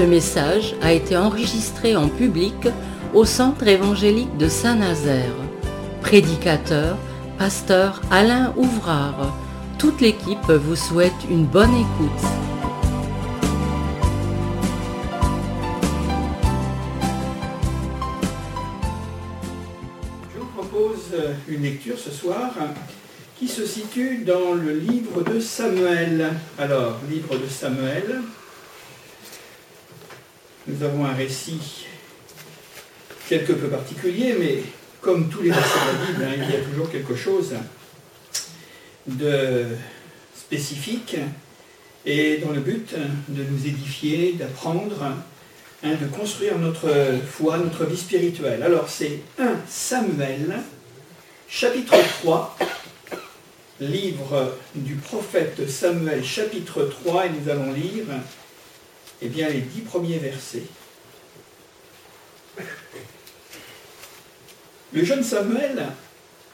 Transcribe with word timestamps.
Ce 0.00 0.06
message 0.06 0.74
a 0.80 0.94
été 0.94 1.14
enregistré 1.14 1.94
en 1.94 2.08
public 2.08 2.54
au 3.12 3.26
Centre 3.26 3.68
évangélique 3.68 4.34
de 4.38 4.48
Saint-Nazaire. 4.48 5.34
Prédicateur, 6.00 6.96
pasteur 7.36 8.00
Alain 8.10 8.54
Ouvrard. 8.56 9.36
Toute 9.78 10.00
l'équipe 10.00 10.50
vous 10.50 10.74
souhaite 10.74 11.12
une 11.30 11.44
bonne 11.44 11.74
écoute. 11.74 12.24
Je 20.32 20.38
vous 20.38 20.46
propose 20.56 21.14
une 21.46 21.60
lecture 21.60 21.98
ce 21.98 22.10
soir 22.10 22.54
qui 23.38 23.48
se 23.48 23.66
situe 23.66 24.24
dans 24.26 24.54
le 24.54 24.72
livre 24.72 25.22
de 25.22 25.40
Samuel. 25.40 26.32
Alors, 26.58 26.96
livre 27.10 27.36
de 27.36 27.46
Samuel, 27.46 28.22
nous 30.70 30.84
avons 30.84 31.04
un 31.04 31.14
récit 31.14 31.86
quelque 33.28 33.52
peu 33.52 33.68
particulier, 33.68 34.34
mais 34.38 34.62
comme 35.00 35.28
tous 35.28 35.42
les 35.42 35.50
versets 35.50 35.78
de 35.78 35.98
la 35.98 36.06
Bible, 36.06 36.24
hein, 36.24 36.44
il 36.48 36.54
y 36.54 36.56
a 36.56 36.64
toujours 36.64 36.90
quelque 36.90 37.16
chose 37.16 37.54
de 39.06 39.66
spécifique 40.34 41.16
et 42.04 42.38
dans 42.38 42.52
le 42.52 42.60
but 42.60 42.94
de 43.28 43.44
nous 43.44 43.66
édifier, 43.66 44.32
d'apprendre, 44.32 45.02
hein, 45.82 45.94
de 46.00 46.06
construire 46.06 46.58
notre 46.58 46.90
foi, 47.30 47.58
notre 47.58 47.84
vie 47.84 47.96
spirituelle. 47.96 48.62
Alors 48.62 48.88
c'est 48.88 49.20
1 49.38 49.60
Samuel, 49.68 50.60
chapitre 51.48 51.96
3, 52.20 52.58
livre 53.80 54.56
du 54.74 54.94
prophète 54.96 55.68
Samuel, 55.68 56.24
chapitre 56.24 56.84
3, 57.04 57.26
et 57.26 57.30
nous 57.30 57.50
allons 57.50 57.72
lire 57.72 58.04
eh 59.22 59.28
bien, 59.28 59.48
les 59.48 59.60
dix 59.60 59.82
premiers 59.82 60.18
versets. 60.18 60.62
Le 64.92 65.04
jeune 65.04 65.22
Samuel 65.22 65.86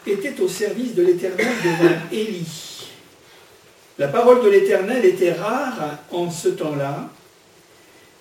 était 0.06 0.40
au 0.40 0.48
service 0.48 0.94
de 0.94 1.02
l'Éternel 1.02 1.54
devant 1.64 1.94
Élie. 2.12 2.88
La 3.98 4.08
parole 4.08 4.44
de 4.44 4.50
l'Éternel 4.50 5.04
était 5.04 5.32
rare 5.32 5.98
en 6.10 6.30
ce 6.30 6.48
temps-là. 6.48 7.08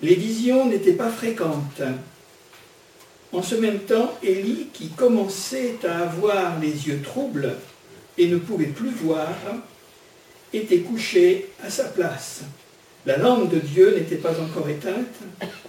Les 0.02 0.16
visions 0.16 0.68
n'étaient 0.68 0.94
pas 0.94 1.10
fréquentes. 1.10 1.82
En 3.34 3.42
ce 3.42 3.56
même 3.56 3.80
temps, 3.80 4.14
Élie, 4.24 4.68
qui 4.72 4.90
commençait 4.90 5.76
à 5.86 6.04
avoir 6.04 6.60
les 6.60 6.88
yeux 6.88 7.02
troubles 7.02 7.56
et 8.18 8.28
ne 8.28 8.38
pouvait 8.38 8.68
plus 8.68 8.92
voir, 8.92 9.36
était 10.54 10.80
couché 10.80 11.50
à 11.62 11.70
sa 11.70 11.86
place. 11.86 12.44
La 13.06 13.18
lampe 13.18 13.54
de 13.54 13.60
Dieu 13.60 13.94
n'était 13.96 14.16
pas 14.16 14.34
encore 14.40 14.68
éteinte 14.68 15.14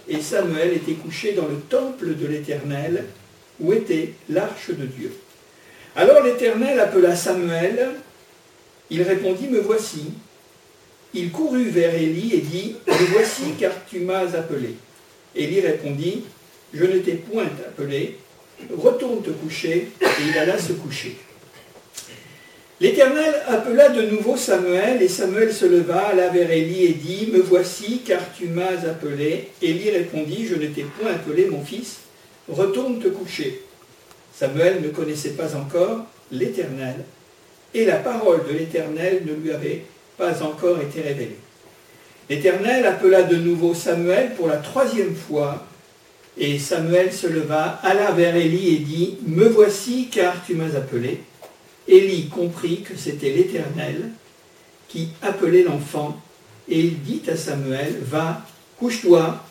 et 0.07 0.21
Samuel 0.21 0.73
était 0.73 0.93
couché 0.93 1.33
dans 1.33 1.47
le 1.47 1.59
temple 1.69 2.15
de 2.15 2.25
l'Éternel 2.25 3.05
où 3.59 3.73
était 3.73 4.13
l'arche 4.29 4.69
de 4.69 4.85
Dieu. 4.85 5.11
Alors 5.95 6.23
l'Éternel 6.23 6.79
appela 6.79 7.15
Samuel, 7.15 7.89
il 8.89 9.03
répondit, 9.03 9.47
Me 9.47 9.59
voici. 9.59 10.05
Il 11.13 11.31
courut 11.31 11.69
vers 11.69 11.93
Élie 11.93 12.33
et 12.33 12.41
dit, 12.41 12.75
Me 12.87 13.05
voici 13.11 13.53
car 13.59 13.71
tu 13.87 13.99
m'as 13.99 14.35
appelé. 14.35 14.75
Élie 15.35 15.61
répondit, 15.61 16.23
Je 16.73 16.85
ne 16.85 16.97
t'ai 16.99 17.13
point 17.13 17.49
appelé, 17.67 18.17
retourne 18.75 19.21
te 19.21 19.29
coucher, 19.29 19.89
et 20.01 20.27
il 20.27 20.37
alla 20.37 20.57
se 20.57 20.73
coucher. 20.73 21.17
L'Éternel 22.79 23.33
appela 23.47 23.89
de 23.89 24.03
nouveau 24.03 24.37
Samuel, 24.37 25.01
et 25.01 25.07
Samuel 25.07 25.51
se 25.51 25.65
leva, 25.65 26.09
alla 26.09 26.27
vers 26.29 26.51
Élie 26.51 26.85
et 26.85 26.93
dit, 26.93 27.27
Me 27.33 27.39
voici, 27.39 28.01
car 28.05 28.21
tu 28.37 28.45
m'as 28.45 28.87
appelé. 28.87 29.49
Élie 29.63 29.89
répondit, 29.89 30.45
Je 30.45 30.53
ne 30.53 30.67
t'ai 30.67 30.83
point 30.83 31.11
appelé, 31.11 31.47
mon 31.47 31.65
fils, 31.65 32.01
retourne 32.47 32.99
te 32.99 33.07
coucher. 33.07 33.63
Samuel 34.31 34.83
ne 34.83 34.89
connaissait 34.89 35.31
pas 35.31 35.55
encore 35.55 36.05
l'Éternel, 36.31 36.97
et 37.73 37.83
la 37.83 37.95
parole 37.95 38.41
de 38.47 38.53
l'Éternel 38.53 39.23
ne 39.25 39.33
lui 39.33 39.51
avait 39.51 39.85
pas 40.15 40.43
encore 40.43 40.79
été 40.79 41.01
révélée. 41.01 41.39
L'Éternel 42.29 42.85
appela 42.85 43.23
de 43.23 43.37
nouveau 43.37 43.73
Samuel 43.73 44.35
pour 44.35 44.47
la 44.47 44.57
troisième 44.57 45.15
fois, 45.15 45.65
et 46.37 46.59
Samuel 46.59 47.11
se 47.11 47.25
leva, 47.25 47.79
alla 47.81 48.11
vers 48.11 48.35
Élie 48.35 48.75
et 48.75 48.79
dit, 48.79 49.17
Me 49.25 49.47
voici, 49.47 50.09
car 50.11 50.45
tu 50.45 50.53
m'as 50.53 50.75
appelé. 50.75 51.21
Élie 51.87 52.27
comprit 52.27 52.81
que 52.81 52.97
c'était 52.97 53.31
l'Éternel 53.31 54.09
qui 54.87 55.09
appelait 55.21 55.63
l'enfant, 55.63 56.19
et 56.69 56.79
il 56.79 57.01
dit 57.01 57.21
à 57.29 57.35
Samuel, 57.35 57.97
Va, 58.01 58.45
couche-toi, 58.77 59.43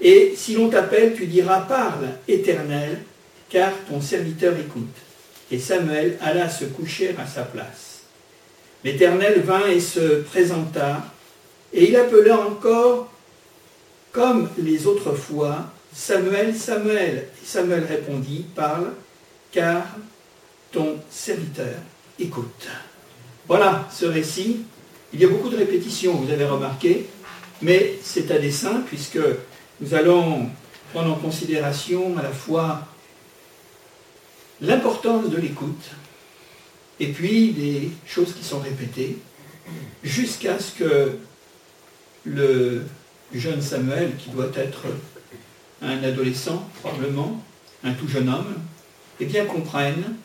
et 0.00 0.34
si 0.36 0.54
l'on 0.54 0.68
t'appelle, 0.68 1.14
tu 1.14 1.26
diras, 1.26 1.60
Parle, 1.60 2.08
Éternel, 2.28 2.98
car 3.48 3.72
ton 3.88 4.00
serviteur 4.00 4.54
écoute. 4.58 4.94
Et 5.50 5.58
Samuel 5.58 6.18
alla 6.20 6.48
se 6.48 6.64
coucher 6.64 7.14
à 7.18 7.26
sa 7.26 7.42
place. 7.42 8.00
L'Éternel 8.84 9.40
vint 9.40 9.66
et 9.66 9.80
se 9.80 10.20
présenta, 10.22 11.02
et 11.72 11.88
il 11.88 11.96
appela 11.96 12.40
encore, 12.40 13.12
comme 14.12 14.48
les 14.58 14.86
autres 14.86 15.14
fois, 15.14 15.72
Samuel, 15.94 16.54
Samuel. 16.54 17.28
Et 17.42 17.46
Samuel 17.46 17.84
répondit, 17.84 18.44
Parle, 18.54 18.92
car 19.50 19.96
ton 20.76 20.98
serviteur 21.10 21.74
écoute. 22.18 22.68
Voilà 23.48 23.88
ce 23.90 24.04
récit. 24.04 24.58
Il 25.14 25.20
y 25.20 25.24
a 25.24 25.28
beaucoup 25.28 25.48
de 25.48 25.56
répétitions, 25.56 26.12
vous 26.12 26.30
avez 26.30 26.44
remarqué, 26.44 27.06
mais 27.62 27.94
c'est 28.02 28.30
à 28.30 28.38
dessein 28.38 28.82
puisque 28.86 29.18
nous 29.80 29.94
allons 29.94 30.50
prendre 30.92 31.12
en 31.12 31.16
considération 31.16 32.18
à 32.18 32.22
la 32.22 32.30
fois 32.30 32.86
l'importance 34.60 35.30
de 35.30 35.38
l'écoute 35.38 35.90
et 37.00 37.08
puis 37.08 37.52
les 37.52 37.90
choses 38.06 38.34
qui 38.34 38.44
sont 38.44 38.58
répétées 38.58 39.16
jusqu'à 40.02 40.58
ce 40.58 40.72
que 40.72 41.18
le 42.24 42.84
jeune 43.32 43.62
Samuel, 43.62 44.14
qui 44.18 44.28
doit 44.28 44.50
être 44.54 44.82
un 45.80 46.02
adolescent 46.02 46.68
probablement, 46.82 47.42
un 47.82 47.94
tout 47.94 48.08
jeune 48.08 48.28
homme, 48.28 48.56
eh 49.20 49.24
bien 49.24 49.46
comprenne 49.46 50.16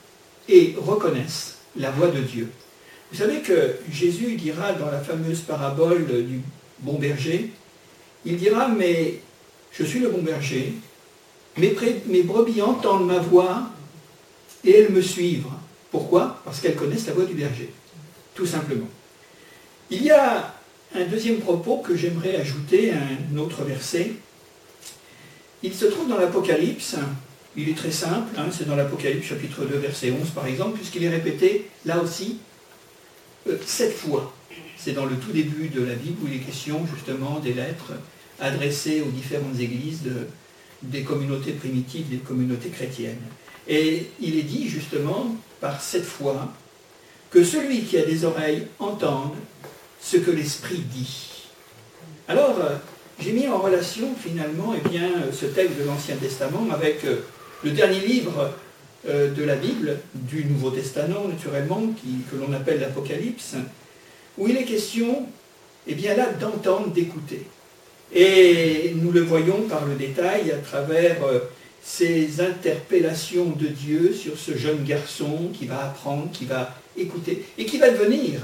et 0.47 0.75
reconnaissent 0.77 1.57
la 1.75 1.91
voix 1.91 2.07
de 2.07 2.19
Dieu. 2.19 2.49
Vous 3.11 3.17
savez 3.17 3.41
que 3.41 3.75
Jésus 3.91 4.35
dira 4.35 4.73
dans 4.73 4.89
la 4.89 4.99
fameuse 4.99 5.41
parabole 5.41 6.05
du 6.05 6.41
bon 6.79 6.97
berger, 6.97 7.51
il 8.25 8.37
dira, 8.37 8.67
mais 8.67 9.19
je 9.71 9.83
suis 9.83 9.99
le 9.99 10.09
bon 10.09 10.21
berger, 10.21 10.73
mes, 11.57 12.23
brebis 12.23 12.61
entendent 12.61 13.07
ma 13.07 13.19
voix 13.19 13.69
et 14.63 14.71
elles 14.71 14.91
me 14.91 15.01
suivent. 15.01 15.47
Pourquoi? 15.91 16.41
Parce 16.45 16.59
qu'elles 16.61 16.75
connaissent 16.75 17.07
la 17.07 17.13
voix 17.13 17.25
du 17.25 17.33
berger, 17.33 17.73
tout 18.33 18.45
simplement. 18.45 18.87
Il 19.89 20.03
y 20.03 20.11
a 20.11 20.55
un 20.95 21.05
deuxième 21.05 21.39
propos 21.39 21.77
que 21.77 21.95
j'aimerais 21.95 22.35
ajouter 22.35 22.91
à 22.91 22.97
un 22.97 23.37
autre 23.37 23.63
verset. 23.63 24.13
Il 25.63 25.73
se 25.73 25.85
trouve 25.85 26.07
dans 26.07 26.17
l'Apocalypse, 26.17 26.95
il 27.55 27.69
est 27.69 27.77
très 27.77 27.91
simple, 27.91 28.33
hein, 28.37 28.45
c'est 28.51 28.67
dans 28.67 28.75
l'Apocalypse 28.75 29.27
chapitre 29.27 29.65
2 29.65 29.77
verset 29.77 30.11
11 30.11 30.29
par 30.29 30.45
exemple, 30.45 30.77
puisqu'il 30.77 31.03
est 31.03 31.09
répété 31.09 31.67
là 31.85 31.99
aussi 32.01 32.37
euh, 33.47 33.57
sept 33.65 33.93
fois. 33.93 34.33
C'est 34.77 34.93
dans 34.93 35.05
le 35.05 35.15
tout 35.15 35.31
début 35.31 35.67
de 35.67 35.83
la 35.83 35.95
Bible 35.95 36.17
où 36.23 36.27
il 36.27 36.35
est 36.35 36.43
question 36.43 36.85
justement 36.93 37.39
des 37.39 37.53
lettres 37.53 37.93
adressées 38.39 39.01
aux 39.01 39.11
différentes 39.11 39.59
églises 39.59 40.01
des 40.81 41.03
communautés 41.03 41.51
primitives, 41.51 42.09
des 42.09 42.17
communautés 42.17 42.69
chrétiennes. 42.69 43.21
Et 43.67 44.07
il 44.19 44.37
est 44.37 44.43
dit 44.43 44.67
justement 44.67 45.35
par 45.59 45.81
cette 45.81 46.05
fois 46.05 46.51
que 47.29 47.43
celui 47.43 47.81
qui 47.81 47.97
a 47.97 48.05
des 48.05 48.25
oreilles 48.25 48.67
entende 48.79 49.35
ce 50.01 50.17
que 50.17 50.31
l'Esprit 50.31 50.79
dit. 50.79 51.27
Alors, 52.27 52.57
euh, 52.59 52.75
j'ai 53.19 53.33
mis 53.33 53.47
en 53.47 53.59
relation 53.59 54.15
finalement 54.15 54.73
eh 54.75 54.89
bien, 54.89 55.09
ce 55.31 55.45
texte 55.45 55.77
de 55.77 55.83
l'Ancien 55.83 56.15
Testament 56.15 56.67
avec 56.71 57.05
euh, 57.05 57.17
le 57.63 57.71
dernier 57.71 57.99
livre 57.99 58.51
euh, 59.07 59.33
de 59.33 59.43
la 59.43 59.55
Bible, 59.55 59.97
du 60.13 60.45
Nouveau 60.45 60.71
Testament 60.71 61.27
naturellement, 61.27 61.81
que 62.31 62.35
l'on 62.35 62.53
appelle 62.53 62.79
l'Apocalypse, 62.79 63.55
où 64.37 64.47
il 64.47 64.57
est 64.57 64.63
question, 64.63 65.27
eh 65.87 65.95
bien 65.95 66.15
là, 66.15 66.27
d'entendre, 66.31 66.91
d'écouter. 66.91 67.45
Et 68.13 68.93
nous 68.95 69.11
le 69.11 69.21
voyons 69.21 69.61
par 69.69 69.85
le 69.85 69.95
détail 69.95 70.51
à 70.51 70.57
travers 70.57 71.23
euh, 71.23 71.39
ces 71.81 72.41
interpellations 72.41 73.51
de 73.51 73.67
Dieu 73.67 74.13
sur 74.13 74.37
ce 74.37 74.57
jeune 74.57 74.83
garçon 74.83 75.49
qui 75.53 75.65
va 75.65 75.85
apprendre, 75.85 76.29
qui 76.31 76.45
va 76.45 76.75
écouter, 76.97 77.45
et 77.57 77.65
qui 77.65 77.77
va 77.77 77.89
devenir, 77.89 78.41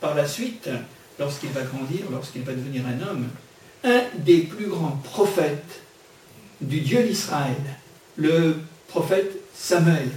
par 0.00 0.14
la 0.14 0.26
suite, 0.26 0.70
lorsqu'il 1.18 1.50
va 1.50 1.62
grandir, 1.62 2.02
lorsqu'il 2.10 2.42
va 2.42 2.52
devenir 2.52 2.82
un 2.86 3.06
homme, 3.08 3.28
un 3.84 4.02
des 4.18 4.38
plus 4.38 4.66
grands 4.66 4.98
prophètes 5.02 5.82
du 6.60 6.80
Dieu 6.80 7.02
d'Israël, 7.02 7.56
le 8.18 8.56
prophète 8.88 9.32
Samuel, 9.54 10.08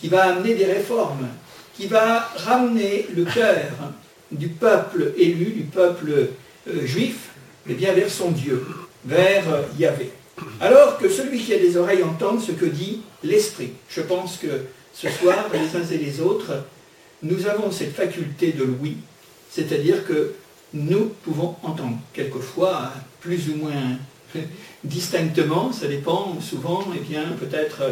qui 0.00 0.08
va 0.08 0.24
amener 0.24 0.54
des 0.54 0.66
réformes, 0.66 1.28
qui 1.74 1.86
va 1.86 2.28
ramener 2.36 3.06
le 3.16 3.24
cœur 3.24 3.72
du 4.30 4.48
peuple 4.48 5.12
élu, 5.16 5.46
du 5.46 5.62
peuple 5.62 6.28
euh, 6.68 6.86
juif, 6.86 7.30
vers 7.66 8.10
son 8.10 8.30
Dieu. 8.30 8.62
vers 9.04 9.44
Yahvé. 9.78 10.10
Alors 10.60 10.98
que 10.98 11.08
celui 11.08 11.38
qui 11.38 11.54
a 11.54 11.58
des 11.58 11.76
oreilles 11.76 12.02
entende 12.02 12.40
ce 12.40 12.52
que 12.52 12.64
dit 12.64 13.02
l'Esprit. 13.22 13.72
Je 13.88 14.00
pense 14.00 14.36
que 14.38 14.62
ce 14.92 15.08
soir, 15.08 15.46
les 15.52 15.78
uns 15.78 15.86
et 15.90 15.98
les 15.98 16.20
autres, 16.20 16.64
nous 17.22 17.46
avons 17.46 17.70
cette 17.70 17.94
faculté 17.94 18.52
de 18.52 18.64
l'ouïe, 18.64 18.98
c'est-à-dire 19.50 20.06
que 20.06 20.34
nous 20.72 21.12
pouvons 21.22 21.56
entendre, 21.62 21.98
quelquefois 22.12 22.92
plus 23.20 23.48
ou 23.48 23.56
moins 23.56 23.98
distinctement, 24.84 25.72
ça 25.72 25.86
dépend 25.86 26.40
souvent, 26.40 26.82
et 26.94 26.98
eh 26.98 27.00
bien, 27.00 27.24
peut-être 27.38 27.82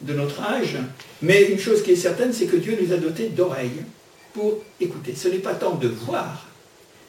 de 0.00 0.14
notre 0.14 0.40
âge, 0.42 0.76
mais 1.22 1.44
une 1.44 1.58
chose 1.58 1.82
qui 1.82 1.92
est 1.92 1.96
certaine, 1.96 2.32
c'est 2.32 2.46
que 2.46 2.56
Dieu 2.56 2.78
nous 2.80 2.92
a 2.92 2.96
dotés 2.96 3.28
d'oreilles 3.28 3.82
pour 4.32 4.58
écouter. 4.80 5.14
Ce 5.14 5.28
n'est 5.28 5.38
pas 5.38 5.54
tant 5.54 5.74
de 5.74 5.88
voir, 5.88 6.46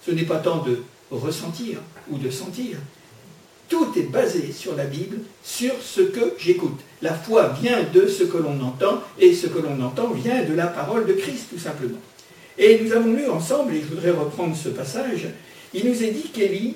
ce 0.06 0.12
n'est 0.12 0.24
pas 0.24 0.40
tant 0.40 0.64
de 0.64 0.80
ressentir 1.10 1.80
ou 2.10 2.18
de 2.18 2.30
sentir. 2.30 2.78
Tout 3.70 3.88
est 3.96 4.12
basé 4.12 4.52
sur 4.52 4.76
la 4.76 4.84
Bible, 4.84 5.20
sur 5.44 5.74
ce 5.82 6.02
que 6.02 6.34
j'écoute. 6.38 6.80
La 7.02 7.14
foi 7.14 7.56
vient 7.62 7.84
de 7.94 8.06
ce 8.08 8.24
que 8.24 8.38
l'on 8.38 8.60
entend, 8.60 9.02
et 9.18 9.34
ce 9.34 9.48
que 9.48 9.60
l'on 9.60 9.82
entend 9.82 10.10
vient 10.10 10.44
de 10.44 10.54
la 10.54 10.68
parole 10.68 11.06
de 11.06 11.14
Christ, 11.14 11.48
tout 11.52 11.60
simplement. 11.60 11.98
Et 12.58 12.82
nous 12.84 12.92
avons 12.92 13.14
lu 13.14 13.30
ensemble, 13.30 13.74
et 13.74 13.82
je 13.82 13.86
voudrais 13.86 14.12
reprendre 14.12 14.56
ce 14.58 14.70
passage, 14.70 15.28
il 15.74 15.88
nous 15.88 16.04
est 16.04 16.12
dit 16.12 16.30
qu'Élie 16.34 16.76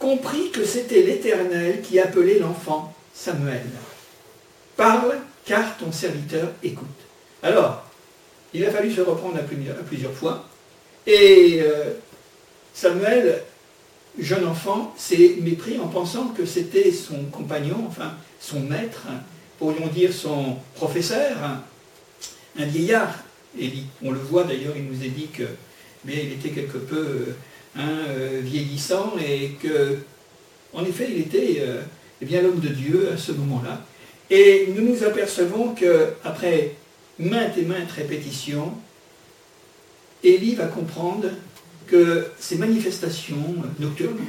comprit 0.00 0.50
que 0.50 0.64
c'était 0.64 1.02
l'Éternel 1.02 1.82
qui 1.82 2.00
appelait 2.00 2.40
l'enfant 2.40 2.92
Samuel. 3.14 3.62
Parle, 4.76 5.18
car 5.44 5.76
ton 5.76 5.92
serviteur 5.92 6.48
écoute. 6.64 6.88
Alors, 7.42 7.84
il 8.52 8.64
a 8.64 8.70
fallu 8.70 8.90
se 8.92 9.02
reprendre 9.02 9.36
à 9.36 9.42
plusieurs, 9.82 10.12
fois, 10.12 10.48
et 11.06 11.60
euh, 11.62 11.92
Samuel, 12.74 13.42
jeune 14.18 14.46
enfant, 14.46 14.92
s'est 14.96 15.36
mépris 15.40 15.78
en 15.78 15.86
pensant 15.86 16.28
que 16.28 16.44
c'était 16.44 16.90
son 16.90 17.24
compagnon, 17.26 17.84
enfin 17.86 18.14
son 18.40 18.60
maître, 18.60 19.06
pourrions 19.58 19.86
dire 19.86 20.12
son 20.12 20.56
professeur, 20.74 21.36
un 22.58 22.64
vieillard. 22.64 23.14
On 24.02 24.10
le 24.10 24.18
voit 24.18 24.44
d'ailleurs, 24.44 24.74
il 24.76 24.84
nous 24.84 25.04
est 25.04 25.08
dit 25.10 25.28
que 25.28 25.44
mais 26.04 26.24
il 26.24 26.32
était 26.32 26.50
quelque 26.50 26.78
peu 26.78 26.96
euh, 26.96 27.36
hein, 27.76 27.98
euh, 28.08 28.40
vieillissant 28.42 29.14
et 29.18 29.56
que, 29.62 29.98
en 30.72 30.84
effet, 30.84 31.08
il 31.10 31.20
était 31.20 31.58
euh, 31.60 31.80
eh 32.20 32.24
bien 32.24 32.42
l'homme 32.42 32.60
de 32.60 32.68
Dieu 32.68 33.10
à 33.12 33.16
ce 33.16 33.32
moment-là. 33.32 33.84
Et 34.30 34.68
nous 34.76 34.82
nous 34.82 35.04
apercevons 35.04 35.74
qu'après 35.74 36.74
maintes 37.18 37.58
et 37.58 37.62
maintes 37.62 37.90
répétitions, 37.90 38.74
Élie 40.22 40.54
va 40.54 40.66
comprendre 40.66 41.28
que 41.86 42.26
ces 42.38 42.56
manifestations 42.56 43.56
nocturnes, 43.78 44.20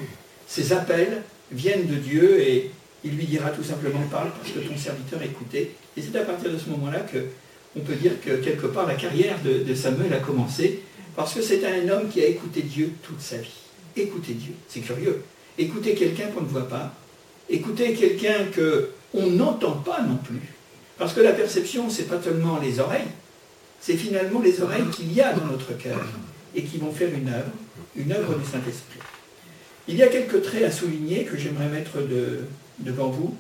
ces 0.48 0.74
appels 0.74 1.22
viennent 1.52 1.86
de 1.86 1.96
Dieu 1.96 2.42
et 2.42 2.72
il 3.04 3.16
lui 3.16 3.26
dira 3.26 3.50
tout 3.52 3.64
simplement 3.64 4.02
parle 4.10 4.32
parce 4.32 4.52
que 4.52 4.60
ton 4.60 4.78
serviteur 4.78 5.22
écoutait. 5.22 5.72
Et 5.98 6.02
c'est 6.02 6.18
à 6.18 6.24
partir 6.24 6.52
de 6.52 6.58
ce 6.58 6.70
moment-là 6.70 7.00
que 7.02 7.20
on 7.76 7.80
peut 7.82 7.96
dire 7.96 8.14
que 8.24 8.32
quelque 8.32 8.68
part 8.68 8.86
la 8.86 8.96
carrière 8.96 9.38
de, 9.44 9.74
Samuel 9.74 10.14
a 10.14 10.20
commencé 10.20 10.82
parce 11.16 11.34
que 11.34 11.42
c'est 11.42 11.66
un 11.66 11.90
homme 11.90 12.10
qui 12.10 12.22
a 12.22 12.26
écouté 12.26 12.62
Dieu 12.62 12.92
toute 13.04 13.22
sa 13.22 13.38
vie. 13.38 13.50
Écouter 13.96 14.34
Dieu, 14.34 14.54
c'est 14.68 14.80
curieux. 14.80 15.24
Écouter 15.58 15.96
quelqu'un 15.96 16.28
qu'on 16.28 16.42
ne 16.42 16.48
voit 16.48 16.68
pas, 16.68 16.94
écouter 17.50 17.94
quelqu'un 17.94 18.46
qu'on 18.56 19.28
n'entend 19.28 19.74
pas 19.74 20.02
non 20.02 20.16
plus. 20.18 20.42
Parce 20.98 21.14
que 21.14 21.20
la 21.20 21.34
perception, 21.34 21.90
c'est 21.90 22.08
pas 22.08 22.22
seulement 22.22 22.60
les 22.60 22.80
oreilles, 22.80 23.08
c'est 23.80 23.98
finalement 23.98 24.40
les 24.42 24.62
oreilles 24.62 24.90
qu'il 24.94 25.12
y 25.12 25.22
a 25.22 25.34
dans 25.34 25.46
notre 25.46 25.76
cœur 25.78 26.00
et 26.56 26.64
qui 26.64 26.78
vont 26.78 26.92
faire 26.92 27.10
une 27.14 27.28
œuvre, 27.28 27.52
une 27.96 28.12
œuvre 28.12 28.36
du 28.36 28.46
Saint-Esprit. 28.46 29.00
Il 29.88 29.96
y 29.96 30.04
a 30.04 30.08
quelques 30.08 30.44
traits 30.44 30.64
à 30.64 30.72
souligner 30.72 31.26
que 31.26 31.38
j'aimerais 31.38 31.68
mettre 31.68 31.98
devant 32.80 33.10
vous. 33.10 33.36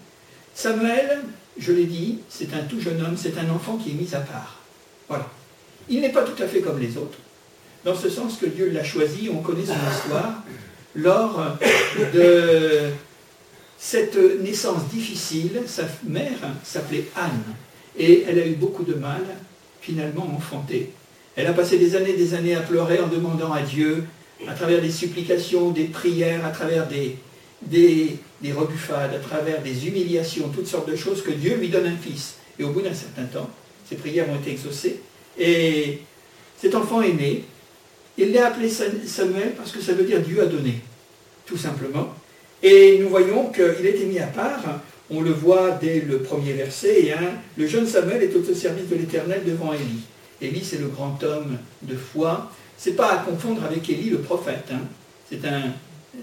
Samuel, 0.53 1.21
je 1.57 1.71
l'ai 1.71 1.85
dit, 1.85 2.19
c'est 2.29 2.53
un 2.53 2.63
tout 2.63 2.81
jeune 2.81 3.01
homme, 3.01 3.15
c'est 3.15 3.37
un 3.37 3.49
enfant 3.49 3.77
qui 3.77 3.91
est 3.91 3.93
mis 3.93 4.13
à 4.15 4.19
part. 4.19 4.59
Voilà. 5.07 5.29
Il 5.87 6.01
n'est 6.01 6.11
pas 6.11 6.23
tout 6.23 6.41
à 6.41 6.47
fait 6.47 6.61
comme 6.61 6.79
les 6.79 6.97
autres, 6.97 7.19
dans 7.83 7.95
ce 7.95 8.09
sens 8.09 8.37
que 8.37 8.45
Dieu 8.45 8.69
l'a 8.69 8.83
choisi, 8.83 9.29
on 9.33 9.41
connaît 9.41 9.65
son 9.65 9.73
histoire, 9.91 10.43
lors 10.95 11.57
de 12.13 12.89
cette 13.77 14.17
naissance 14.41 14.87
difficile, 14.89 15.63
sa 15.65 15.83
mère 16.03 16.37
s'appelait 16.63 17.05
Anne, 17.15 17.43
et 17.97 18.23
elle 18.27 18.39
a 18.39 18.45
eu 18.45 18.53
beaucoup 18.53 18.83
de 18.83 18.93
mal, 18.93 19.21
finalement, 19.81 20.27
à 20.31 20.35
enfanter. 20.35 20.91
Elle 21.35 21.47
a 21.47 21.53
passé 21.53 21.77
des 21.77 21.95
années 21.95 22.13
des 22.13 22.33
années 22.33 22.55
à 22.55 22.61
pleurer 22.61 22.99
en 22.99 23.07
demandant 23.07 23.51
à 23.51 23.61
Dieu, 23.61 24.03
à 24.47 24.53
travers 24.53 24.81
des 24.81 24.91
supplications, 24.91 25.71
des 25.71 25.85
prières, 25.85 26.45
à 26.45 26.49
travers 26.49 26.87
des, 26.87 27.17
des, 27.63 28.17
des 28.41 28.51
rebuffades, 28.51 29.13
à 29.13 29.19
travers 29.19 29.61
des 29.61 29.87
humiliations, 29.87 30.49
toutes 30.49 30.67
sortes 30.67 30.89
de 30.89 30.95
choses, 30.95 31.23
que 31.23 31.31
Dieu 31.31 31.55
lui 31.55 31.69
donne 31.69 31.87
un 31.87 31.95
fils. 31.95 32.35
Et 32.59 32.63
au 32.63 32.69
bout 32.69 32.81
d'un 32.81 32.93
certain 32.93 33.23
temps, 33.23 33.49
ses 33.89 33.95
prières 33.95 34.29
ont 34.29 34.35
été 34.35 34.51
exaucées. 34.51 34.99
Et 35.39 36.01
cet 36.57 36.75
enfant 36.75 37.01
est 37.01 37.13
né. 37.13 37.45
Il 38.17 38.33
l'a 38.33 38.47
appelé 38.47 38.69
Samuel 38.69 39.53
parce 39.55 39.71
que 39.71 39.81
ça 39.81 39.93
veut 39.93 40.03
dire 40.03 40.21
Dieu 40.21 40.41
a 40.41 40.45
donné, 40.45 40.75
tout 41.45 41.57
simplement. 41.57 42.13
Et 42.63 42.99
nous 42.99 43.09
voyons 43.09 43.51
qu'il 43.51 43.85
été 43.85 44.05
mis 44.05 44.19
à 44.19 44.27
part. 44.27 44.81
On 45.09 45.21
le 45.21 45.31
voit 45.31 45.71
dès 45.71 46.01
le 46.01 46.19
premier 46.19 46.53
verset. 46.53 47.05
Et 47.05 47.13
hein, 47.13 47.33
le 47.57 47.67
jeune 47.67 47.87
Samuel 47.87 48.23
est 48.23 48.35
au 48.35 48.53
service 48.53 48.87
de 48.87 48.95
l'Éternel 48.95 49.41
devant 49.45 49.73
Élie. 49.73 50.03
Élie, 50.41 50.63
c'est 50.63 50.79
le 50.79 50.87
grand 50.87 51.21
homme 51.23 51.57
de 51.81 51.95
foi. 51.95 52.51
C'est 52.77 52.95
pas 52.95 53.13
à 53.13 53.17
confondre 53.17 53.63
avec 53.63 53.89
Élie, 53.89 54.09
le 54.09 54.19
prophète. 54.19 54.69
Hein. 54.71 54.81
C'est 55.29 55.45
un 55.45 55.73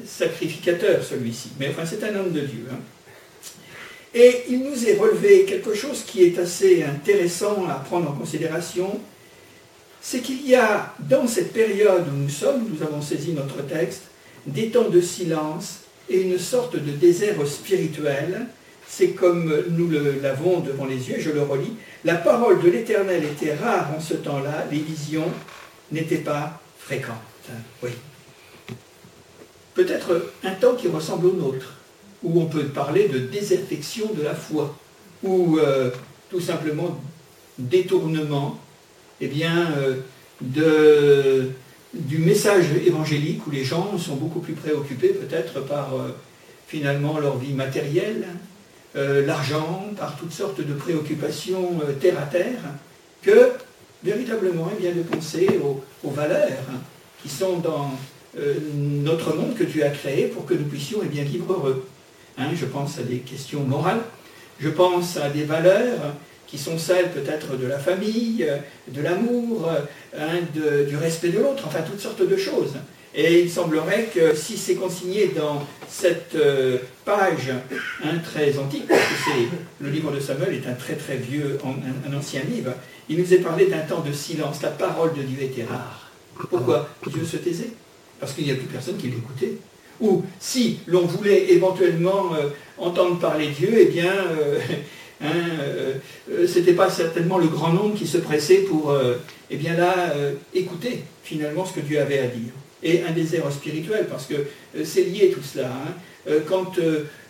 sacrificateur, 0.04 1.02
celui-ci. 1.02 1.50
Mais 1.58 1.68
enfin, 1.68 1.84
c'est 1.84 2.02
un 2.04 2.14
homme 2.18 2.32
de 2.32 2.40
Dieu. 2.40 2.66
Hein. 2.70 2.78
Et 4.14 4.44
il 4.48 4.60
nous 4.60 4.88
est 4.88 4.96
relevé 4.96 5.44
quelque 5.44 5.74
chose 5.74 6.02
qui 6.06 6.24
est 6.24 6.38
assez 6.38 6.82
intéressant 6.82 7.66
à 7.68 7.74
prendre 7.74 8.10
en 8.10 8.14
considération, 8.14 9.00
c'est 10.00 10.20
qu'il 10.20 10.46
y 10.46 10.54
a 10.54 10.94
dans 10.98 11.26
cette 11.26 11.52
période 11.52 12.04
où 12.08 12.16
nous 12.16 12.28
sommes, 12.28 12.68
nous 12.70 12.82
avons 12.82 13.02
saisi 13.02 13.32
notre 13.32 13.62
texte, 13.66 14.02
des 14.46 14.70
temps 14.70 14.88
de 14.88 15.00
silence 15.00 15.80
et 16.08 16.22
une 16.22 16.38
sorte 16.38 16.76
de 16.76 16.90
désert 16.92 17.46
spirituel. 17.46 18.46
C'est 18.86 19.10
comme 19.10 19.54
nous 19.70 19.90
l'avons 20.22 20.60
devant 20.60 20.86
les 20.86 21.10
yeux, 21.10 21.16
je 21.18 21.30
le 21.30 21.42
relis. 21.42 21.74
La 22.04 22.14
parole 22.14 22.62
de 22.62 22.70
l'Éternel 22.70 23.24
était 23.24 23.54
rare 23.54 23.90
en 23.94 24.00
ce 24.00 24.14
temps-là, 24.14 24.66
les 24.70 24.78
visions 24.78 25.30
n'étaient 25.92 26.16
pas 26.16 26.60
fréquentes. 26.78 27.16
Oui 27.82 27.90
peut-être 29.78 30.32
un 30.42 30.54
temps 30.54 30.74
qui 30.74 30.88
ressemble 30.88 31.26
au 31.26 31.32
nôtre, 31.34 31.74
où 32.24 32.40
on 32.40 32.46
peut 32.46 32.64
parler 32.64 33.06
de 33.06 33.20
désaffection 33.20 34.12
de 34.12 34.24
la 34.24 34.34
foi, 34.34 34.76
ou 35.22 35.58
euh, 35.58 35.90
tout 36.30 36.40
simplement 36.40 37.00
détournement 37.58 38.58
eh 39.20 39.26
bien, 39.26 39.72
euh, 40.56 41.44
du 41.94 42.18
message 42.18 42.66
évangélique, 42.86 43.46
où 43.46 43.50
les 43.50 43.64
gens 43.64 43.96
sont 43.98 44.16
beaucoup 44.16 44.40
plus 44.40 44.52
préoccupés 44.52 45.08
peut-être 45.08 45.60
par 45.60 45.94
euh, 45.94 46.08
finalement 46.66 47.18
leur 47.18 47.38
vie 47.38 47.54
matérielle, 47.54 48.26
l'argent, 48.94 49.86
par 49.96 50.16
toutes 50.16 50.32
sortes 50.32 50.60
de 50.60 50.74
préoccupations 50.74 51.78
terre 52.00 52.18
à 52.18 52.26
terre, 52.26 52.58
que 53.22 53.52
véritablement 54.02 54.70
eh 54.80 54.92
de 54.92 55.02
penser 55.02 55.48
aux, 56.04 56.10
valeurs 56.10 56.64
qui 57.22 57.28
sont 57.28 57.58
dans 57.58 57.92
euh, 58.38 58.54
notre 58.74 59.34
monde 59.34 59.54
que 59.54 59.64
tu 59.64 59.82
as 59.82 59.90
créé 59.90 60.26
pour 60.26 60.46
que 60.46 60.54
nous 60.54 60.64
puissions 60.64 61.00
eh 61.02 61.08
bien, 61.08 61.24
vivre 61.24 61.52
heureux. 61.52 61.86
Hein, 62.36 62.48
je 62.54 62.66
pense 62.66 62.98
à 62.98 63.02
des 63.02 63.18
questions 63.18 63.64
morales, 63.64 64.00
je 64.60 64.68
pense 64.68 65.16
à 65.16 65.28
des 65.28 65.44
valeurs 65.44 66.14
qui 66.48 66.58
sont 66.58 66.78
celles 66.78 67.10
peut-être 67.10 67.56
de 67.56 67.66
la 67.66 67.78
famille, 67.78 68.46
de 68.88 69.02
l'amour, 69.02 69.68
hein, 70.16 70.40
du 70.54 70.96
respect 70.96 71.28
de 71.28 71.38
l'autre, 71.38 71.64
enfin 71.66 71.80
toutes 71.82 72.00
sortes 72.00 72.26
de 72.26 72.36
choses. 72.36 72.74
Et 73.14 73.40
il 73.40 73.50
semblerait 73.50 74.10
que 74.14 74.34
si 74.34 74.56
c'est 74.56 74.74
consigné 74.74 75.28
dans 75.28 75.66
cette 75.88 76.34
euh, 76.34 76.78
page 77.04 77.50
hein, 78.04 78.18
très 78.22 78.58
antique, 78.58 78.86
parce 78.86 79.00
que 79.00 79.84
le 79.84 79.90
livre 79.90 80.12
de 80.12 80.20
Samuel 80.20 80.54
est 80.54 80.68
un 80.68 80.74
très 80.74 80.94
très 80.94 81.16
vieux, 81.16 81.58
un, 81.64 82.16
ancien 82.16 82.42
livre, 82.42 82.72
il 83.08 83.18
nous 83.18 83.32
est 83.32 83.38
parlé 83.38 83.66
d'un 83.66 83.80
temps 83.80 84.02
de 84.02 84.12
silence, 84.12 84.62
la 84.62 84.70
parole 84.70 85.14
de 85.14 85.22
Dieu 85.22 85.42
était 85.42 85.64
rare. 85.64 86.10
Pourquoi 86.50 86.88
Dieu 87.06 87.24
se 87.24 87.38
taisait? 87.38 87.72
Parce 88.20 88.34
qu'il 88.34 88.44
n'y 88.44 88.52
a 88.52 88.54
plus 88.54 88.66
personne 88.66 88.96
qui 88.96 89.08
l'écoutait. 89.08 89.54
Ou 90.00 90.22
si 90.38 90.78
l'on 90.86 91.06
voulait 91.06 91.50
éventuellement 91.50 92.34
euh, 92.34 92.50
entendre 92.76 93.18
parler 93.18 93.48
Dieu, 93.48 93.70
eh 93.78 93.86
bien, 93.86 94.12
euh, 94.12 94.60
hein, 95.22 95.26
euh, 96.30 96.46
ce 96.46 96.58
n'était 96.58 96.72
pas 96.72 96.90
certainement 96.90 97.38
le 97.38 97.48
grand 97.48 97.72
nombre 97.72 97.96
qui 97.96 98.06
se 98.06 98.18
pressait 98.18 98.58
pour, 98.58 98.94
eh 99.50 99.56
bien 99.56 99.76
là, 99.76 100.12
écouter 100.54 101.02
finalement 101.22 101.64
ce 101.64 101.74
que 101.74 101.80
Dieu 101.80 102.00
avait 102.00 102.20
à 102.20 102.26
dire. 102.26 102.52
Et 102.82 103.02
un 103.02 103.10
désert 103.10 103.50
spirituel, 103.50 104.06
parce 104.08 104.26
que 104.26 104.34
c'est 104.84 105.04
lié 105.04 105.32
tout 105.34 105.42
cela. 105.42 105.68
Hein. 105.68 106.32
quand 106.46 106.74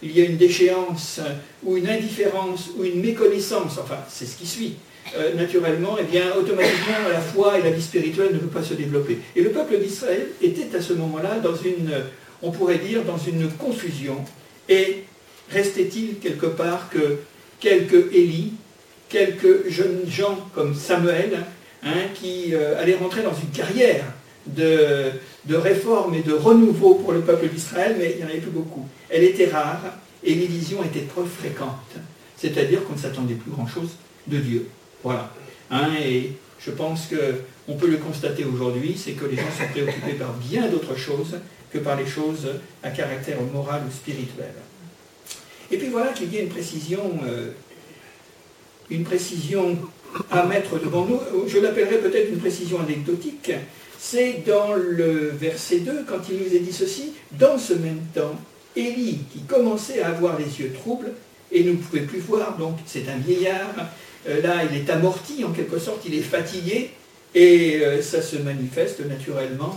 il 0.02 0.16
y 0.16 0.20
a 0.20 0.24
une 0.24 0.36
déchéance, 0.36 1.20
ou 1.62 1.76
une 1.76 1.88
indifférence, 1.88 2.70
ou 2.78 2.84
une 2.84 3.00
méconnaissance, 3.00 3.78
enfin, 3.78 3.98
c'est 4.08 4.26
ce 4.26 4.36
qui 4.36 4.46
suit, 4.46 4.76
euh, 5.16 5.34
naturellement, 5.34 5.96
eh 5.98 6.04
bien, 6.04 6.34
automatiquement, 6.36 7.08
la 7.10 7.20
foi 7.20 7.58
et 7.58 7.62
la 7.62 7.70
vie 7.70 7.82
spirituelle 7.82 8.32
ne 8.32 8.38
peuvent 8.38 8.62
pas 8.62 8.62
se 8.62 8.74
développer. 8.74 9.18
Et 9.36 9.42
le 9.42 9.50
peuple 9.50 9.78
d'Israël 9.78 10.26
était 10.42 10.76
à 10.76 10.82
ce 10.82 10.92
moment-là 10.92 11.38
dans 11.42 11.54
une, 11.54 11.90
on 12.42 12.50
pourrait 12.50 12.78
dire, 12.78 13.04
dans 13.04 13.16
une 13.16 13.48
confusion 13.48 14.16
Et 14.68 15.04
restait-il 15.50 16.18
quelque 16.18 16.46
part 16.46 16.90
que 16.90 17.18
quelques 17.60 18.12
Élie, 18.12 18.54
quelques 19.08 19.68
jeunes 19.68 20.02
gens 20.08 20.38
comme 20.54 20.74
Samuel, 20.74 21.44
hein, 21.82 22.08
qui 22.14 22.54
euh, 22.54 22.80
allaient 22.80 22.96
rentrer 22.96 23.22
dans 23.22 23.34
une 23.34 23.50
carrière 23.50 24.04
de, 24.46 25.12
réforme 25.50 26.14
et 26.14 26.22
de 26.22 26.32
renouveau 26.32 26.94
pour 26.94 27.12
le 27.12 27.20
peuple 27.20 27.48
d'Israël, 27.48 27.96
mais 27.98 28.12
il 28.12 28.16
n'y 28.18 28.24
en 28.24 28.28
avait 28.28 28.38
plus 28.38 28.50
beaucoup. 28.50 28.86
Elle 29.08 29.24
était 29.24 29.48
rare 29.48 29.80
et 30.22 30.34
les 30.34 30.46
visions 30.46 30.82
étaient 30.84 31.06
trop 31.06 31.24
fréquentes. 31.24 31.96
C'est-à-dire 32.36 32.84
qu'on 32.84 32.94
ne 32.94 32.98
s'attendait 32.98 33.34
plus 33.34 33.50
grand-chose 33.50 33.90
de 34.26 34.38
Dieu. 34.38 34.68
Voilà. 35.02 35.32
Hein, 35.70 35.88
et 36.02 36.32
je 36.60 36.70
pense 36.70 37.08
qu'on 37.08 37.74
peut 37.74 37.88
le 37.88 37.98
constater 37.98 38.44
aujourd'hui, 38.44 38.94
c'est 38.96 39.12
que 39.12 39.26
les 39.26 39.36
gens 39.36 39.50
sont 39.56 39.68
préoccupés 39.70 40.14
par 40.14 40.32
bien 40.34 40.68
d'autres 40.68 40.96
choses 40.96 41.36
que 41.72 41.78
par 41.78 41.96
les 41.96 42.06
choses 42.06 42.48
à 42.82 42.90
caractère 42.90 43.40
moral 43.52 43.82
ou 43.86 43.92
spirituel. 43.92 44.52
Et 45.70 45.76
puis 45.76 45.88
voilà 45.88 46.12
qu'il 46.12 46.32
y 46.32 46.38
a 46.38 46.42
une 46.42 46.48
précision, 46.48 47.18
euh, 47.26 47.50
une 48.90 49.04
précision 49.04 49.76
à 50.30 50.44
mettre 50.44 50.80
devant 50.80 51.04
nous. 51.04 51.20
Je 51.46 51.58
l'appellerai 51.58 51.98
peut-être 51.98 52.30
une 52.30 52.38
précision 52.38 52.80
anecdotique. 52.80 53.52
C'est 53.98 54.44
dans 54.46 54.74
le 54.74 55.30
verset 55.38 55.80
2, 55.80 56.04
quand 56.06 56.28
il 56.30 56.38
nous 56.38 56.54
est 56.54 56.60
dit 56.60 56.72
ceci, 56.72 57.12
dans 57.32 57.58
ce 57.58 57.74
même 57.74 58.00
temps, 58.14 58.36
Élie, 58.76 59.18
qui 59.32 59.40
commençait 59.40 60.00
à 60.00 60.08
avoir 60.08 60.38
les 60.38 60.60
yeux 60.60 60.72
troubles, 60.72 61.12
et 61.50 61.64
ne 61.64 61.72
pouvait 61.72 62.02
plus 62.02 62.20
voir, 62.20 62.56
donc 62.58 62.76
c'est 62.86 63.08
un 63.08 63.16
vieillard, 63.16 63.74
euh, 64.28 64.42
là 64.42 64.64
il 64.70 64.76
est 64.76 64.90
amorti 64.90 65.44
en 65.44 65.50
quelque 65.50 65.78
sorte, 65.78 66.02
il 66.06 66.14
est 66.14 66.22
fatigué, 66.22 66.90
et 67.34 67.80
euh, 67.80 68.02
ça 68.02 68.22
se 68.22 68.36
manifeste 68.36 69.00
naturellement 69.06 69.74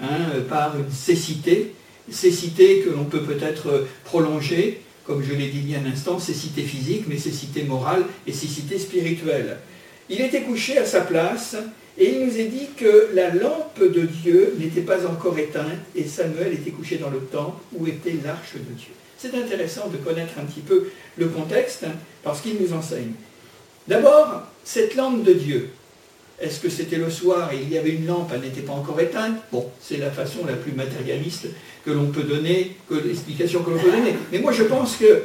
hein, 0.00 0.06
par 0.48 0.76
une 0.76 0.90
cécité, 0.90 1.72
cécité 2.10 2.80
que 2.80 2.90
l'on 2.90 3.04
peut 3.04 3.22
peut-être 3.22 3.86
prolonger 4.04 4.82
comme 5.08 5.24
je 5.24 5.32
l'ai 5.32 5.48
dit 5.48 5.60
il 5.64 5.70
y 5.70 5.74
a 5.74 5.78
un 5.78 5.90
instant, 5.90 6.18
cécité 6.18 6.62
physique, 6.62 7.04
mais 7.08 7.16
cécité 7.16 7.62
morale 7.62 8.04
et 8.26 8.32
cécité 8.32 8.78
spirituelle. 8.78 9.56
Il 10.10 10.20
était 10.20 10.42
couché 10.42 10.76
à 10.76 10.84
sa 10.84 11.00
place 11.00 11.56
et 11.96 12.10
il 12.10 12.26
nous 12.26 12.38
est 12.38 12.44
dit 12.44 12.68
que 12.76 13.08
la 13.14 13.30
lampe 13.30 13.80
de 13.80 14.02
Dieu 14.02 14.54
n'était 14.58 14.82
pas 14.82 15.06
encore 15.06 15.38
éteinte 15.38 15.80
et 15.96 16.04
Samuel 16.04 16.52
était 16.52 16.72
couché 16.72 16.98
dans 16.98 17.08
le 17.08 17.20
temple 17.20 17.56
où 17.72 17.86
était 17.86 18.16
l'arche 18.22 18.54
de 18.54 18.74
Dieu. 18.74 18.92
C'est 19.16 19.34
intéressant 19.34 19.88
de 19.88 19.96
connaître 19.96 20.34
un 20.38 20.44
petit 20.44 20.60
peu 20.60 20.90
le 21.16 21.28
contexte 21.28 21.84
hein, 21.84 21.94
parce 22.22 22.42
qu'il 22.42 22.60
nous 22.60 22.74
enseigne. 22.74 23.12
D'abord, 23.88 24.42
cette 24.62 24.94
lampe 24.94 25.24
de 25.24 25.32
Dieu, 25.32 25.70
est-ce 26.38 26.60
que 26.60 26.68
c'était 26.68 26.96
le 26.96 27.10
soir 27.10 27.50
et 27.52 27.60
il 27.62 27.70
y 27.70 27.78
avait 27.78 27.90
une 27.90 28.06
lampe, 28.06 28.30
elle 28.32 28.42
n'était 28.42 28.60
pas 28.60 28.74
encore 28.74 29.00
éteinte? 29.00 29.36
Bon, 29.50 29.68
c'est 29.80 29.96
la 29.96 30.10
façon 30.10 30.44
la 30.46 30.52
plus 30.52 30.72
matérialiste 30.72 31.48
que 31.88 31.94
l'on 31.94 32.08
peut 32.08 32.24
donner, 32.24 32.76
que 32.86 32.96
l'explication 32.96 33.62
que 33.62 33.70
l'on 33.70 33.78
peut 33.78 33.90
donner. 33.90 34.14
Mais 34.30 34.40
moi 34.40 34.52
je 34.52 34.64
pense 34.64 34.96
que 34.96 35.22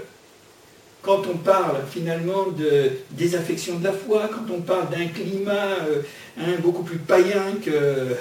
quand 1.01 1.23
on 1.29 1.35
parle 1.35 1.81
finalement 1.91 2.47
de 2.57 2.91
désaffection 3.11 3.79
de 3.79 3.83
la 3.83 3.91
foi, 3.91 4.29
quand 4.31 4.49
on 4.49 4.61
parle 4.61 4.89
d'un 4.89 5.07
climat 5.07 5.67
euh, 5.89 6.01
hein, 6.39 6.53
beaucoup 6.61 6.83
plus 6.83 6.99
païen 6.99 7.57
que, 7.61 8.15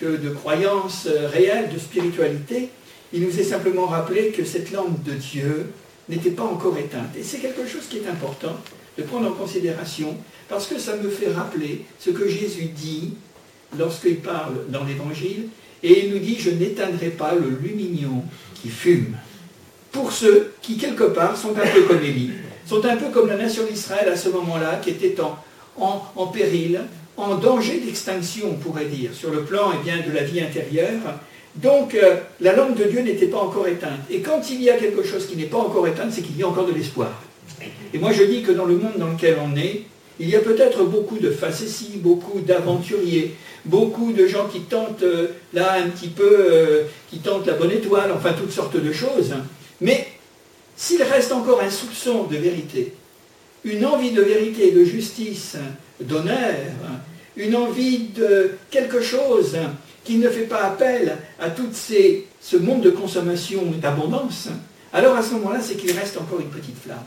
que 0.00 0.16
de 0.16 0.30
croyances 0.30 1.06
euh, 1.06 1.28
réelles, 1.28 1.72
de 1.72 1.78
spiritualité, 1.78 2.70
il 3.12 3.22
nous 3.22 3.38
est 3.38 3.44
simplement 3.44 3.86
rappelé 3.86 4.30
que 4.30 4.44
cette 4.44 4.72
lampe 4.72 5.00
de 5.04 5.12
Dieu 5.12 5.66
n'était 6.08 6.30
pas 6.30 6.42
encore 6.42 6.76
éteinte. 6.76 7.14
Et 7.16 7.22
c'est 7.22 7.38
quelque 7.38 7.64
chose 7.64 7.86
qui 7.88 7.98
est 7.98 8.08
important 8.08 8.56
de 8.98 9.04
prendre 9.04 9.28
en 9.28 9.34
considération, 9.34 10.16
parce 10.48 10.66
que 10.66 10.80
ça 10.80 10.96
me 10.96 11.08
fait 11.08 11.30
rappeler 11.30 11.84
ce 12.00 12.10
que 12.10 12.26
Jésus 12.26 12.70
dit 12.74 13.14
lorsqu'il 13.78 14.16
parle 14.16 14.54
dans 14.68 14.82
l'Évangile, 14.82 15.48
et 15.84 16.06
il 16.06 16.12
nous 16.12 16.18
dit, 16.18 16.36
je 16.38 16.50
n'éteindrai 16.50 17.10
pas 17.10 17.34
le 17.34 17.58
lumignon 17.62 18.24
qui 18.60 18.70
fume. 18.70 19.14
Pour 19.92 20.10
ceux 20.10 20.54
qui, 20.62 20.78
quelque 20.78 21.04
part, 21.04 21.36
sont 21.36 21.50
un 21.50 21.66
peu 21.66 21.82
comme 21.82 22.02
Élie, 22.02 22.30
sont 22.66 22.84
un 22.86 22.96
peu 22.96 23.10
comme 23.10 23.28
la 23.28 23.36
nation 23.36 23.64
d'Israël 23.70 24.08
à 24.08 24.16
ce 24.16 24.30
moment-là, 24.30 24.80
qui 24.82 24.90
était 24.90 25.14
en, 25.76 26.26
péril, 26.28 26.80
en 27.18 27.34
danger 27.34 27.80
d'extinction, 27.80 28.46
on 28.52 28.54
pourrait 28.54 28.86
dire, 28.86 29.10
sur 29.12 29.30
le 29.30 29.42
plan 29.42 29.72
eh 29.74 29.84
bien, 29.84 29.98
de 29.98 30.10
la 30.12 30.24
vie 30.24 30.40
intérieure. 30.40 31.02
Donc, 31.56 31.94
euh, 31.94 32.16
la 32.40 32.56
langue 32.56 32.74
de 32.76 32.84
Dieu 32.84 33.02
n'était 33.02 33.26
pas 33.26 33.38
encore 33.38 33.68
éteinte. 33.68 34.00
Et 34.10 34.20
quand 34.20 34.50
il 34.50 34.62
y 34.62 34.70
a 34.70 34.78
quelque 34.78 35.04
chose 35.04 35.26
qui 35.26 35.36
n'est 35.36 35.44
pas 35.44 35.58
encore 35.58 35.86
éteinte, 35.86 36.12
c'est 36.12 36.22
qu'il 36.22 36.38
y 36.38 36.42
a 36.42 36.48
encore 36.48 36.66
de 36.66 36.72
l'espoir. 36.72 37.22
Et 37.92 37.98
moi, 37.98 38.10
je 38.10 38.24
dis 38.24 38.42
que 38.42 38.52
dans 38.52 38.64
le 38.64 38.76
monde 38.76 38.94
dans 38.98 39.08
lequel 39.08 39.36
on 39.44 39.54
est, 39.56 39.82
il 40.18 40.30
y 40.30 40.36
a 40.36 40.40
peut-être 40.40 40.84
beaucoup 40.84 41.18
de 41.18 41.30
facéties, 41.30 41.96
beaucoup 41.96 42.40
d'aventuriers, 42.40 43.34
beaucoup 43.64 44.12
de 44.12 44.26
gens 44.26 44.46
qui 44.48 44.60
tentent 44.60 45.02
euh, 45.02 45.28
là 45.52 45.74
un 45.74 45.88
petit 45.88 46.08
peu, 46.08 46.36
euh, 46.38 46.82
qui 47.10 47.18
tentent 47.18 47.46
la 47.46 47.54
bonne 47.54 47.70
étoile, 47.70 48.12
enfin 48.12 48.32
toutes 48.32 48.52
sortes 48.52 48.76
de 48.76 48.92
choses. 48.92 49.34
Mais 49.80 50.06
s'il 50.76 51.02
reste 51.02 51.32
encore 51.32 51.60
un 51.60 51.70
soupçon 51.70 52.24
de 52.24 52.36
vérité, 52.36 52.92
une 53.64 53.86
envie 53.86 54.10
de 54.10 54.22
vérité, 54.22 54.72
de 54.72 54.84
justice, 54.84 55.56
d'honneur, 56.00 56.54
une 57.36 57.56
envie 57.56 58.08
de 58.14 58.52
quelque 58.70 59.00
chose 59.00 59.56
qui 60.04 60.16
ne 60.18 60.28
fait 60.28 60.42
pas 60.42 60.64
appel 60.64 61.16
à 61.40 61.50
tout 61.50 61.68
ce 61.72 62.56
monde 62.56 62.82
de 62.82 62.90
consommation 62.90 63.62
et 63.74 63.80
d'abondance, 63.80 64.48
alors 64.92 65.16
à 65.16 65.22
ce 65.22 65.32
moment-là, 65.34 65.60
c'est 65.62 65.74
qu'il 65.74 65.92
reste 65.92 66.18
encore 66.18 66.40
une 66.40 66.50
petite 66.50 66.78
flamme. 66.78 66.98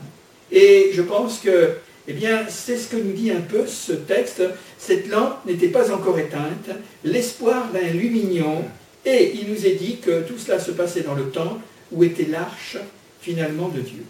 Et 0.51 0.91
je 0.93 1.01
pense 1.01 1.39
que 1.39 1.75
eh 2.07 2.13
bien, 2.13 2.45
c'est 2.47 2.77
ce 2.77 2.87
que 2.87 2.95
nous 2.95 3.11
dit 3.11 3.31
un 3.31 3.41
peu 3.41 3.67
ce 3.67 3.91
texte. 3.91 4.41
Cette 4.77 5.07
lampe 5.07 5.45
n'était 5.45 5.67
pas 5.67 5.91
encore 5.91 6.17
éteinte, 6.17 6.69
l'espoir 7.03 7.69
d'un 7.71 7.91
lumignon, 7.91 8.63
et 9.05 9.33
il 9.35 9.49
nous 9.49 9.65
est 9.65 9.75
dit 9.75 9.97
que 9.97 10.21
tout 10.21 10.37
cela 10.37 10.59
se 10.59 10.71
passait 10.71 11.01
dans 11.01 11.15
le 11.15 11.29
temple 11.29 11.61
où 11.91 12.03
était 12.03 12.25
l'arche 12.25 12.77
finalement 13.21 13.69
de 13.69 13.81
Dieu. 13.81 14.03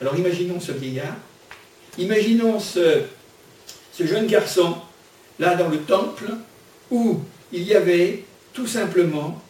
Alors 0.00 0.16
imaginons 0.16 0.60
ce 0.60 0.72
vieillard, 0.72 1.16
imaginons 1.98 2.60
ce, 2.60 3.02
jeune 3.98 4.26
garçon 4.26 4.76
là 5.38 5.54
dans 5.54 5.68
le 5.68 5.78
temple 5.78 6.26
où 6.90 7.20
il 7.52 7.62
y 7.62 7.74
avait 7.74 8.24
tout 8.52 8.66
simplement 8.66 9.40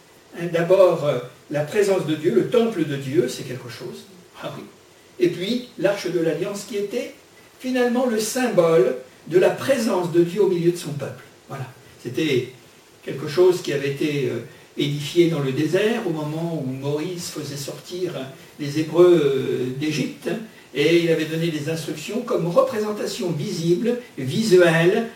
d'abord 0.53 1.05
euh, 1.05 1.19
la 1.51 1.61
présence 1.61 2.05
de 2.05 2.15
Dieu, 2.15 2.33
le 2.33 2.49
temple 2.49 2.85
de 2.85 2.95
Dieu, 2.95 3.27
c'est 3.27 3.43
quelque 3.43 3.69
chose. 3.69 4.05
Ah 4.41 4.53
oui. 4.57 4.63
Et 5.19 5.29
puis 5.29 5.69
l'arche 5.79 6.07
de 6.07 6.19
l'alliance 6.19 6.65
qui 6.67 6.77
était 6.77 7.13
finalement 7.59 8.05
le 8.05 8.19
symbole 8.19 8.95
de 9.27 9.39
la 9.39 9.49
présence 9.49 10.11
de 10.11 10.23
Dieu 10.23 10.41
au 10.43 10.49
milieu 10.49 10.71
de 10.71 10.77
son 10.77 10.91
peuple. 10.91 11.23
Voilà. 11.49 11.65
C'était 12.01 12.49
quelque 13.03 13.27
chose 13.27 13.61
qui 13.61 13.73
avait 13.73 13.91
été 13.91 14.29
euh, 14.29 14.39
édifié 14.77 15.29
dans 15.29 15.39
le 15.39 15.51
désert 15.51 16.07
au 16.07 16.11
moment 16.11 16.63
où 16.63 16.69
Moïse 16.69 17.27
faisait 17.27 17.57
sortir 17.57 18.13
les 18.59 18.79
Hébreux 18.79 19.21
euh, 19.23 19.79
d'Égypte 19.79 20.29
et 20.73 20.97
il 21.03 21.09
avait 21.09 21.25
donné 21.25 21.47
des 21.47 21.69
instructions 21.69 22.21
comme 22.21 22.47
représentation 22.47 23.31
visible, 23.31 23.97
visuelle, 24.17 25.07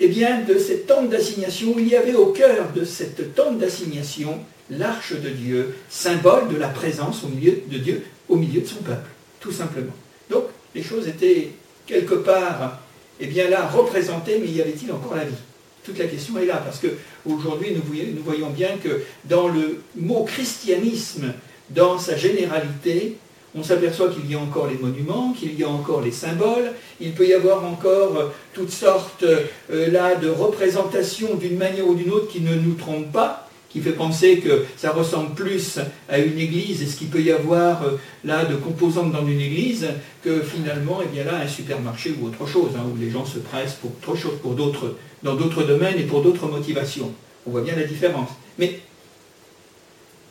eh 0.00 0.08
bien, 0.08 0.42
de 0.42 0.58
cette 0.58 0.86
tente 0.86 1.08
d'assignation. 1.08 1.74
Il 1.78 1.88
y 1.88 1.96
avait 1.96 2.14
au 2.14 2.26
cœur 2.26 2.72
de 2.74 2.84
cette 2.84 3.34
tente 3.34 3.58
d'assignation 3.58 4.38
l'arche 4.70 5.14
de 5.14 5.30
Dieu, 5.30 5.74
symbole 5.88 6.48
de 6.48 6.56
la 6.56 6.68
présence 6.68 7.24
au 7.24 7.28
milieu 7.28 7.62
de 7.70 7.78
Dieu, 7.78 8.04
au 8.28 8.36
milieu 8.36 8.60
de 8.60 8.66
son 8.66 8.82
peuple, 8.82 9.08
tout 9.40 9.52
simplement. 9.52 9.94
Donc, 10.30 10.44
les 10.74 10.82
choses 10.82 11.08
étaient 11.08 11.48
quelque 11.88 12.14
part, 12.14 12.78
eh 13.18 13.26
bien 13.26 13.48
là, 13.48 13.66
représenté, 13.66 14.38
mais 14.40 14.46
y 14.46 14.60
avait-il 14.60 14.92
encore 14.92 15.16
la 15.16 15.24
vie? 15.24 15.34
Toute 15.82 15.98
la 15.98 16.04
question 16.04 16.38
est 16.38 16.44
là, 16.44 16.58
parce 16.58 16.80
qu'aujourd'hui, 16.80 17.70
nous, 17.74 17.82
nous 18.14 18.22
voyons 18.22 18.50
bien 18.50 18.76
que 18.82 19.00
dans 19.24 19.48
le 19.48 19.80
mot 19.96 20.24
christianisme, 20.24 21.32
dans 21.70 21.98
sa 21.98 22.16
généralité, 22.16 23.16
on 23.54 23.62
s'aperçoit 23.62 24.10
qu'il 24.10 24.30
y 24.30 24.34
a 24.34 24.38
encore 24.38 24.68
les 24.68 24.76
monuments, 24.76 25.32
qu'il 25.32 25.58
y 25.58 25.64
a 25.64 25.68
encore 25.68 26.02
les 26.02 26.12
symboles, 26.12 26.72
il 27.00 27.12
peut 27.12 27.26
y 27.26 27.32
avoir 27.32 27.64
encore 27.64 28.16
euh, 28.18 28.26
toutes 28.52 28.70
sortes 28.70 29.24
euh, 29.24 29.90
là 29.90 30.14
de 30.14 30.28
représentations 30.28 31.34
d'une 31.34 31.56
manière 31.56 31.88
ou 31.88 31.94
d'une 31.94 32.10
autre 32.10 32.28
qui 32.28 32.42
ne 32.42 32.54
nous 32.54 32.74
trompent 32.74 33.10
pas, 33.10 33.47
qui 33.68 33.80
fait 33.80 33.92
penser 33.92 34.38
que 34.38 34.64
ça 34.76 34.92
ressemble 34.92 35.34
plus 35.34 35.78
à 36.08 36.18
une 36.18 36.38
église 36.38 36.82
et 36.82 36.86
ce 36.86 36.96
qu'il 36.96 37.08
peut 37.08 37.20
y 37.20 37.30
avoir 37.30 37.82
euh, 37.82 37.98
là 38.24 38.44
de 38.44 38.56
composantes 38.56 39.12
dans 39.12 39.26
une 39.26 39.40
église 39.40 39.88
que 40.22 40.40
finalement, 40.40 41.00
eh 41.02 41.08
bien 41.08 41.24
là, 41.24 41.40
un 41.40 41.48
supermarché 41.48 42.14
ou 42.20 42.26
autre 42.26 42.46
chose, 42.46 42.70
hein, 42.76 42.84
où 42.92 42.96
les 42.98 43.10
gens 43.10 43.26
se 43.26 43.38
pressent 43.38 43.74
pour 43.74 43.90
autre 43.90 44.18
chose, 44.18 44.38
pour 44.40 44.54
d'autres, 44.54 44.96
dans 45.22 45.34
d'autres 45.34 45.64
domaines 45.64 45.98
et 45.98 46.04
pour 46.04 46.22
d'autres 46.22 46.46
motivations. 46.46 47.12
On 47.46 47.50
voit 47.50 47.60
bien 47.60 47.76
la 47.76 47.84
différence. 47.84 48.30
Mais 48.58 48.80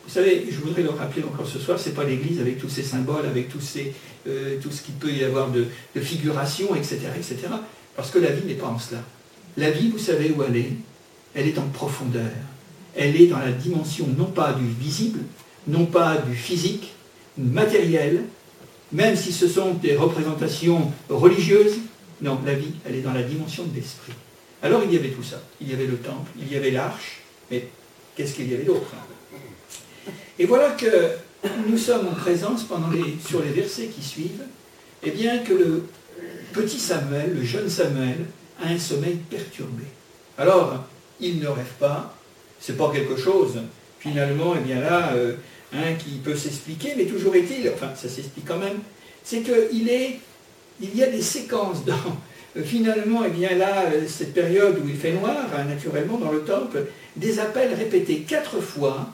vous 0.04 0.12
savez, 0.12 0.46
je 0.50 0.58
voudrais 0.58 0.82
le 0.82 0.90
rappeler 0.90 1.22
encore 1.22 1.46
ce 1.46 1.58
soir, 1.58 1.78
ce 1.78 1.90
n'est 1.90 1.94
pas 1.94 2.04
l'église 2.04 2.40
avec 2.40 2.58
tous 2.58 2.68
ces 2.68 2.82
symboles, 2.82 3.26
avec 3.26 3.48
tous 3.48 3.60
ces, 3.60 3.92
euh, 4.26 4.56
tout 4.60 4.70
ce 4.72 4.82
qu'il 4.82 4.94
peut 4.94 5.12
y 5.12 5.22
avoir 5.22 5.50
de, 5.50 5.66
de 5.94 6.00
figuration, 6.00 6.74
etc., 6.74 6.98
etc. 7.16 7.36
Parce 7.94 8.10
que 8.10 8.18
la 8.18 8.30
vie 8.30 8.46
n'est 8.46 8.54
pas 8.54 8.68
en 8.68 8.78
cela. 8.78 9.02
La 9.56 9.70
vie, 9.70 9.90
vous 9.90 9.98
savez 9.98 10.32
où 10.36 10.42
elle 10.42 10.56
est? 10.56 10.72
Elle 11.34 11.46
est 11.46 11.58
en 11.58 11.68
profondeur 11.68 12.30
elle 12.98 13.18
est 13.20 13.26
dans 13.28 13.38
la 13.38 13.52
dimension 13.52 14.06
non 14.18 14.26
pas 14.26 14.52
du 14.52 14.66
visible, 14.66 15.20
non 15.68 15.86
pas 15.86 16.16
du 16.18 16.34
physique, 16.34 16.92
matériel, 17.38 18.24
même 18.90 19.16
si 19.16 19.32
ce 19.32 19.46
sont 19.46 19.74
des 19.74 19.96
représentations 19.96 20.92
religieuses, 21.08 21.78
non, 22.20 22.40
la 22.44 22.54
vie, 22.54 22.72
elle 22.84 22.96
est 22.96 23.02
dans 23.02 23.12
la 23.12 23.22
dimension 23.22 23.64
de 23.64 23.76
l'esprit. 23.76 24.12
Alors 24.62 24.82
il 24.84 24.92
y 24.92 24.96
avait 24.96 25.10
tout 25.10 25.22
ça. 25.22 25.40
Il 25.60 25.70
y 25.70 25.72
avait 25.72 25.86
le 25.86 25.96
temple, 25.96 26.30
il 26.40 26.52
y 26.52 26.56
avait 26.56 26.72
l'arche, 26.72 27.20
mais 27.50 27.68
qu'est-ce 28.16 28.34
qu'il 28.34 28.50
y 28.50 28.54
avait 28.54 28.64
d'autre 28.64 28.92
Et 30.38 30.46
voilà 30.46 30.70
que 30.70 31.10
nous 31.68 31.78
sommes 31.78 32.08
en 32.08 32.14
présence 32.14 32.64
pendant 32.64 32.90
les, 32.90 33.16
sur 33.24 33.40
les 33.40 33.50
versets 33.50 33.86
qui 33.86 34.02
suivent, 34.02 34.44
eh 35.04 35.12
bien 35.12 35.38
que 35.38 35.52
le 35.52 35.84
petit 36.52 36.80
Samuel, 36.80 37.34
le 37.36 37.44
jeune 37.44 37.68
Samuel, 37.68 38.26
a 38.60 38.68
un 38.68 38.78
sommeil 38.78 39.18
perturbé. 39.30 39.84
Alors, 40.36 40.84
il 41.20 41.38
ne 41.38 41.46
rêve 41.46 41.74
pas, 41.78 42.17
c'est 42.60 42.76
pas 42.76 42.90
quelque 42.92 43.16
chose, 43.16 43.60
finalement, 44.00 44.54
eh 44.56 44.60
bien 44.60 44.80
là, 44.80 45.12
euh, 45.14 45.34
qui 45.98 46.18
peut 46.24 46.36
s'expliquer, 46.36 46.94
mais 46.96 47.04
toujours 47.04 47.34
est-il, 47.34 47.70
enfin 47.74 47.92
ça 47.94 48.08
s'explique 48.08 48.46
quand 48.46 48.58
même, 48.58 48.78
c'est 49.22 49.42
qu'il 49.42 49.88
est, 49.88 50.18
il 50.80 50.96
y 50.96 51.02
a 51.02 51.08
des 51.08 51.22
séquences 51.22 51.84
dans, 51.84 51.94
euh, 52.56 52.62
finalement, 52.62 53.22
eh 53.26 53.30
bien 53.30 53.54
là, 53.56 53.84
euh, 53.92 54.06
cette 54.06 54.34
période 54.34 54.78
où 54.84 54.88
il 54.88 54.96
fait 54.96 55.12
noir, 55.12 55.36
hein, 55.56 55.64
naturellement, 55.64 56.18
dans 56.18 56.32
le 56.32 56.42
temple, 56.42 56.86
des 57.16 57.38
appels 57.38 57.74
répétés 57.74 58.20
quatre 58.20 58.60
fois, 58.60 59.08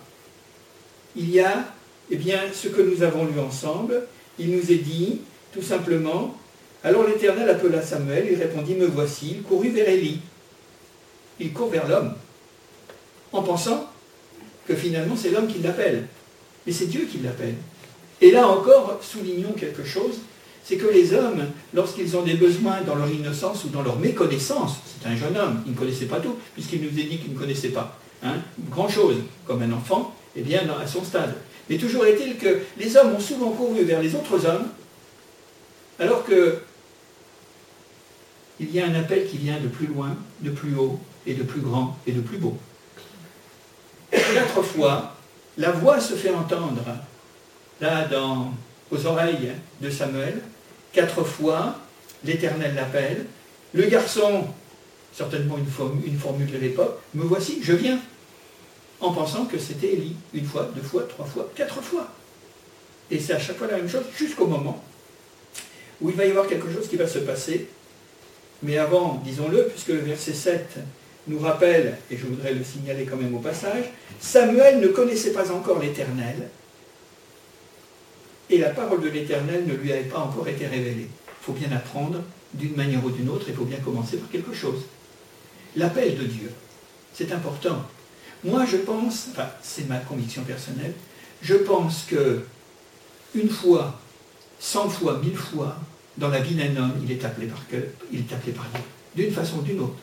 il 1.16 1.30
y 1.30 1.40
a 1.40 1.64
eh 2.10 2.16
bien, 2.16 2.40
ce 2.52 2.68
que 2.68 2.82
nous 2.82 3.02
avons 3.02 3.24
lu 3.24 3.38
ensemble. 3.40 4.06
Il 4.38 4.50
nous 4.50 4.72
est 4.72 4.82
dit, 4.82 5.20
tout 5.52 5.62
simplement, 5.62 6.36
alors 6.82 7.06
l'Éternel 7.06 7.48
appela 7.48 7.82
Samuel, 7.82 8.28
il 8.30 8.38
répondit, 8.38 8.74
me 8.74 8.86
voici, 8.86 9.36
il 9.36 9.42
courut 9.42 9.70
vers 9.70 9.88
Élie. 9.88 10.20
Il 11.40 11.52
court 11.52 11.70
vers 11.70 11.88
l'homme, 11.88 12.14
en 13.34 13.42
pensant 13.42 13.90
que 14.66 14.74
finalement 14.74 15.16
c'est 15.16 15.30
l'homme 15.30 15.48
qui 15.48 15.60
l'appelle. 15.60 16.06
Mais 16.66 16.72
c'est 16.72 16.86
Dieu 16.86 17.06
qui 17.10 17.18
l'appelle. 17.18 17.54
Et 18.20 18.30
là 18.30 18.48
encore, 18.48 18.98
soulignons 19.02 19.52
quelque 19.52 19.84
chose, 19.84 20.20
c'est 20.64 20.76
que 20.76 20.86
les 20.86 21.12
hommes, 21.12 21.44
lorsqu'ils 21.74 22.16
ont 22.16 22.22
des 22.22 22.34
besoins 22.34 22.80
dans 22.80 22.94
leur 22.94 23.10
innocence 23.10 23.64
ou 23.64 23.68
dans 23.68 23.82
leur 23.82 23.98
méconnaissance, 23.98 24.76
c'est 24.86 25.06
un 25.06 25.14
jeune 25.14 25.36
homme, 25.36 25.62
il 25.66 25.72
ne 25.72 25.76
connaissait 25.76 26.06
pas 26.06 26.20
tout, 26.20 26.36
puisqu'il 26.54 26.80
nous 26.80 26.88
a 26.88 27.02
dit 27.02 27.18
qu'il 27.18 27.34
ne 27.34 27.38
connaissait 27.38 27.68
pas 27.68 27.98
hein, 28.22 28.36
grand-chose, 28.70 29.16
comme 29.46 29.60
un 29.60 29.72
enfant, 29.72 30.14
eh 30.36 30.40
bien, 30.40 30.62
à 30.80 30.86
son 30.86 31.04
stade. 31.04 31.34
Mais 31.68 31.76
toujours 31.76 32.06
est-il 32.06 32.38
que 32.38 32.60
les 32.78 32.96
hommes 32.96 33.14
ont 33.14 33.20
souvent 33.20 33.50
couru 33.50 33.84
vers 33.84 34.00
les 34.00 34.14
autres 34.14 34.46
hommes, 34.46 34.68
alors 35.98 36.24
que 36.24 36.58
il 38.60 38.72
y 38.74 38.80
a 38.80 38.86
un 38.86 38.94
appel 38.94 39.26
qui 39.26 39.36
vient 39.36 39.60
de 39.60 39.68
plus 39.68 39.86
loin, 39.86 40.16
de 40.40 40.50
plus 40.50 40.76
haut, 40.76 40.98
et 41.26 41.34
de 41.34 41.42
plus 41.42 41.60
grand, 41.60 41.98
et 42.06 42.12
de 42.12 42.20
plus 42.20 42.38
beau. 42.38 42.56
Quatre 44.14 44.62
fois, 44.62 45.14
la 45.58 45.72
voix 45.72 46.00
se 46.00 46.14
fait 46.14 46.30
entendre, 46.30 46.82
là, 47.80 48.04
dans, 48.06 48.52
aux 48.90 49.06
oreilles 49.06 49.52
de 49.80 49.90
Samuel. 49.90 50.40
Quatre 50.92 51.24
fois, 51.24 51.76
l'Éternel 52.24 52.74
l'appelle. 52.74 53.26
Le 53.72 53.84
garçon, 53.86 54.46
certainement 55.12 55.58
une, 55.58 55.66
une 56.06 56.18
formule 56.18 56.50
de 56.50 56.58
l'époque, 56.58 56.98
me 57.14 57.24
voici, 57.24 57.58
je 57.62 57.72
viens 57.72 57.98
en 59.00 59.12
pensant 59.12 59.46
que 59.46 59.58
c'était 59.58 59.92
Élie, 59.92 60.16
une 60.32 60.46
fois, 60.46 60.70
deux 60.74 60.82
fois, 60.82 61.02
trois 61.08 61.26
fois, 61.26 61.50
quatre 61.54 61.82
fois. 61.82 62.08
Et 63.10 63.18
c'est 63.18 63.34
à 63.34 63.38
chaque 63.38 63.56
fois 63.56 63.66
la 63.66 63.76
même 63.76 63.88
chose, 63.88 64.04
jusqu'au 64.16 64.46
moment 64.46 64.82
où 66.00 66.10
il 66.10 66.16
va 66.16 66.24
y 66.24 66.30
avoir 66.30 66.46
quelque 66.46 66.72
chose 66.72 66.88
qui 66.88 66.96
va 66.96 67.06
se 67.06 67.18
passer. 67.18 67.68
Mais 68.62 68.78
avant, 68.78 69.20
disons-le, 69.24 69.64
puisque 69.64 69.88
le 69.88 69.98
verset 69.98 70.32
7 70.32 70.78
nous 71.26 71.38
rappelle, 71.38 71.98
et 72.10 72.16
je 72.16 72.26
voudrais 72.26 72.52
le 72.52 72.62
signaler 72.62 73.04
quand 73.04 73.16
même 73.16 73.34
au 73.34 73.40
passage, 73.40 73.84
Samuel 74.20 74.80
ne 74.80 74.88
connaissait 74.88 75.32
pas 75.32 75.50
encore 75.50 75.78
l'Éternel, 75.78 76.48
et 78.50 78.58
la 78.58 78.70
parole 78.70 79.00
de 79.00 79.08
l'Éternel 79.08 79.66
ne 79.66 79.74
lui 79.74 79.92
avait 79.92 80.02
pas 80.02 80.18
encore 80.18 80.46
été 80.48 80.66
révélée. 80.66 81.08
Il 81.08 81.44
faut 81.44 81.52
bien 81.52 81.72
apprendre 81.72 82.22
d'une 82.52 82.76
manière 82.76 83.04
ou 83.04 83.10
d'une 83.10 83.28
autre, 83.28 83.46
il 83.48 83.54
faut 83.54 83.64
bien 83.64 83.78
commencer 83.78 84.18
par 84.18 84.30
quelque 84.30 84.52
chose. 84.52 84.82
L'appel 85.76 86.16
de 86.16 86.24
Dieu, 86.24 86.50
c'est 87.14 87.32
important. 87.32 87.82
Moi, 88.44 88.66
je 88.66 88.76
pense, 88.76 89.28
enfin, 89.32 89.48
c'est 89.62 89.88
ma 89.88 89.98
conviction 89.98 90.42
personnelle, 90.42 90.92
je 91.40 91.54
pense 91.54 92.04
que 92.08 92.42
une 93.34 93.48
fois, 93.48 93.98
cent 94.60 94.88
fois, 94.88 95.18
mille 95.18 95.36
fois, 95.36 95.76
dans 96.16 96.28
la 96.28 96.40
vie 96.40 96.54
d'un 96.54 96.76
homme, 96.76 96.92
il 97.02 97.10
est 97.10 97.24
appelé 97.24 97.46
par, 97.46 97.62
il 98.12 98.20
est 98.20 98.32
appelé 98.32 98.52
par 98.52 98.66
Dieu, 98.72 98.82
d'une 99.16 99.34
façon 99.34 99.58
ou 99.58 99.62
d'une 99.62 99.80
autre. 99.80 99.96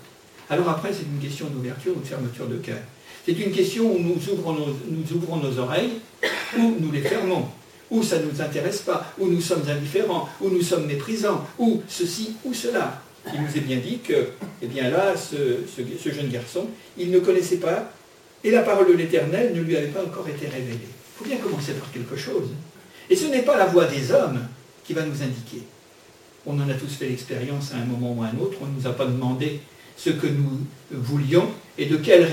Alors 0.51 0.67
après, 0.67 0.91
c'est 0.91 1.05
une 1.05 1.19
question 1.25 1.47
d'ouverture 1.47 1.93
ou 1.95 2.01
de 2.01 2.05
fermeture 2.05 2.45
de 2.45 2.57
cœur. 2.57 2.79
C'est 3.25 3.39
une 3.39 3.53
question 3.53 3.89
où 3.89 3.97
nous 3.97 5.13
ouvrons, 5.13 5.37
nos, 5.37 5.59
oreilles, 5.59 5.93
ou 6.57 6.75
nous 6.77 6.91
les 6.91 6.99
fermons, 6.99 7.45
ou 7.89 8.03
ça 8.03 8.19
ne 8.19 8.25
nous 8.25 8.41
intéresse 8.41 8.79
pas, 8.79 9.13
ou 9.17 9.27
nous 9.27 9.39
sommes 9.39 9.63
indifférents, 9.69 10.27
ou 10.41 10.49
nous 10.49 10.61
sommes 10.61 10.87
méprisants, 10.87 11.47
ou 11.57 11.81
ceci 11.87 12.35
ou 12.43 12.53
cela. 12.53 13.01
Il 13.33 13.41
nous 13.41 13.55
est 13.55 13.61
bien 13.61 13.77
dit 13.77 13.99
que, 13.99 14.27
eh 14.61 14.67
bien 14.67 14.89
là, 14.89 15.13
ce 15.15 16.09
jeune 16.11 16.29
garçon, 16.29 16.67
il 16.97 17.11
ne 17.11 17.19
connaissait 17.19 17.57
pas 17.57 17.89
et 18.43 18.51
la 18.51 18.63
parole 18.63 18.87
de 18.87 18.93
l'Éternel 18.93 19.53
ne 19.55 19.61
lui 19.61 19.77
avait 19.77 19.87
pas 19.87 20.03
encore 20.03 20.27
été 20.27 20.47
révélée. 20.47 20.79
Il 20.81 21.17
faut 21.17 21.25
bien 21.25 21.37
commencer 21.37 21.73
par 21.73 21.89
quelque 21.93 22.17
chose. 22.17 22.49
Et 23.09 23.15
ce 23.15 23.27
n'est 23.27 23.43
pas 23.43 23.55
la 23.55 23.67
voix 23.67 23.85
des 23.85 24.11
hommes 24.11 24.41
qui 24.83 24.91
va 24.93 25.03
nous 25.03 25.21
indiquer. 25.23 25.63
On 26.45 26.59
en 26.59 26.69
a 26.69 26.73
tous 26.73 26.93
fait 26.93 27.07
l'expérience 27.07 27.71
à 27.71 27.77
un 27.77 27.85
moment 27.85 28.13
ou 28.13 28.23
à 28.23 28.27
un 28.27 28.37
autre. 28.41 28.57
On 28.61 28.65
ne 28.65 28.77
nous 28.77 28.87
a 28.87 28.93
pas 28.93 29.05
demandé 29.05 29.61
ce 30.03 30.09
que 30.09 30.27
nous 30.27 30.59
voulions 30.91 31.47
et 31.77 31.85
de 31.85 31.97
quelle 31.97 32.25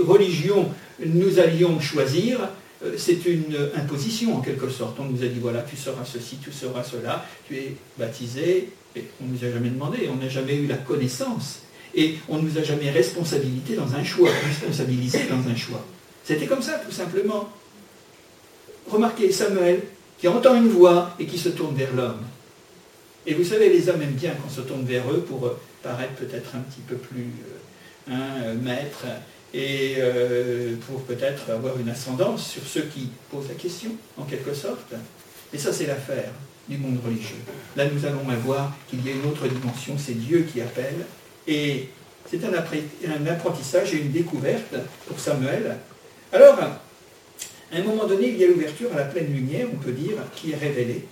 religion 0.00 0.70
nous 1.04 1.38
allions 1.38 1.78
choisir. 1.78 2.40
Euh, 2.84 2.94
c'est 2.96 3.24
une 3.26 3.56
imposition 3.74 4.36
en 4.36 4.40
quelque 4.40 4.68
sorte. 4.70 4.98
On 4.98 5.04
nous 5.04 5.22
a 5.22 5.26
dit 5.26 5.38
voilà, 5.40 5.62
tu 5.62 5.76
seras 5.76 6.04
ceci, 6.04 6.38
tu 6.42 6.52
seras 6.52 6.82
cela, 6.82 7.24
tu 7.46 7.56
es 7.56 7.76
baptisé. 7.98 8.70
Et 8.94 9.04
on 9.22 9.26
ne 9.26 9.32
nous 9.32 9.44
a 9.44 9.52
jamais 9.52 9.68
demandé, 9.68 10.08
on 10.10 10.16
n'a 10.16 10.28
jamais 10.30 10.56
eu 10.56 10.66
la 10.66 10.76
connaissance 10.76 11.60
et 11.94 12.14
on 12.30 12.38
ne 12.38 12.48
nous 12.48 12.58
a 12.58 12.62
jamais 12.62 12.90
responsabilité 12.90 13.74
dans 13.74 13.94
un 13.94 14.02
choix, 14.02 14.30
responsabilisé 14.46 15.20
dans 15.28 15.50
un 15.50 15.54
choix. 15.54 15.84
C'était 16.24 16.46
comme 16.46 16.62
ça, 16.62 16.78
tout 16.78 16.92
simplement. 16.92 17.50
Remarquez 18.88 19.30
Samuel 19.32 19.82
qui 20.18 20.28
entend 20.28 20.54
une 20.54 20.68
voix 20.68 21.14
et 21.18 21.26
qui 21.26 21.38
se 21.38 21.50
tourne 21.50 21.74
vers 21.74 21.94
l'homme. 21.94 22.22
Et 23.26 23.34
vous 23.34 23.44
savez, 23.44 23.68
les 23.68 23.88
hommes 23.88 24.00
aiment 24.00 24.12
bien 24.12 24.32
qu'on 24.32 24.48
se 24.48 24.62
tourne 24.62 24.84
vers 24.84 25.10
eux 25.10 25.20
pour 25.20 25.46
euh, 25.46 25.58
paraître 25.86 26.14
peut-être 26.14 26.56
un 26.56 26.60
petit 26.60 26.80
peu 26.80 26.96
plus 26.96 27.30
euh, 28.10 28.12
euh, 28.12 28.54
maître 28.54 29.06
et 29.54 29.96
pour 30.86 31.00
peut-être 31.04 31.50
avoir 31.50 31.78
une 31.80 31.88
ascendance 31.88 32.46
sur 32.46 32.62
ceux 32.62 32.82
qui 32.82 33.08
posent 33.30 33.48
la 33.48 33.54
question, 33.54 33.90
en 34.18 34.24
quelque 34.24 34.52
sorte. 34.52 34.92
Et 35.54 35.56
ça, 35.56 35.72
c'est 35.72 35.86
l'affaire 35.86 36.30
du 36.68 36.76
monde 36.76 36.98
religieux. 37.02 37.40
Là, 37.74 37.86
nous 37.90 38.04
allons 38.04 38.20
voir 38.44 38.76
qu'il 38.90 39.06
y 39.06 39.08
a 39.08 39.12
une 39.12 39.24
autre 39.24 39.48
dimension, 39.48 39.94
c'est 39.96 40.18
Dieu 40.18 40.46
qui 40.52 40.60
appelle, 40.60 41.06
et 41.46 41.88
c'est 42.30 42.40
un 42.44 43.26
apprentissage 43.26 43.94
et 43.94 43.98
une 43.98 44.12
découverte 44.12 44.74
pour 45.06 45.18
Samuel. 45.18 45.78
Alors, 46.32 46.58
à 46.58 47.76
un 47.76 47.82
moment 47.82 48.06
donné, 48.06 48.28
il 48.28 48.36
y 48.36 48.44
a 48.44 48.48
l'ouverture 48.48 48.90
à 48.92 48.96
la 48.96 49.04
pleine 49.04 49.32
lumière, 49.32 49.68
on 49.72 49.76
peut 49.76 49.92
dire, 49.92 50.16
qui 50.34 50.52
est 50.52 50.56
révélée. 50.56 51.04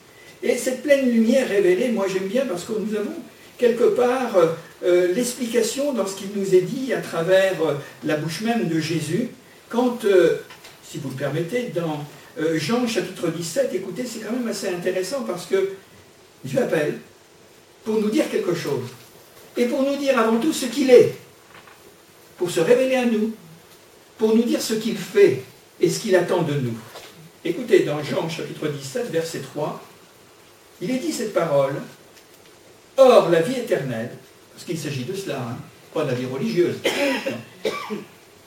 Et 0.42 0.58
cette 0.58 0.82
pleine 0.82 1.10
lumière 1.10 1.48
révélée, 1.48 1.88
moi 1.92 2.06
j'aime 2.12 2.28
bien 2.28 2.44
parce 2.44 2.64
que 2.64 2.72
nous 2.72 2.94
avons 2.94 3.14
quelque 3.56 3.94
part 3.94 4.36
euh, 4.84 5.12
l'explication 5.14 5.94
dans 5.94 6.06
ce 6.06 6.14
qu'il 6.14 6.28
nous 6.36 6.54
est 6.54 6.60
dit 6.60 6.92
à 6.92 7.00
travers 7.00 7.62
euh, 7.62 7.74
la 8.04 8.16
bouche 8.16 8.42
même 8.42 8.68
de 8.68 8.78
Jésus, 8.80 9.30
quand, 9.70 10.04
euh, 10.04 10.42
si 10.82 10.98
vous 10.98 11.08
le 11.08 11.14
permettez, 11.14 11.72
dans 11.74 12.04
Jean 12.56 12.86
chapitre 12.88 13.28
17, 13.28 13.70
écoutez, 13.74 14.04
c'est 14.04 14.18
quand 14.18 14.32
même 14.32 14.48
assez 14.48 14.68
intéressant 14.68 15.22
parce 15.22 15.46
que 15.46 15.70
Dieu 16.44 16.60
appelle 16.60 16.98
pour 17.84 18.00
nous 18.00 18.10
dire 18.10 18.28
quelque 18.28 18.54
chose 18.54 18.88
et 19.56 19.66
pour 19.66 19.84
nous 19.84 19.96
dire 19.96 20.18
avant 20.18 20.38
tout 20.38 20.52
ce 20.52 20.66
qu'il 20.66 20.90
est, 20.90 21.14
pour 22.36 22.50
se 22.50 22.58
révéler 22.58 22.96
à 22.96 23.04
nous, 23.04 23.32
pour 24.18 24.34
nous 24.34 24.42
dire 24.42 24.60
ce 24.60 24.74
qu'il 24.74 24.98
fait 24.98 25.42
et 25.80 25.88
ce 25.88 26.00
qu'il 26.00 26.16
attend 26.16 26.42
de 26.42 26.54
nous. 26.54 26.74
Écoutez, 27.44 27.84
dans 27.84 28.02
Jean 28.02 28.28
chapitre 28.28 28.66
17, 28.66 29.10
verset 29.12 29.38
3, 29.38 29.80
il 30.80 30.90
est 30.90 30.98
dit 30.98 31.12
cette 31.12 31.32
parole, 31.32 31.76
Or 32.96 33.28
la 33.28 33.42
vie 33.42 33.60
éternelle, 33.60 34.10
parce 34.54 34.64
qu'il 34.64 34.78
s'agit 34.78 35.04
de 35.04 35.14
cela, 35.14 35.36
hein, 35.36 35.56
pas 35.92 36.04
de 36.04 36.10
la 36.10 36.14
vie 36.14 36.26
religieuse, 36.26 36.76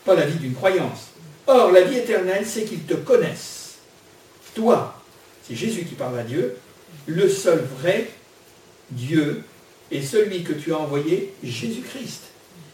pas 0.05 0.15
la 0.15 0.25
vie 0.25 0.39
d'une 0.39 0.53
croyance. 0.53 1.11
Or 1.45 1.71
la 1.71 1.81
vie 1.81 1.97
éternelle, 1.97 2.45
c'est 2.45 2.63
qu'ils 2.63 2.83
te 2.83 2.93
connaissent. 2.93 3.75
Toi, 4.55 4.95
c'est 5.47 5.55
Jésus 5.55 5.83
qui 5.83 5.95
parle 5.95 6.17
à 6.17 6.23
Dieu, 6.23 6.57
le 7.05 7.29
seul 7.29 7.63
vrai 7.79 8.09
Dieu 8.89 9.43
et 9.91 10.01
celui 10.01 10.43
que 10.43 10.53
tu 10.53 10.73
as 10.73 10.77
envoyé, 10.77 11.33
Jésus-Christ. 11.43 12.23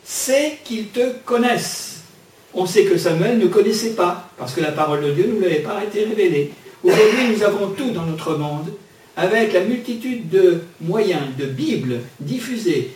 C'est 0.04 0.60
qu'ils 0.63 0.88
te 0.88 1.13
connaissent. 1.26 2.02
On 2.54 2.65
sait 2.65 2.86
que 2.86 2.98
Samuel 2.98 3.39
ne 3.39 3.48
connaissait 3.48 3.93
pas, 3.93 4.30
parce 4.38 4.54
que 4.54 4.62
la 4.62 4.72
parole 4.72 5.04
de 5.04 5.12
Dieu 5.12 5.28
ne 5.28 5.39
lui 5.39 5.46
avait 5.46 5.63
pas 5.63 5.84
été 5.84 6.06
révélée. 6.06 6.52
Aujourd'hui, 6.84 7.30
nous 7.36 7.43
avons 7.43 7.69
tout 7.69 7.91
dans 7.91 8.06
notre 8.06 8.36
monde, 8.36 8.72
avec 9.15 9.54
la 9.54 9.62
multitude 9.62 10.30
de 10.30 10.62
moyens, 10.82 11.36
de 11.38 11.46
Bibles 11.46 12.00
diffusées, 12.19 12.96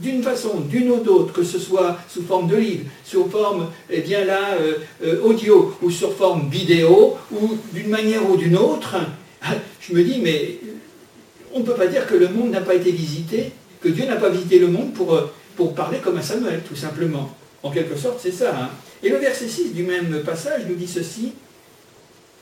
d'une 0.00 0.22
façon, 0.22 0.60
d'une 0.60 0.90
ou 0.90 1.00
d'autre, 1.00 1.32
que 1.32 1.42
ce 1.42 1.58
soit 1.58 1.98
sous 2.08 2.22
forme 2.22 2.48
de 2.48 2.56
livre, 2.56 2.84
sous 3.04 3.28
forme, 3.28 3.68
eh 3.90 4.00
bien 4.00 4.24
là, 4.24 4.54
euh, 4.58 4.74
euh, 5.04 5.22
audio, 5.22 5.74
ou 5.82 5.90
sur 5.90 6.14
forme 6.14 6.48
vidéo, 6.48 7.16
ou 7.30 7.58
d'une 7.72 7.88
manière 7.88 8.28
ou 8.28 8.36
d'une 8.36 8.56
autre, 8.56 8.96
je 9.80 9.94
me 9.94 10.02
dis, 10.02 10.20
mais 10.20 10.58
on 11.52 11.60
ne 11.60 11.64
peut 11.64 11.74
pas 11.74 11.86
dire 11.86 12.06
que 12.06 12.14
le 12.14 12.28
monde 12.28 12.50
n'a 12.50 12.60
pas 12.60 12.74
été 12.74 12.90
visité, 12.90 13.52
que 13.80 13.88
Dieu 13.88 14.06
n'a 14.06 14.16
pas 14.16 14.28
visité 14.28 14.58
le 14.58 14.68
monde 14.68 14.92
pour, 14.92 15.14
euh, 15.14 15.26
parler 15.76 15.98
comme 15.98 16.16
un 16.16 16.22
Samuel, 16.22 16.62
tout 16.66 16.76
simplement. 16.76 17.36
En 17.62 17.70
quelque 17.70 17.94
sorte, 17.94 18.18
c'est 18.22 18.32
ça. 18.32 18.56
Hein. 18.58 18.70
Et 19.02 19.10
le 19.10 19.18
verset 19.18 19.46
6 19.46 19.74
du 19.74 19.82
même 19.82 20.22
passage 20.24 20.62
nous 20.66 20.74
dit 20.74 20.88
ceci. 20.88 21.32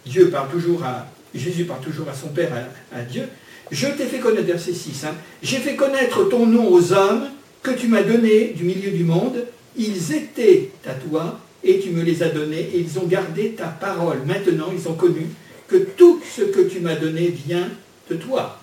Dieu 0.06 0.30
parle 0.30 0.48
toujours 0.48 0.84
à, 0.84 1.08
Jésus 1.34 1.64
parle 1.64 1.80
toujours 1.80 2.08
à 2.08 2.14
son 2.14 2.28
Père, 2.28 2.52
à, 2.92 3.02
Dieu. 3.02 3.24
Je 3.70 3.86
t'ai 3.86 4.04
fait 4.04 4.18
connaître, 4.18 4.46
verset 4.46 4.72
6, 4.72 5.04
hein. 5.04 5.14
j'ai 5.42 5.58
fait 5.58 5.76
connaître 5.76 6.24
ton 6.28 6.46
nom 6.46 6.68
aux 6.72 6.92
hommes 6.92 7.28
que 7.62 7.70
tu 7.70 7.88
m'as 7.88 8.02
donnés 8.02 8.54
du 8.56 8.64
milieu 8.64 8.90
du 8.90 9.04
monde. 9.04 9.46
Ils 9.76 10.12
étaient 10.12 10.70
à 10.86 10.94
toi 10.94 11.38
et 11.62 11.78
tu 11.80 11.90
me 11.90 12.02
les 12.02 12.22
as 12.22 12.30
donnés 12.30 12.70
et 12.72 12.78
ils 12.78 12.98
ont 12.98 13.06
gardé 13.06 13.50
ta 13.50 13.66
parole. 13.66 14.18
Maintenant, 14.26 14.72
ils 14.72 14.88
ont 14.88 14.94
connu 14.94 15.26
que 15.66 15.76
tout 15.76 16.20
ce 16.36 16.42
que 16.42 16.60
tu 16.60 16.80
m'as 16.80 16.96
donné 16.96 17.28
vient 17.28 17.68
de 18.10 18.16
toi. 18.16 18.60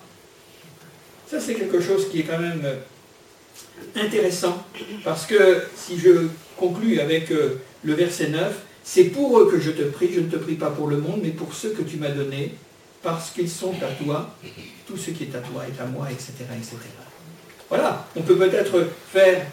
Ça, 1.28 1.40
c'est 1.40 1.54
quelque 1.54 1.80
chose 1.80 2.08
qui 2.10 2.20
est 2.20 2.24
quand 2.24 2.38
même 2.38 2.62
euh, 2.64 2.76
intéressant, 3.96 4.64
parce 5.04 5.26
que 5.26 5.62
si 5.76 5.98
je 5.98 6.28
conclus 6.56 7.00
avec 7.00 7.30
euh, 7.30 7.60
le 7.84 7.94
verset 7.94 8.28
9, 8.28 8.54
c'est 8.84 9.04
pour 9.04 9.38
eux 9.38 9.50
que 9.50 9.58
je 9.58 9.70
te 9.70 9.82
prie, 9.82 10.10
je 10.12 10.20
ne 10.20 10.28
te 10.28 10.36
prie 10.36 10.54
pas 10.54 10.70
pour 10.70 10.86
le 10.88 10.98
monde, 10.98 11.20
mais 11.22 11.30
pour 11.30 11.52
ceux 11.52 11.70
que 11.70 11.82
tu 11.82 11.96
m'as 11.96 12.10
donnés, 12.10 12.54
parce 13.06 13.30
qu'ils 13.30 13.48
sont 13.48 13.72
à 13.80 14.02
toi, 14.02 14.34
tout 14.84 14.96
ce 14.96 15.12
qui 15.12 15.22
est 15.22 15.34
à 15.36 15.38
toi 15.38 15.62
est 15.64 15.80
à 15.80 15.86
moi, 15.86 16.08
etc. 16.10 16.32
etc. 16.56 16.76
Voilà, 17.68 18.04
on 18.16 18.22
peut 18.22 18.36
peut-être 18.36 18.84
faire 19.12 19.46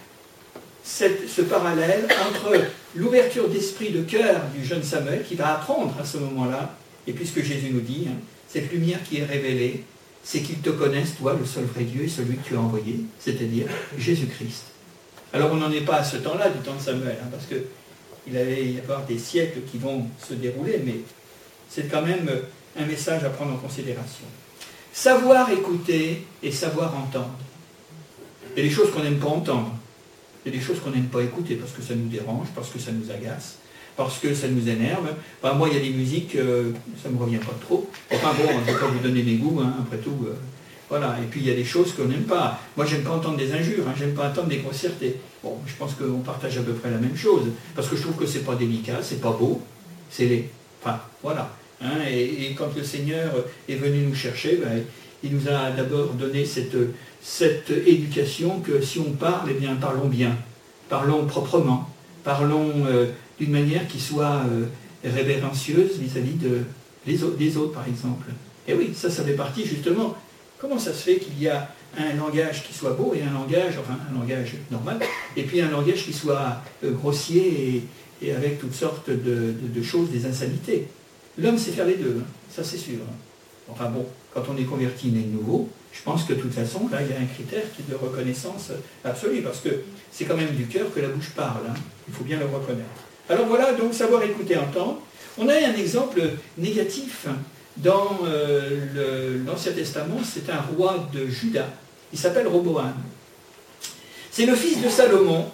ce 0.84 1.42
parallèle 1.44 2.08
entre 2.28 2.52
l'ouverture 2.96 3.48
d'esprit 3.48 3.92
de 3.92 4.02
cœur 4.02 4.42
du 4.56 4.66
jeune 4.66 4.82
Samuel, 4.82 5.24
qui 5.24 5.36
va 5.36 5.54
apprendre 5.54 5.94
à 6.02 6.04
ce 6.04 6.18
moment-là, 6.18 6.76
et 7.06 7.14
puisque 7.14 7.44
Jésus 7.44 7.70
nous 7.72 7.82
dit, 7.82 8.08
hein, 8.10 8.16
cette 8.48 8.72
lumière 8.72 9.04
qui 9.08 9.20
est 9.20 9.26
révélée, 9.26 9.84
c'est 10.24 10.40
qu'ils 10.40 10.60
te 10.60 10.72
connaissent, 10.72 11.16
toi, 11.20 11.38
le 11.40 11.46
seul 11.46 11.66
vrai 11.66 11.84
Dieu 11.84 12.08
celui 12.08 12.38
que 12.38 12.48
tu 12.48 12.56
as 12.56 12.60
envoyé, 12.60 13.02
c'est-à-dire 13.20 13.68
Jésus-Christ. 14.00 14.64
Alors 15.32 15.52
on 15.52 15.58
n'en 15.58 15.72
est 15.72 15.82
pas 15.82 15.98
à 15.98 16.04
ce 16.04 16.18
temps-là, 16.18 16.50
du 16.50 16.58
temps 16.60 16.74
de 16.74 16.82
Samuel, 16.82 17.18
hein, 17.22 17.28
parce 17.30 17.46
qu'il 17.46 18.36
allait 18.36 18.66
y 18.66 18.80
avoir 18.80 19.06
des 19.06 19.20
siècles 19.20 19.60
qui 19.72 19.78
vont 19.78 20.08
se 20.28 20.34
dérouler, 20.34 20.82
mais 20.84 20.96
c'est 21.70 21.88
quand 21.88 22.02
même 22.02 22.28
un 22.78 22.86
message 22.86 23.24
à 23.24 23.30
prendre 23.30 23.54
en 23.54 23.58
considération. 23.58 24.26
Savoir 24.92 25.50
écouter 25.52 26.26
et 26.42 26.52
savoir 26.52 26.96
entendre. 26.96 27.38
Il 28.56 28.64
y 28.64 28.66
a 28.66 28.70
des 28.70 28.74
choses 28.74 28.92
qu'on 28.92 29.04
n'aime 29.04 29.20
pas 29.20 29.28
entendre. 29.28 29.74
Il 30.46 30.54
y 30.54 30.56
a 30.56 30.60
des 30.60 30.64
choses 30.64 30.80
qu'on 30.80 30.92
n'aime 30.92 31.08
pas 31.08 31.22
écouter 31.22 31.56
parce 31.56 31.72
que 31.72 31.82
ça 31.82 31.96
nous 31.96 32.10
dérange, 32.10 32.48
parce 32.56 32.70
que 32.70 32.80
ça 32.80 32.92
nous 32.92 33.10
agace 33.12 33.58
parce 33.96 34.20
que 34.20 34.34
ça 34.34 34.48
nous 34.48 34.68
énerve. 34.68 35.08
moi, 35.44 35.68
il 35.70 35.74
y 35.76 35.78
a 35.78 35.84
des 35.84 35.96
musiques, 35.96 36.36
euh, 36.36 36.72
ça 37.02 37.10
ne 37.10 37.16
me 37.16 37.20
revient 37.20 37.38
pas 37.38 37.54
trop. 37.62 37.90
Enfin 38.12 38.34
bon, 38.38 38.48
je 38.48 38.72
ne 38.72 38.76
vais 38.76 38.80
pas 38.80 38.88
vous 38.88 39.00
donner 39.00 39.24
mes 39.24 39.36
goûts, 39.36 39.60
hein, 39.62 39.74
après 39.80 39.98
tout. 39.98 40.18
Euh, 40.26 40.36
voilà. 40.90 41.18
Et 41.22 41.26
puis 41.26 41.42
il 41.42 41.48
y 41.48 41.52
a 41.52 41.56
des 41.56 41.64
choses 41.64 41.94
qu'on 41.94 42.06
n'aime 42.06 42.24
pas. 42.24 42.60
Moi, 42.76 42.86
j'aime 42.86 43.04
pas 43.04 43.12
entendre 43.12 43.38
des 43.38 43.54
injures, 43.54 43.88
hein, 43.88 43.94
j'aime 43.98 44.14
pas 44.14 44.30
entendre 44.30 44.48
des 44.48 44.58
grossièretés. 44.58 45.20
Bon, 45.44 45.58
je 45.66 45.74
pense 45.76 45.94
qu'on 45.94 46.20
partage 46.20 46.58
à 46.58 46.62
peu 46.62 46.74
près 46.74 46.90
la 46.90 46.98
même 46.98 47.16
chose. 47.16 47.48
Parce 47.76 47.88
que 47.88 47.96
je 47.96 48.02
trouve 48.02 48.16
que 48.16 48.26
c'est 48.26 48.44
pas 48.46 48.56
délicat, 48.56 49.00
c'est 49.02 49.22
pas 49.22 49.32
beau, 49.32 49.62
c'est 50.10 50.26
les. 50.26 50.50
Enfin, 50.82 51.00
voilà. 51.22 51.52
Hein, 51.84 52.00
et, 52.10 52.54
quand 52.58 52.76
le 52.76 52.84
Seigneur 52.84 53.32
est 53.68 53.76
venu 53.76 54.06
nous 54.08 54.16
chercher, 54.16 54.58
ben, 54.64 54.84
il 55.24 55.36
nous 55.36 55.48
a 55.50 55.72
d'abord 55.72 56.14
donné 56.14 56.46
cette, 56.46 56.78
cette 57.22 57.72
éducation 57.72 58.60
que 58.60 58.82
si 58.82 59.00
on 59.00 59.12
parle, 59.12 59.50
eh 59.52 59.60
bien 59.60 59.76
parlons 59.76 60.08
bien, 60.08 60.38
parlons 60.90 61.26
proprement, 61.26 61.90
parlons 62.24 62.86
euh, 62.88 63.08
d'une 63.40 63.52
manière 63.52 63.88
qui 63.88 64.00
soit 64.00 64.44
euh, 64.50 64.66
révérencieuse 65.04 66.00
vis-à-vis 66.00 66.36
de, 66.36 66.62
des 67.06 67.58
autres, 67.58 67.74
par 67.74 67.88
exemple. 67.88 68.28
Et 68.68 68.74
oui, 68.74 68.92
ça, 68.96 69.10
ça 69.10 69.24
fait 69.24 69.34
partie 69.34 69.66
justement. 69.66 70.16
Comment 70.60 70.80
ça 70.80 70.94
se 70.94 71.04
fait 71.04 71.18
qu'il 71.18 71.42
y 71.42 71.50
a 71.50 71.70
un 71.98 72.16
langage 72.16 72.64
qui 72.64 72.74
soit 72.74 72.92
beau 72.92 73.14
et 73.14 73.22
un 73.22 73.34
langage, 73.34 73.74
enfin 73.80 73.98
un 74.10 74.20
langage 74.20 74.54
normal, 74.72 75.00
et 75.36 75.44
puis 75.44 75.62
un 75.62 75.70
langage 75.70 76.06
qui 76.06 76.14
soit 76.14 76.62
euh, 76.84 76.92
grossier 76.92 77.84
et, 78.22 78.32
avec 78.32 78.60
toutes 78.60 78.74
sortes 78.74 79.10
de, 79.10 79.84
choses, 79.84 80.10
des 80.10 80.26
insanités? 80.26 80.88
L'homme 81.38 81.58
sait 81.58 81.72
faire 81.72 81.86
les 81.86 81.96
deux, 81.96 82.18
hein. 82.20 82.26
ça 82.50 82.64
c'est 82.64 82.78
sûr. 82.78 83.00
Hein. 83.02 83.16
Enfin 83.70 83.90
bon, 83.90 84.06
quand 84.34 84.44
on 84.50 84.58
est 84.58 84.66
converti, 84.66 85.08
né 85.08 85.22
de 85.22 85.32
nouveau, 85.38 85.70
je 85.92 86.02
pense 86.02 86.24
que 86.24 86.34
de 86.34 86.42
toute 86.42 86.54
façon, 86.54 86.90
là, 86.92 87.00
il 87.02 87.10
y 87.10 87.14
a 87.14 87.20
un 87.20 87.26
critère 87.26 87.64
qui 87.76 87.82
est 87.82 87.92
de 87.92 87.96
reconnaissance 87.96 88.72
absolue, 89.04 89.42
parce 89.42 89.60
que 89.60 89.70
c'est 90.12 90.26
quand 90.26 90.36
même 90.36 90.52
du 90.52 90.66
cœur 90.66 90.94
que 90.94 91.00
la 91.00 91.08
bouche 91.08 91.32
parle, 91.36 91.64
hein. 91.70 91.74
il 92.08 92.14
faut 92.14 92.24
bien 92.24 92.40
le 92.40 92.46
reconnaître. 92.46 92.90
Alors 93.30 93.46
voilà, 93.48 93.74
donc 93.74 93.94
savoir 93.94 94.24
écouter 94.24 94.58
en 94.58 94.66
temps. 94.66 95.00
On 95.38 95.48
a 95.48 95.54
un 95.54 95.76
exemple 95.76 96.22
négatif 96.58 97.28
dans 97.78 98.20
euh, 98.26 99.38
l'Ancien 99.46 99.72
Testament, 99.72 100.20
c'est 100.24 100.52
un 100.52 100.62
roi 100.62 101.10
de 101.14 101.26
Juda, 101.28 101.68
il 102.12 102.20
s'appelle 102.20 102.48
Roboam. 102.48 102.94
C'est 104.30 104.46
le 104.46 104.56
fils 104.56 104.82
de 104.82 104.90
Salomon, 104.90 105.48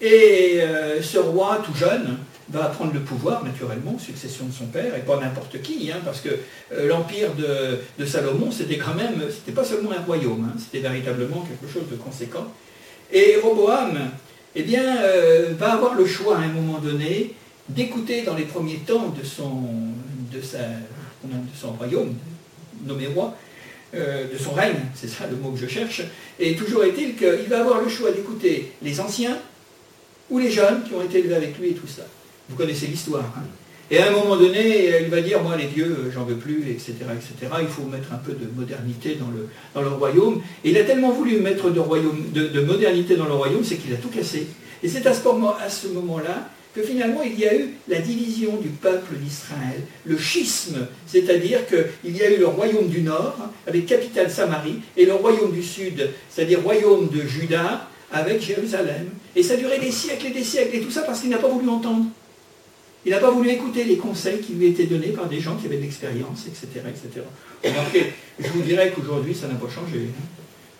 et 0.00 0.60
euh, 0.60 1.02
ce 1.02 1.18
roi 1.18 1.62
tout 1.64 1.74
jeune 1.74 2.16
va 2.50 2.66
prendre 2.66 2.92
le 2.92 3.00
pouvoir, 3.00 3.44
naturellement, 3.44 3.98
succession 3.98 4.46
de 4.46 4.52
son 4.52 4.66
père, 4.66 4.94
et 4.96 5.00
pas 5.00 5.18
n'importe 5.20 5.62
qui, 5.62 5.90
hein, 5.90 6.00
parce 6.04 6.20
que 6.20 6.30
euh, 6.72 6.88
l'empire 6.88 7.30
de, 7.34 8.04
Salomon, 8.04 8.50
c'était 8.50 8.78
quand 8.78 8.94
même, 8.94 9.22
c'était 9.30 9.52
pas 9.52 9.64
seulement 9.64 9.92
un 9.92 10.02
royaume, 10.02 10.50
hein, 10.50 10.58
c'était 10.58 10.80
véritablement 10.80 11.46
quelque 11.46 11.72
chose 11.72 11.88
de 11.90 11.96
conséquent. 11.96 12.46
Et 13.12 13.36
Roboam, 13.42 13.98
eh 14.54 14.62
bien, 14.62 14.98
euh, 15.02 15.52
va 15.58 15.74
avoir 15.74 15.94
le 15.94 16.06
choix 16.06 16.38
à 16.38 16.40
un 16.40 16.48
moment 16.48 16.78
donné 16.78 17.34
d'écouter 17.68 18.22
dans 18.22 18.34
les 18.34 18.44
premiers 18.44 18.78
temps 18.78 19.08
de 19.08 19.24
son, 19.24 19.62
de 20.32 20.40
sa, 20.40 20.58
de 21.24 21.56
son 21.56 21.72
royaume, 21.72 22.14
nommé 22.84 23.06
roi, 23.06 23.36
euh, 23.94 24.26
de 24.32 24.38
son 24.38 24.52
règne, 24.52 24.80
c'est 24.94 25.08
ça 25.08 25.26
le 25.28 25.36
mot 25.36 25.50
que 25.50 25.58
je 25.58 25.66
cherche, 25.66 26.02
et 26.38 26.56
toujours 26.56 26.84
est-il 26.84 27.16
qu'il 27.16 27.48
va 27.48 27.60
avoir 27.60 27.80
le 27.80 27.88
choix 27.88 28.10
d'écouter 28.10 28.72
les 28.82 29.00
anciens 29.00 29.38
ou 30.30 30.38
les 30.38 30.50
jeunes 30.50 30.82
qui 30.84 30.94
ont 30.94 31.02
été 31.02 31.18
élevés 31.18 31.34
avec 31.34 31.58
lui 31.58 31.70
et 31.70 31.74
tout 31.74 31.88
ça. 31.88 32.02
Vous 32.50 32.56
connaissez 32.56 32.86
l'histoire. 32.86 33.24
Hein 33.36 33.44
et 33.92 33.98
à 33.98 34.08
un 34.08 34.12
moment 34.12 34.36
donné, 34.36 35.00
il 35.02 35.08
va 35.08 35.20
dire, 35.20 35.42
moi 35.42 35.56
les 35.56 35.66
dieux, 35.66 36.12
j'en 36.14 36.24
veux 36.24 36.36
plus, 36.36 36.62
etc., 36.70 36.94
etc. 37.12 37.52
Il 37.60 37.66
faut 37.66 37.82
mettre 37.82 38.12
un 38.12 38.18
peu 38.18 38.32
de 38.32 38.46
modernité 38.54 39.16
dans 39.16 39.26
le, 39.28 39.48
dans 39.74 39.96
royaume. 39.96 40.40
Et 40.64 40.70
il 40.70 40.78
a 40.78 40.84
tellement 40.84 41.10
voulu 41.10 41.40
mettre 41.40 41.70
de, 41.70 41.80
royaume, 41.80 42.30
de, 42.32 42.60
modernité 42.60 43.16
dans 43.16 43.24
le 43.24 43.32
royaume, 43.32 43.64
c'est 43.64 43.76
qu'il 43.76 43.92
a 43.92 43.96
tout 43.96 44.08
cassé. 44.08 44.46
Et 44.84 44.88
c'est 44.88 45.04
à 45.08 45.12
ce 45.12 45.88
moment-là 45.88 46.48
que 46.72 46.82
finalement 46.82 47.22
il 47.22 47.36
y 47.36 47.48
a 47.48 47.54
eu 47.56 47.70
la 47.88 47.98
division 47.98 48.56
du 48.58 48.68
peuple 48.68 49.16
d'Israël, 49.16 49.80
le 50.04 50.16
schisme, 50.16 50.86
c'est-à-dire 51.04 51.66
qu'il 51.66 52.16
y 52.16 52.22
a 52.22 52.30
eu 52.30 52.38
le 52.38 52.46
royaume 52.46 52.88
du 52.88 53.02
nord, 53.02 53.36
avec 53.66 53.86
capitale 53.86 54.30
Samarie, 54.30 54.82
et 54.96 55.04
le 55.04 55.14
royaume 55.14 55.50
du 55.50 55.64
sud, 55.64 56.10
c'est-à-dire 56.30 56.62
royaume 56.62 57.08
de 57.08 57.22
Juda, 57.26 57.88
avec 58.12 58.40
Jérusalem. 58.40 59.08
Et 59.34 59.42
ça 59.42 59.54
a 59.54 59.56
duré 59.56 59.80
des 59.80 59.90
siècles 59.90 60.28
et 60.28 60.30
des 60.30 60.44
siècles, 60.44 60.76
et 60.76 60.80
tout 60.80 60.92
ça 60.92 61.02
parce 61.02 61.20
qu'il 61.20 61.30
n'a 61.30 61.38
pas 61.38 61.48
voulu 61.48 61.68
entendre. 61.68 62.04
Il 63.06 63.12
n'a 63.12 63.18
pas 63.18 63.30
voulu 63.30 63.50
écouter 63.50 63.84
les 63.84 63.96
conseils 63.96 64.40
qui 64.40 64.52
lui 64.52 64.66
étaient 64.66 64.84
donnés 64.84 65.08
par 65.08 65.26
des 65.26 65.40
gens 65.40 65.56
qui 65.56 65.66
avaient 65.66 65.78
de 65.78 65.82
l'expérience, 65.82 66.46
etc., 66.46 66.82
etc. 66.88 67.24
Je 68.38 68.48
vous 68.48 68.62
dirais 68.62 68.92
qu'aujourd'hui, 68.94 69.34
ça 69.34 69.48
n'a 69.48 69.54
pas 69.54 69.68
changé. 69.68 70.08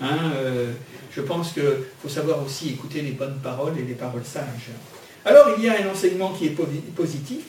Hein. 0.00 0.06
Hein, 0.06 0.32
euh, 0.36 0.72
je 1.14 1.20
pense 1.22 1.52
qu'il 1.52 1.62
faut 2.02 2.08
savoir 2.08 2.44
aussi 2.44 2.70
écouter 2.70 3.02
les 3.02 3.12
bonnes 3.12 3.38
paroles 3.42 3.78
et 3.78 3.82
les 3.82 3.94
paroles 3.94 4.24
sages. 4.24 4.70
Alors, 5.24 5.48
il 5.56 5.64
y 5.64 5.68
a 5.68 5.82
un 5.82 5.90
enseignement 5.90 6.32
qui 6.32 6.46
est 6.46 6.56
positif, 6.94 7.44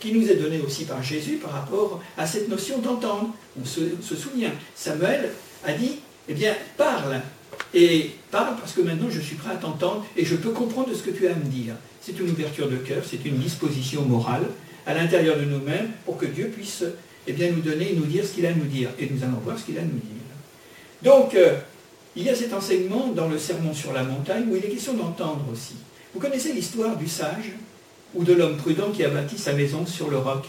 qui 0.00 0.12
nous 0.12 0.28
est 0.28 0.36
donné 0.36 0.60
aussi 0.60 0.84
par 0.84 1.02
Jésus 1.02 1.36
par 1.36 1.52
rapport 1.52 2.00
à 2.16 2.26
cette 2.26 2.48
notion 2.48 2.78
d'entendre. 2.78 3.30
On 3.60 3.64
se, 3.64 3.80
se 4.02 4.16
souvient, 4.16 4.50
Samuel 4.74 5.30
a 5.64 5.72
dit, 5.72 6.00
eh 6.28 6.34
bien, 6.34 6.54
parle, 6.76 7.20
et 7.74 8.10
parle 8.32 8.56
parce 8.58 8.72
que 8.72 8.80
maintenant 8.80 9.10
je 9.10 9.20
suis 9.20 9.36
prêt 9.36 9.52
à 9.52 9.56
t'entendre 9.56 10.04
et 10.16 10.24
je 10.24 10.34
peux 10.34 10.50
comprendre 10.50 10.92
ce 10.92 11.02
que 11.02 11.10
tu 11.10 11.28
as 11.28 11.32
à 11.32 11.36
me 11.36 11.44
dire. 11.44 11.74
C'est 12.00 12.18
une 12.18 12.30
ouverture 12.30 12.68
de 12.68 12.76
cœur, 12.76 13.04
c'est 13.08 13.24
une 13.24 13.36
disposition 13.36 14.02
morale 14.02 14.46
à 14.86 14.94
l'intérieur 14.94 15.36
de 15.36 15.44
nous-mêmes 15.44 15.90
pour 16.04 16.16
que 16.16 16.26
Dieu 16.26 16.46
puisse 16.46 16.82
eh 17.28 17.32
bien, 17.32 17.52
nous 17.52 17.60
donner 17.60 17.92
et 17.92 17.94
nous 17.94 18.06
dire 18.06 18.24
ce 18.24 18.32
qu'il 18.32 18.46
a 18.46 18.48
à 18.48 18.54
nous 18.54 18.64
dire. 18.64 18.88
Et 18.98 19.08
nous 19.08 19.22
allons 19.22 19.38
voir 19.44 19.56
ce 19.56 19.64
qu'il 19.64 19.78
a 19.78 19.82
à 19.82 19.84
nous 19.84 19.90
dire. 19.90 20.22
Donc, 21.02 21.34
euh, 21.34 21.58
il 22.16 22.24
y 22.24 22.30
a 22.30 22.34
cet 22.34 22.52
enseignement 22.52 23.08
dans 23.08 23.28
le 23.28 23.38
sermon 23.38 23.72
sur 23.74 23.92
la 23.92 24.02
montagne 24.02 24.46
où 24.50 24.56
il 24.56 24.64
est 24.64 24.68
question 24.68 24.94
d'entendre 24.94 25.44
aussi. 25.52 25.76
Vous 26.12 26.20
connaissez 26.20 26.52
l'histoire 26.52 26.96
du 26.96 27.08
sage 27.08 27.52
ou 28.14 28.24
de 28.24 28.32
l'homme 28.32 28.56
prudent 28.56 28.90
qui 28.90 29.04
a 29.04 29.08
bâti 29.08 29.38
sa 29.38 29.52
maison 29.52 29.86
sur 29.86 30.10
le 30.10 30.18
roc. 30.18 30.44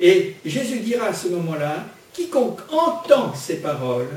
Et 0.00 0.34
Jésus 0.44 0.80
dira 0.80 1.06
à 1.06 1.14
ce 1.14 1.28
moment-là, 1.28 1.86
quiconque 2.12 2.60
entend 2.70 3.34
ces 3.34 3.56
paroles 3.56 4.10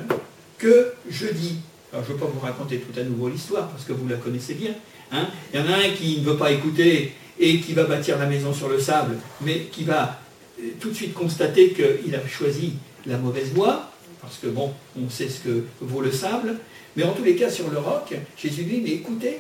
que 0.58 0.94
je 1.10 1.28
dis 1.28 1.60
alors 1.92 2.06
je 2.06 2.12
ne 2.12 2.18
veux 2.18 2.26
pas 2.26 2.32
vous 2.32 2.40
raconter 2.40 2.78
tout 2.78 3.00
à 3.00 3.04
nouveau 3.04 3.30
l'histoire, 3.30 3.70
parce 3.70 3.84
que 3.84 3.94
vous 3.94 4.08
la 4.08 4.18
connaissez 4.18 4.56
bien. 4.56 4.72
Hein. 5.12 5.28
Il 5.54 5.60
y 5.60 5.64
en 5.64 5.68
a 5.68 5.78
un 5.78 5.90
qui 5.96 6.20
ne 6.20 6.26
veut 6.26 6.38
pas 6.38 6.52
écouter 6.52 7.14
et 7.40 7.60
qui 7.60 7.74
va 7.74 7.84
bâtir 7.84 8.18
la 8.18 8.26
maison 8.26 8.54
sur 8.54 8.70
le 8.70 8.80
sable, 8.80 9.16
mais 9.42 9.68
qui 9.72 9.84
va 9.84 10.20
euh, 10.60 10.70
tout 10.80 10.90
de 10.90 10.94
suite 10.94 11.14
constater 11.14 11.74
qu'il 11.74 12.14
a 12.16 12.28
choisi 12.28 12.74
la 13.06 13.18
mauvaise 13.18 13.52
voie, 13.54 13.92
parce 14.22 14.38
que 14.38 14.48
bon, 14.48 14.74
on 15.02 15.10
sait 15.10 15.30
ce 15.30 15.40
que 15.40 15.64
vaut 15.82 16.02
le 16.02 16.12
sable, 16.12 16.56
mais 16.96 17.04
en 17.04 17.14
tous 17.14 17.24
les 17.24 17.36
cas 17.36 17.50
sur 17.50 17.70
le 17.70 17.78
roc, 17.78 18.14
Jésus 18.38 18.64
dit, 18.64 18.82
mais 18.84 18.92
écoutez 18.92 19.40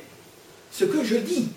ce 0.71 0.85
que 0.85 1.03
je 1.03 1.15
dis. 1.15 1.49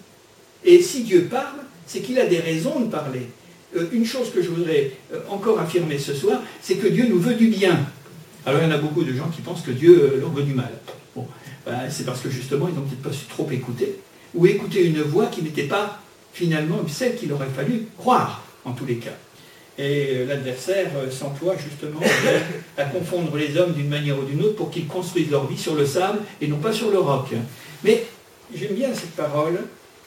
Et 0.64 0.83
si 0.83 1.05
Dieu 1.05 1.29
parle, 1.31 1.61
c'est 1.87 2.00
qu'il 2.00 2.18
a 2.18 2.26
des 2.26 2.40
raisons 2.40 2.81
de 2.81 2.90
parler. 2.90 3.29
Euh, 3.76 3.87
une 3.92 4.05
chose 4.05 4.33
que 4.33 4.42
je 4.42 4.48
voudrais 4.48 4.92
euh, 5.12 5.20
encore 5.29 5.61
affirmer 5.61 5.98
ce 5.98 6.14
soir, 6.14 6.40
c'est 6.61 6.76
que 6.76 6.88
Dieu 6.88 7.07
nous 7.09 7.20
veut 7.20 7.35
du 7.35 7.48
bien. 7.48 7.87
Alors 8.46 8.61
il 8.61 8.68
y 8.68 8.68
en 8.68 8.74
a 8.74 8.79
beaucoup 8.79 9.05
de 9.05 9.12
gens 9.12 9.29
qui 9.29 9.42
pensent 9.42 9.62
que 9.62 9.70
Dieu 9.70 10.12
euh, 10.14 10.20
leur 10.20 10.31
veut 10.31 10.42
du 10.42 10.55
mal. 10.55 10.72
Bon, 11.14 11.26
ben, 11.66 11.90
c'est 11.90 12.05
parce 12.05 12.20
que 12.20 12.31
justement, 12.31 12.68
ils 12.68 12.74
n'ont 12.74 12.83
peut-être 12.83 13.03
pas 13.03 13.12
su 13.12 13.26
trop 13.26 13.48
écouter, 13.50 13.98
ou 14.35 14.46
écouter 14.46 14.85
une 14.87 15.03
voix 15.03 15.26
qui 15.26 15.42
n'était 15.42 15.64
pas 15.64 16.00
finalement 16.33 16.79
celle 16.88 17.16
qu'il 17.16 17.33
aurait 17.33 17.48
fallu 17.48 17.87
croire, 17.98 18.42
en 18.64 18.72
tous 18.72 18.87
les 18.87 18.96
cas. 18.96 19.16
Et 19.79 20.24
l'adversaire 20.26 20.90
s'emploie 21.11 21.55
justement 21.57 22.00
à 22.76 22.85
confondre 22.85 23.37
les 23.37 23.57
hommes 23.57 23.72
d'une 23.72 23.88
manière 23.88 24.18
ou 24.18 24.24
d'une 24.24 24.42
autre 24.42 24.57
pour 24.57 24.70
qu'ils 24.70 24.87
construisent 24.87 25.31
leur 25.31 25.46
vie 25.46 25.57
sur 25.57 25.74
le 25.74 25.87
sable 25.87 26.18
et 26.40 26.48
non 26.48 26.59
pas 26.59 26.72
sur 26.72 26.90
le 26.90 26.98
roc. 26.98 27.29
Mais 27.83 28.05
j'aime 28.55 28.74
bien 28.74 28.92
cette 28.92 29.16
parole. 29.16 29.59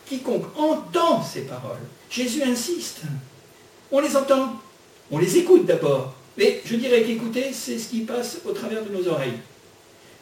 Quiconque 0.05 0.45
entend 0.57 1.23
ces 1.23 1.41
paroles, 1.41 1.79
Jésus 2.09 2.43
insiste. 2.43 3.01
On 3.91 3.99
les 3.99 4.15
entend, 4.15 4.61
on 5.09 5.17
les 5.17 5.37
écoute 5.37 5.65
d'abord. 5.65 6.13
Mais 6.37 6.61
je 6.65 6.75
dirais 6.75 7.03
qu'écouter, 7.03 7.51
c'est 7.53 7.77
ce 7.77 7.89
qui 7.89 8.01
passe 8.01 8.39
au 8.45 8.51
travers 8.51 8.83
de 8.83 8.89
nos 8.89 9.07
oreilles. 9.07 9.39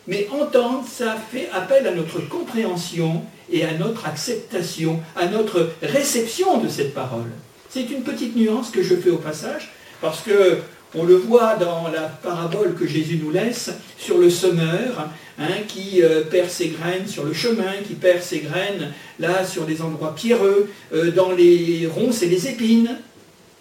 Mais 0.08 0.28
entendre, 0.32 0.86
ça 0.88 1.16
fait 1.32 1.50
appel 1.54 1.88
à 1.88 1.92
notre 1.92 2.20
compréhension 2.28 3.24
et 3.52 3.64
à 3.64 3.74
notre 3.74 4.08
acceptation, 4.08 5.00
à 5.16 5.28
notre 5.28 5.70
réception 5.82 6.58
de 6.58 6.68
cette 6.68 6.94
parole. 6.94 7.30
C'est 7.70 7.90
une 7.90 8.04
petite 8.04 8.36
nuance 8.36 8.72
que 8.72 8.84
je 8.84 8.96
fais 8.96 9.12
au 9.12 9.18
passage, 9.18 9.72
parce 10.02 10.22
que 10.22 10.58
on 10.94 11.06
le 11.06 11.16
voit 11.16 11.56
dans 11.56 11.88
la 11.88 12.02
parabole 12.02 12.76
que 12.76 12.86
Jésus 12.86 13.18
nous 13.24 13.32
laisse 13.32 13.72
sur 13.98 14.18
le 14.18 14.30
semeur 14.30 15.08
hein, 15.40 15.62
qui 15.68 16.04
euh, 16.04 16.24
perd 16.24 16.50
ses 16.50 16.68
graines 16.68 17.08
sur 17.08 17.24
le 17.24 17.32
chemin, 17.32 17.76
qui 17.88 17.94
perd 17.94 18.22
ses 18.22 18.40
graines 18.40 18.92
là 19.18 19.46
sur 19.46 19.66
des 19.66 19.82
endroits 19.82 20.14
pierreux, 20.16 20.70
euh, 20.94 21.12
dans 21.12 21.32
les 21.32 21.88
ronces 21.88 22.24
et 22.24 22.28
les 22.28 22.50
épines. 22.50 22.98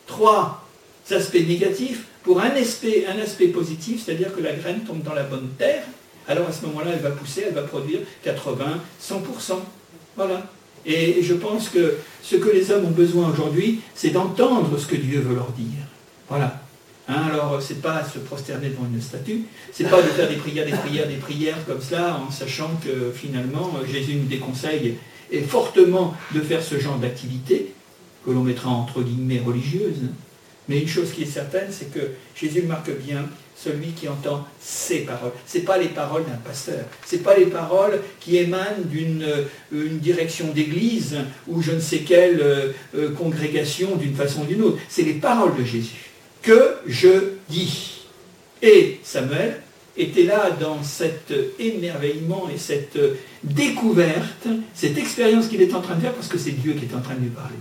Trois 0.08 0.66
aspects 1.12 1.46
négatifs 1.46 2.06
pour 2.22 2.40
un 2.40 2.50
aspect, 2.50 3.48
positif, 3.48 4.04
c'est-à-dire 4.04 4.34
que 4.34 4.42
la 4.42 4.52
graine 4.52 4.80
tombe 4.80 5.02
dans 5.02 5.14
la 5.14 5.22
bonne 5.22 5.48
terre, 5.58 5.84
alors 6.28 6.48
à 6.48 6.52
ce 6.52 6.64
moment-là, 6.66 6.90
elle 6.94 7.02
va 7.02 7.10
pousser, 7.10 7.44
elle 7.48 7.54
va 7.54 7.62
produire 7.62 8.00
80, 8.22 8.78
100%. 9.02 9.16
Voilà. 10.16 10.46
Et 10.86 11.22
je 11.22 11.34
pense 11.34 11.68
que 11.68 11.96
ce 12.22 12.36
que 12.36 12.48
les 12.50 12.70
hommes 12.70 12.86
ont 12.86 12.90
besoin 12.90 13.30
aujourd'hui, 13.30 13.80
c'est 13.94 14.10
d'entendre 14.10 14.78
ce 14.78 14.86
que 14.86 14.96
Dieu 14.96 15.20
veut 15.20 15.34
leur 15.34 15.50
dire. 15.52 15.84
Voilà. 16.28 16.62
Hein, 17.08 17.22
alors, 17.32 17.60
ce 17.60 17.72
n'est 17.72 17.80
pas 17.80 18.04
se 18.04 18.18
prosterner 18.18 18.68
devant 18.68 18.86
une 18.92 19.00
statue, 19.00 19.42
c'est 19.72 19.90
pas 19.90 20.00
de 20.00 20.08
faire 20.08 20.28
des 20.28 20.36
prières, 20.36 20.64
des 20.64 20.72
prières, 20.72 21.08
des 21.08 21.16
prières 21.16 21.66
comme 21.66 21.80
cela, 21.80 22.16
en 22.16 22.30
sachant 22.30 22.70
que 22.84 23.10
finalement, 23.12 23.72
Jésus 23.90 24.14
nous 24.14 24.28
déconseille 24.28 24.96
et 25.32 25.40
fortement 25.40 26.14
de 26.34 26.40
faire 26.40 26.62
ce 26.62 26.78
genre 26.78 26.98
d'activité, 26.98 27.74
que 28.24 28.30
l'on 28.30 28.42
mettra 28.42 28.70
entre 28.70 29.02
guillemets 29.02 29.42
religieuse. 29.44 30.02
Mais 30.70 30.78
une 30.78 30.88
chose 30.88 31.10
qui 31.10 31.24
est 31.24 31.26
certaine, 31.26 31.66
c'est 31.70 31.92
que 31.92 32.12
Jésus 32.36 32.62
marque 32.62 32.92
bien 32.92 33.28
celui 33.56 33.88
qui 33.88 34.06
entend 34.06 34.46
ses 34.60 35.00
paroles. 35.00 35.32
Ce 35.44 35.58
pas 35.58 35.76
les 35.78 35.88
paroles 35.88 36.24
d'un 36.24 36.36
pasteur. 36.36 36.84
Ce 37.04 37.16
pas 37.16 37.36
les 37.36 37.46
paroles 37.46 38.00
qui 38.20 38.36
émanent 38.36 38.84
d'une 38.84 39.24
euh, 39.24 39.88
direction 40.00 40.46
d'église 40.52 41.16
ou 41.48 41.60
je 41.60 41.72
ne 41.72 41.80
sais 41.80 41.98
quelle 41.98 42.40
euh, 42.40 42.68
euh, 42.94 43.10
congrégation 43.10 43.96
d'une 43.96 44.14
façon 44.14 44.42
ou 44.42 44.44
d'une 44.44 44.62
autre. 44.62 44.78
C'est 44.88 45.02
les 45.02 45.14
paroles 45.14 45.56
de 45.56 45.64
Jésus 45.64 46.10
que 46.40 46.76
je 46.86 47.32
dis. 47.48 48.06
Et 48.62 49.00
Samuel 49.02 49.60
était 49.96 50.22
là 50.22 50.52
dans 50.52 50.84
cet 50.84 51.34
émerveillement 51.58 52.48
et 52.54 52.58
cette 52.58 52.96
découverte, 53.42 54.46
cette 54.72 54.96
expérience 54.96 55.48
qu'il 55.48 55.60
est 55.62 55.74
en 55.74 55.80
train 55.80 55.96
de 55.96 56.02
faire 56.02 56.14
parce 56.14 56.28
que 56.28 56.38
c'est 56.38 56.52
Dieu 56.52 56.74
qui 56.74 56.84
est 56.84 56.96
en 56.96 57.00
train 57.00 57.16
de 57.16 57.22
lui 57.22 57.30
parler. 57.30 57.56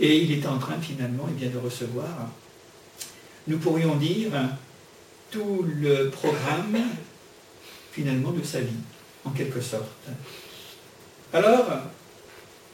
Et 0.00 0.18
il 0.18 0.32
est 0.32 0.46
en 0.46 0.58
train 0.58 0.78
finalement 0.80 1.28
eh 1.40 1.46
de 1.46 1.58
recevoir, 1.58 2.30
nous 3.46 3.58
pourrions 3.58 3.94
dire, 3.96 4.32
tout 5.30 5.64
le 5.80 6.10
programme 6.10 6.78
finalement 7.92 8.32
de 8.32 8.42
sa 8.42 8.60
vie, 8.60 8.82
en 9.24 9.30
quelque 9.30 9.60
sorte. 9.60 10.08
Alors, 11.32 11.66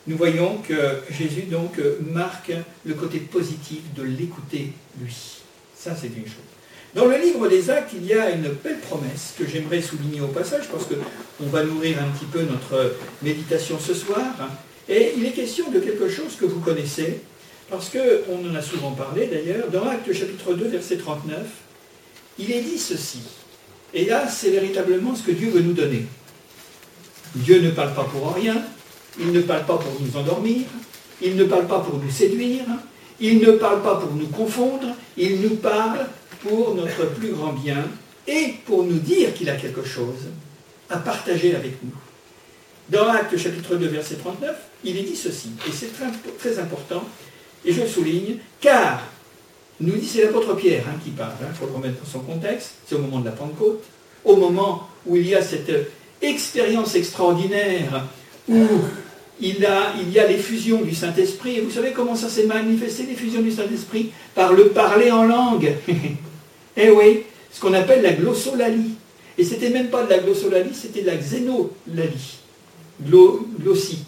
nous 0.06 0.16
voyons 0.16 0.59
que 0.59 1.02
Jésus 1.11 1.42
donc 1.42 1.78
marque 2.00 2.52
le 2.85 2.94
côté 2.94 3.18
positif 3.18 3.80
de 3.94 4.02
l'écouter 4.02 4.72
lui. 5.00 5.16
Ça, 5.74 5.94
c'est 5.94 6.09
une 6.09 6.24
chose. 6.24 6.50
Dans 6.94 7.06
le 7.06 7.16
livre 7.18 7.46
des 7.48 7.70
actes, 7.70 7.92
il 7.94 8.04
y 8.04 8.14
a 8.14 8.30
une 8.30 8.48
belle 8.48 8.80
promesse 8.80 9.35
que 9.38 9.46
j'aimerais 9.46 9.80
souligner 9.80 10.20
au 10.20 10.28
passage, 10.28 10.68
parce 10.68 10.87
qu'on 10.87 11.46
va 11.46 11.64
nourrir 11.64 11.98
un 12.02 12.09
petit 12.09 12.24
peu 12.24 12.42
notre 12.42 12.96
méditation 13.22 13.78
ce 13.78 13.94
soir. 13.94 14.24
Et 14.88 15.12
il 15.16 15.27
est 15.27 15.33
question 15.33 15.71
de 15.71 15.79
quelque 15.79 16.09
chose 16.09 16.37
que 16.38 16.47
vous 16.47 16.61
connaissez, 16.61 17.21
parce 17.71 17.90
qu'on 17.90 18.51
en 18.51 18.55
a 18.55 18.62
souvent 18.62 18.93
parlé 18.93 19.27
d'ailleurs, 19.27 19.69
dans 19.69 19.87
Actes 19.88 20.12
chapitre 20.12 20.55
2, 20.55 20.69
verset 20.69 20.97
39, 20.97 21.38
il 22.38 22.51
est 22.51 22.62
dit 22.62 22.79
ceci. 22.79 23.21
Et 23.95 24.05
là, 24.05 24.29
c'est 24.29 24.51
véritablement 24.51 25.14
ce 25.14 25.23
que 25.23 25.33
Dieu 25.33 25.51
veut 25.51 25.61
nous 25.61 25.73
donner. 25.73 26.07
Dieu 27.35 27.61
ne 27.61 27.71
parle 27.71 27.95
pas 27.95 28.05
pour 28.05 28.35
rien, 28.35 28.62
il 29.19 29.33
ne 29.33 29.40
parle 29.40 29.66
pas 29.66 29.79
pour 29.79 30.01
nous 30.01 30.16
endormir, 30.16 30.62
il 31.23 31.37
ne 31.37 31.45
parle 31.45 31.66
pas 31.66 31.81
pour 31.81 31.99
nous 31.99 32.11
séduire, 32.11 32.64
il 33.21 33.38
ne 33.38 33.53
parle 33.53 33.83
pas 33.83 33.97
pour 33.97 34.14
nous 34.14 34.29
confondre, 34.29 34.88
il 35.16 35.40
nous 35.40 35.57
parle 35.57 36.07
pour 36.43 36.75
notre 36.75 37.07
plus 37.14 37.33
grand 37.33 37.53
bien 37.53 37.85
et 38.27 38.55
pour 38.64 38.85
nous 38.85 38.99
dire 38.99 39.35
qu'il 39.35 39.51
a 39.51 39.57
quelque 39.57 39.85
chose 39.85 40.29
à 40.88 40.97
partager 40.97 41.55
avec 41.55 41.83
nous. 41.85 41.93
Dans 42.88 43.09
Acte 43.09 43.37
chapitre 43.37 43.77
2, 43.77 43.87
verset 43.87 44.16
39, 44.16 44.57
il 44.85 44.97
est 44.97 45.03
dit 45.03 45.16
ceci, 45.16 45.51
et 45.66 45.73
c'est 45.73 45.90
très, 45.93 46.59
important, 46.59 47.05
et 47.64 47.73
je 47.73 47.85
souligne, 47.87 48.37
car 48.61 49.03
nous 49.81 49.95
dit, 49.95 50.07
c'est 50.07 50.23
l'apôtre 50.23 50.55
Pierre 50.57 50.85
hein, 50.88 50.99
qui 51.03 51.11
parle, 51.11 51.33
il 51.40 51.57
faut 51.57 51.66
le 51.66 51.73
remettre 51.73 52.01
dans 52.01 52.11
son 52.11 52.21
contexte, 52.21 52.73
c'est 52.87 52.95
au 52.95 52.99
moment 52.99 53.21
de 53.21 53.27
la 53.27 53.33
Pentecôte, 53.33 53.83
au 54.25 54.37
moment 54.37 54.88
où 55.07 55.16
il 55.16 55.27
y 55.27 55.35
a 55.35 55.43
cette 55.43 55.73
expérience 56.21 56.95
extraordinaire, 56.95 58.05
où 58.49 58.66
il 59.40 59.59
y 59.59 60.19
a 60.19 60.27
l'effusion 60.27 60.83
du 60.83 60.95
Saint-Esprit, 60.95 61.57
et 61.57 61.61
vous 61.62 61.71
savez 61.71 61.93
comment 61.93 62.14
ça 62.14 62.29
s'est 62.29 62.45
manifesté, 62.45 63.05
l'effusion 63.05 63.40
du 63.40 63.51
Saint-Esprit? 63.51 64.11
Par 64.35 64.53
le 64.53 64.69
parler 64.69 65.11
en 65.11 65.25
langue. 65.25 65.75
eh 66.77 66.90
oui, 66.90 67.23
ce 67.51 67.61
qu'on 67.61 67.73
appelle 67.73 68.03
la 68.03 68.12
glossolalie. 68.12 68.95
Et 69.38 69.45
c'était 69.45 69.71
même 69.71 69.88
pas 69.88 70.05
de 70.05 70.11
la 70.11 70.19
glossolalie, 70.19 70.75
c'était 70.75 71.03
de 71.03 71.07
la 71.07 71.16
xénolalie. 71.16 72.38
glossie. 73.03 74.05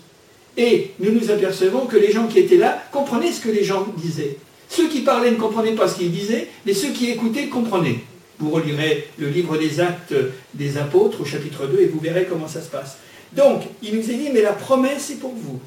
Et 0.57 0.91
nous 1.01 1.12
nous 1.12 1.31
apercevons 1.31 1.87
que 1.87 1.97
les 1.97 2.12
gens 2.12 2.27
qui 2.27 2.38
étaient 2.38 2.57
là 2.57 2.83
comprenaient 2.93 3.33
ce 3.33 3.41
que 3.41 3.49
les 3.49 3.65
gens 3.65 3.87
disaient. 3.97 4.37
Ceux 4.69 4.88
qui 4.88 5.01
parlaient 5.01 5.31
ne 5.31 5.37
comprenaient 5.37 5.75
pas 5.75 5.88
ce 5.88 5.97
qu'ils 5.97 6.12
disaient, 6.12 6.49
mais 6.67 6.75
ceux 6.75 6.91
qui 6.91 7.11
écoutaient 7.11 7.49
comprenaient. 7.49 8.01
Vous 8.38 8.51
relirez 8.51 9.09
le 9.19 9.29
livre 9.29 9.57
des 9.57 9.81
actes 9.81 10.15
des 10.55 10.79
apôtres 10.79 11.21
au 11.21 11.25
chapitre 11.25 11.67
2 11.67 11.81
et 11.81 11.87
vous 11.87 12.01
verrez 12.01 12.27
comment 12.29 12.49
ça 12.49 12.61
se 12.61 12.69
passe. 12.69 12.97
Donc, 13.33 13.62
il 13.83 13.97
nous 13.97 14.11
est 14.11 14.15
dit, 14.15 14.31
mais 14.33 14.43
la 14.43 14.53
promesse 14.53 15.11
est 15.11 15.21
pour 15.21 15.33
vous. 15.35 15.61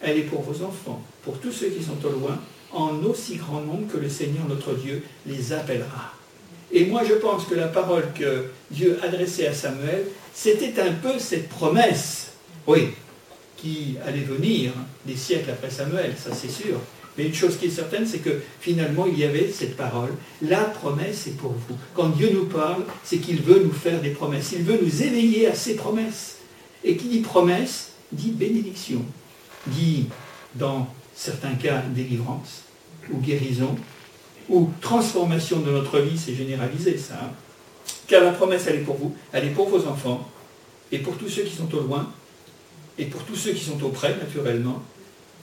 Elle 0.00 0.18
est 0.18 0.22
pour 0.22 0.42
vos 0.42 0.64
enfants, 0.64 1.02
pour 1.22 1.38
tous 1.38 1.52
ceux 1.52 1.68
qui 1.68 1.82
sont 1.82 2.04
au 2.04 2.10
loin, 2.10 2.38
en 2.72 3.02
aussi 3.04 3.36
grand 3.36 3.60
nombre 3.60 3.90
que 3.90 3.98
le 3.98 4.08
Seigneur 4.08 4.44
notre 4.48 4.74
Dieu 4.74 5.02
les 5.26 5.52
appellera. 5.52 6.12
Et 6.72 6.84
moi, 6.84 7.02
je 7.08 7.14
pense 7.14 7.44
que 7.44 7.54
la 7.54 7.68
parole 7.68 8.04
que 8.14 8.46
Dieu 8.70 8.98
adressait 9.02 9.46
à 9.46 9.54
Samuel, 9.54 10.06
c'était 10.34 10.80
un 10.80 10.92
peu 10.92 11.18
cette 11.18 11.48
promesse, 11.48 12.32
oui, 12.66 12.88
qui 13.56 13.96
allait 14.06 14.20
venir 14.20 14.72
des 15.06 15.16
siècles 15.16 15.50
après 15.50 15.70
Samuel, 15.70 16.14
ça 16.16 16.30
c'est 16.34 16.50
sûr, 16.50 16.80
mais 17.16 17.24
une 17.24 17.34
chose 17.34 17.56
qui 17.56 17.66
est 17.66 17.70
certaine, 17.70 18.06
c'est 18.06 18.18
que 18.18 18.42
finalement, 18.60 19.06
il 19.06 19.18
y 19.18 19.24
avait 19.24 19.50
cette 19.50 19.76
parole. 19.76 20.10
La 20.42 20.64
promesse 20.64 21.26
est 21.26 21.36
pour 21.36 21.52
vous. 21.52 21.76
Quand 21.94 22.10
Dieu 22.10 22.30
nous 22.32 22.44
parle, 22.44 22.84
c'est 23.02 23.18
qu'il 23.18 23.40
veut 23.40 23.62
nous 23.64 23.72
faire 23.72 24.00
des 24.02 24.10
promesses. 24.10 24.52
Il 24.52 24.64
veut 24.64 24.78
nous 24.82 25.02
éveiller 25.02 25.46
à 25.46 25.54
ses 25.54 25.76
promesses. 25.76 26.36
Et 26.84 26.96
qui 26.96 27.08
dit 27.08 27.20
promesse, 27.20 27.92
dit 28.12 28.32
bénédiction. 28.32 29.02
Dit, 29.66 30.06
dans 30.54 30.88
certains 31.14 31.54
cas, 31.54 31.82
délivrance, 31.94 32.64
ou 33.10 33.18
guérison, 33.18 33.76
ou 34.50 34.70
transformation 34.80 35.60
de 35.60 35.70
notre 35.70 36.00
vie, 36.00 36.18
c'est 36.18 36.34
généralisé 36.34 36.98
ça. 36.98 37.14
Hein. 37.14 37.30
Car 38.06 38.22
la 38.22 38.32
promesse, 38.32 38.66
elle 38.68 38.76
est 38.76 38.84
pour 38.84 38.96
vous, 38.96 39.14
elle 39.32 39.46
est 39.46 39.50
pour 39.50 39.68
vos 39.68 39.86
enfants, 39.86 40.30
et 40.92 40.98
pour 40.98 41.16
tous 41.16 41.28
ceux 41.28 41.42
qui 41.42 41.56
sont 41.56 41.74
au 41.74 41.80
loin, 41.80 42.12
et 42.98 43.06
pour 43.06 43.22
tous 43.24 43.36
ceux 43.36 43.52
qui 43.52 43.64
sont 43.64 43.82
auprès, 43.82 44.16
naturellement, 44.16 44.82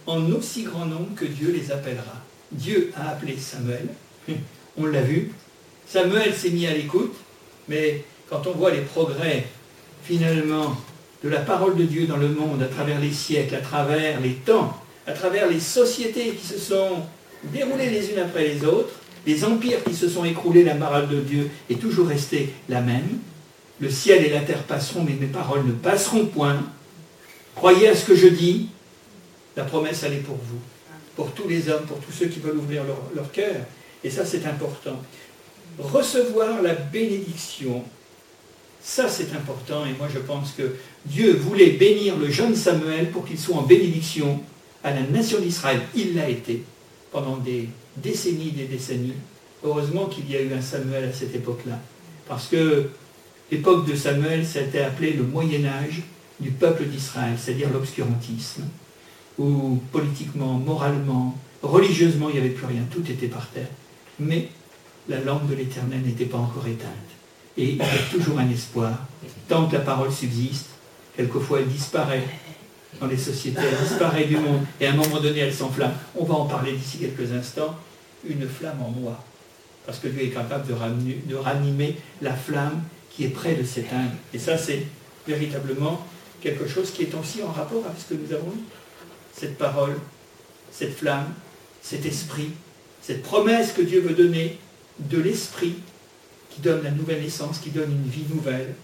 en 0.05 0.31
aussi 0.31 0.63
grand 0.63 0.85
nombre 0.85 1.15
que 1.15 1.25
Dieu 1.25 1.51
les 1.51 1.71
appellera. 1.71 2.21
Dieu 2.51 2.91
a 2.95 3.09
appelé 3.09 3.37
Samuel, 3.37 3.87
on 4.77 4.85
l'a 4.85 5.01
vu. 5.01 5.31
Samuel 5.87 6.33
s'est 6.33 6.49
mis 6.49 6.67
à 6.67 6.73
l'écoute, 6.73 7.15
mais 7.67 8.03
quand 8.29 8.47
on 8.47 8.51
voit 8.51 8.71
les 8.71 8.81
progrès, 8.81 9.45
finalement, 10.03 10.75
de 11.23 11.29
la 11.29 11.39
parole 11.39 11.77
de 11.77 11.83
Dieu 11.83 12.05
dans 12.05 12.17
le 12.17 12.29
monde, 12.29 12.61
à 12.61 12.67
travers 12.67 12.99
les 12.99 13.11
siècles, 13.11 13.55
à 13.55 13.61
travers 13.61 14.19
les 14.19 14.33
temps, 14.33 14.77
à 15.07 15.13
travers 15.13 15.47
les 15.47 15.59
sociétés 15.59 16.31
qui 16.31 16.45
se 16.45 16.57
sont 16.57 17.03
déroulées 17.45 17.89
les 17.89 18.11
unes 18.11 18.19
après 18.19 18.47
les 18.47 18.65
autres, 18.65 18.93
les 19.25 19.45
empires 19.45 19.83
qui 19.83 19.95
se 19.95 20.09
sont 20.09 20.25
écroulés, 20.25 20.63
la 20.63 20.75
parole 20.75 21.07
de 21.07 21.19
Dieu 21.21 21.49
est 21.69 21.79
toujours 21.79 22.07
restée 22.07 22.53
la 22.67 22.81
même. 22.81 23.19
Le 23.79 23.89
ciel 23.89 24.25
et 24.25 24.29
la 24.29 24.41
terre 24.41 24.63
passeront, 24.63 25.03
mais 25.03 25.15
mes 25.19 25.27
paroles 25.27 25.65
ne 25.65 25.71
passeront 25.71 26.25
point. 26.25 26.61
Croyez 27.55 27.87
à 27.87 27.95
ce 27.95 28.05
que 28.05 28.15
je 28.15 28.27
dis, 28.27 28.67
la 29.55 29.63
promesse, 29.63 30.03
elle 30.03 30.13
est 30.13 30.17
pour 30.17 30.35
vous, 30.35 30.59
pour 31.15 31.31
tous 31.31 31.47
les 31.47 31.69
hommes, 31.69 31.85
pour 31.85 31.99
tous 31.99 32.11
ceux 32.11 32.27
qui 32.27 32.39
veulent 32.39 32.57
ouvrir 32.57 32.83
leur, 33.15 33.31
cœur. 33.31 33.55
Et 34.03 34.09
ça, 34.09 34.25
c'est 34.25 34.45
important. 34.45 34.99
Recevoir 35.79 36.61
la 36.61 36.73
bénédiction, 36.73 37.83
ça, 38.81 39.07
c'est 39.07 39.33
important. 39.33 39.85
Et 39.85 39.93
moi, 39.97 40.07
je 40.13 40.19
pense 40.19 40.51
que 40.51 40.75
Dieu 41.05 41.33
voulait 41.33 41.71
bénir 41.71 42.17
le 42.17 42.29
jeune 42.29 42.55
Samuel 42.55 43.11
pour 43.11 43.25
qu'il 43.25 43.39
soit 43.39 43.55
en 43.55 43.61
bénédiction 43.61 44.41
à 44.83 44.91
la 44.91 45.01
nation 45.01 45.39
d'Israël. 45.39 45.81
Il 45.95 46.15
l'a 46.15 46.29
été 46.29 46.63
pendant 47.11 47.37
des 47.37 47.69
décennies 47.97 48.51
des 48.51 48.65
décennies. 48.65 49.13
Heureusement 49.63 50.07
qu'il 50.07 50.29
y 50.29 50.35
a 50.35 50.41
eu 50.41 50.51
un 50.53 50.61
Samuel 50.61 51.05
à 51.05 51.13
cette 51.13 51.33
époque-là. 51.35 51.79
Parce 52.27 52.47
que 52.47 52.89
l'époque 53.51 53.87
de 53.87 53.95
Samuel, 53.95 54.45
ça 54.45 54.59
a 54.59 54.63
été 54.63 54.81
appelé 54.81 55.13
le 55.13 55.23
Moyen 55.23 55.65
Âge 55.65 56.01
du 56.39 56.51
peuple 56.51 56.85
d'Israël, 56.85 57.35
c'est-à-dire 57.37 57.69
l'obscurantisme, 57.71 58.63
où 59.37 59.79
politiquement, 59.91 60.53
moralement, 60.53 61.37
religieusement, 61.61 62.29
il 62.29 62.33
n'y 62.33 62.39
avait 62.39 62.49
plus 62.49 62.65
rien, 62.65 62.83
tout 62.91 63.03
était 63.09 63.27
par 63.27 63.47
terre. 63.49 63.67
Mais 64.19 64.49
la 65.07 65.19
langue 65.19 65.47
de 65.47 65.55
l'Éternel 65.55 66.01
n'était 66.01 66.25
pas 66.25 66.37
encore 66.37 66.67
éteinte. 66.67 66.89
Et 67.57 67.71
il 67.71 67.77
y 67.77 67.81
a 67.81 67.85
toujours 68.11 68.39
un 68.39 68.49
espoir. 68.49 68.97
Tant 69.47 69.67
que 69.67 69.73
la 69.73 69.81
parole 69.81 70.11
subsiste, 70.11 70.69
quelquefois 71.15 71.59
elle 71.59 71.67
disparaît 71.67 72.23
dans 72.99 73.07
les 73.07 73.17
sociétés, 73.17 73.61
elle 73.61 73.87
disparaît 73.87 74.25
du 74.25 74.37
monde, 74.37 74.61
et 74.79 74.87
à 74.87 74.91
un 74.91 74.95
moment 74.95 75.19
donné 75.19 75.39
elle 75.39 75.53
s'enflamme. 75.53 75.93
On 76.15 76.25
va 76.25 76.35
en 76.35 76.45
parler 76.45 76.73
d'ici 76.73 76.97
quelques 76.97 77.31
instants. 77.31 77.75
Une 78.25 78.47
flamme 78.47 78.81
en 78.81 78.89
moi. 78.89 79.21
Parce 79.85 79.99
que 79.99 80.07
Dieu 80.07 80.23
est 80.23 80.29
capable 80.29 80.65
de 80.65 81.35
ranimer 81.35 81.97
la 82.21 82.33
flamme 82.33 82.81
qui 83.09 83.25
est 83.25 83.29
près 83.29 83.55
de 83.55 83.63
s'éteindre. 83.65 84.13
Et 84.33 84.39
ça, 84.39 84.57
c'est 84.57 84.85
véritablement 85.27 86.05
quelque 86.43 86.67
chose 86.67 86.91
qui 86.91 87.03
est 87.03 87.15
aussi 87.15 87.41
en 87.41 87.51
rapport 87.51 87.85
avec 87.85 87.97
ce 87.97 88.13
que 88.13 88.19
nous 88.19 88.33
avons 88.33 88.51
lu. 88.51 88.59
Cette 89.31 89.57
parole, 89.57 89.97
cette 90.71 90.93
flamme, 90.93 91.33
cet 91.81 92.05
esprit, 92.05 92.49
cette 93.01 93.23
promesse 93.23 93.71
que 93.71 93.81
Dieu 93.81 94.01
veut 94.01 94.13
donner 94.13 94.57
de 94.99 95.19
l'esprit 95.19 95.75
qui 96.49 96.61
donne 96.61 96.83
la 96.83 96.91
nouvelle 96.91 97.21
naissance, 97.21 97.59
qui 97.59 97.69
donne 97.69 97.91
une 97.91 98.09
vie 98.09 98.25
nouvelle, 98.29 98.75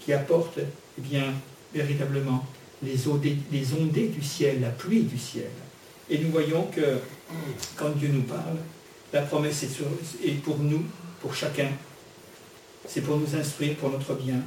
qui 0.00 0.12
apporte 0.12 0.58
eh 0.58 1.00
bien, 1.00 1.32
véritablement 1.72 2.44
les, 2.82 3.08
ondées, 3.08 4.08
du 4.08 4.22
ciel, 4.22 4.60
la 4.60 4.70
pluie 4.70 5.02
du 5.02 5.16
ciel. 5.16 5.50
Et 6.10 6.18
nous 6.18 6.30
voyons 6.30 6.64
que 6.64 6.98
quand 7.76 7.90
Dieu 7.90 8.08
nous 8.12 8.22
parle, 8.22 8.58
la 9.12 9.22
promesse 9.22 9.62
est 9.62 10.42
pour 10.42 10.58
nous, 10.58 10.84
pour 11.20 11.34
chacun. 11.34 11.68
C'est 12.86 13.00
pour 13.00 13.16
nous 13.16 13.34
instruire, 13.36 13.76
pour 13.76 13.90
notre 13.90 14.14
bien. 14.14 14.42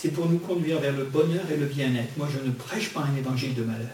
C'est 0.00 0.10
pour 0.10 0.28
nous 0.28 0.38
conduire 0.38 0.78
vers 0.78 0.96
le 0.96 1.02
bonheur 1.02 1.42
et 1.52 1.56
le 1.56 1.66
bien-être. 1.66 2.16
Moi, 2.16 2.28
je 2.32 2.46
ne 2.46 2.52
prêche 2.52 2.90
pas 2.90 3.00
un 3.00 3.16
évangile 3.18 3.52
de 3.54 3.64
malheur. 3.64 3.88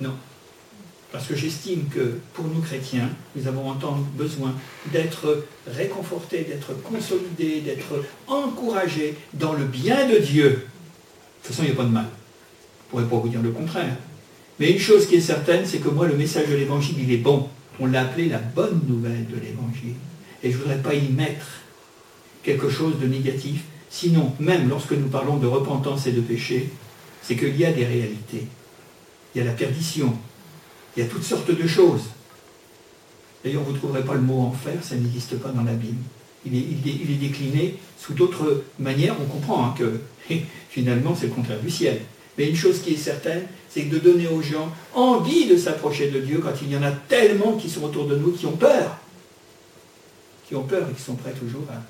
Non. 0.00 0.14
Parce 1.12 1.26
que 1.26 1.36
j'estime 1.36 1.84
que 1.90 2.18
pour 2.32 2.46
nous 2.46 2.62
chrétiens, 2.62 3.10
nous 3.36 3.46
avons 3.46 3.76
besoin 4.16 4.54
d'être 4.90 5.44
réconfortés, 5.66 6.44
d'être 6.44 6.72
consolidés, 6.82 7.60
d'être 7.60 8.02
encouragés 8.26 9.16
dans 9.34 9.52
le 9.52 9.66
bien 9.66 10.08
de 10.08 10.16
Dieu. 10.16 10.48
De 10.48 10.56
toute 11.42 11.54
façon, 11.54 11.64
il 11.64 11.66
n'y 11.66 11.72
a 11.72 11.76
pas 11.76 11.84
de 11.84 11.90
mal. 11.90 12.06
Je 12.08 12.96
ne 12.96 13.02
pourrais 13.02 13.04
pas 13.04 13.22
vous 13.22 13.28
dire 13.28 13.42
le 13.42 13.50
contraire. 13.50 13.96
Mais 14.60 14.70
une 14.70 14.78
chose 14.78 15.06
qui 15.06 15.16
est 15.16 15.20
certaine, 15.20 15.66
c'est 15.66 15.80
que 15.80 15.90
moi, 15.90 16.06
le 16.06 16.16
message 16.16 16.48
de 16.48 16.54
l'évangile, 16.54 16.96
il 16.98 17.12
est 17.12 17.18
bon. 17.18 17.50
On 17.78 17.84
l'a 17.84 18.00
appelé 18.00 18.30
la 18.30 18.38
bonne 18.38 18.80
nouvelle 18.88 19.26
de 19.26 19.34
l'évangile. 19.34 19.96
Et 20.42 20.50
je 20.50 20.56
ne 20.56 20.62
voudrais 20.62 20.78
pas 20.78 20.94
y 20.94 21.08
mettre 21.10 21.61
quelque 22.42 22.68
chose 22.68 22.98
de 23.00 23.06
négatif. 23.06 23.62
Sinon, 23.90 24.32
même 24.40 24.68
lorsque 24.68 24.92
nous 24.92 25.08
parlons 25.08 25.36
de 25.36 25.46
repentance 25.46 26.06
et 26.06 26.12
de 26.12 26.20
péché, 26.20 26.70
c'est 27.22 27.36
qu'il 27.36 27.56
y 27.56 27.64
a 27.64 27.72
des 27.72 27.84
réalités. 27.84 28.46
Il 29.34 29.38
y 29.38 29.40
a 29.40 29.44
la 29.44 29.52
perdition, 29.52 30.16
il 30.96 31.02
y 31.02 31.06
a 31.06 31.08
toutes 31.08 31.22
sortes 31.22 31.50
de 31.50 31.66
choses. 31.66 32.02
D'ailleurs, 33.44 33.62
vous 33.62 33.72
ne 33.72 33.78
trouverez 33.78 34.04
pas 34.04 34.14
le 34.14 34.20
mot 34.20 34.40
enfer, 34.40 34.74
ça 34.82 34.94
n'existe 34.96 35.36
pas 35.36 35.48
dans 35.50 35.64
la 35.64 35.72
Bible. 35.72 36.02
Il 36.44 36.56
est, 36.56 37.18
décliné 37.18 37.76
sous 37.98 38.14
d'autres 38.14 38.64
manières. 38.78 39.14
On 39.20 39.26
comprend 39.26 39.64
hein, 39.64 39.74
que 39.78 40.00
finalement, 40.70 41.14
c'est 41.14 41.26
le 41.26 41.32
contraire 41.32 41.60
du 41.60 41.70
ciel. 41.70 42.00
Mais 42.36 42.48
une 42.48 42.56
chose 42.56 42.80
qui 42.80 42.94
est 42.94 42.96
certaine, 42.96 43.44
c'est 43.68 43.82
de 43.82 43.98
donner 43.98 44.26
aux 44.26 44.42
gens 44.42 44.72
envie 44.94 45.46
de 45.46 45.56
s'approcher 45.56 46.10
de 46.10 46.20
Dieu 46.20 46.40
quand 46.42 46.52
il 46.62 46.72
y 46.72 46.76
en 46.76 46.82
a 46.82 46.90
tellement 46.90 47.52
qui 47.56 47.68
sont 47.68 47.84
autour 47.84 48.06
de 48.06 48.16
nous 48.16 48.32
qui 48.32 48.46
ont 48.46 48.56
peur. 48.56 48.96
Qui 50.48 50.56
ont 50.56 50.64
peur 50.64 50.88
et 50.90 50.94
qui 50.94 51.02
sont 51.02 51.14
prêts 51.14 51.32
toujours 51.32 51.64
à, 51.70 51.82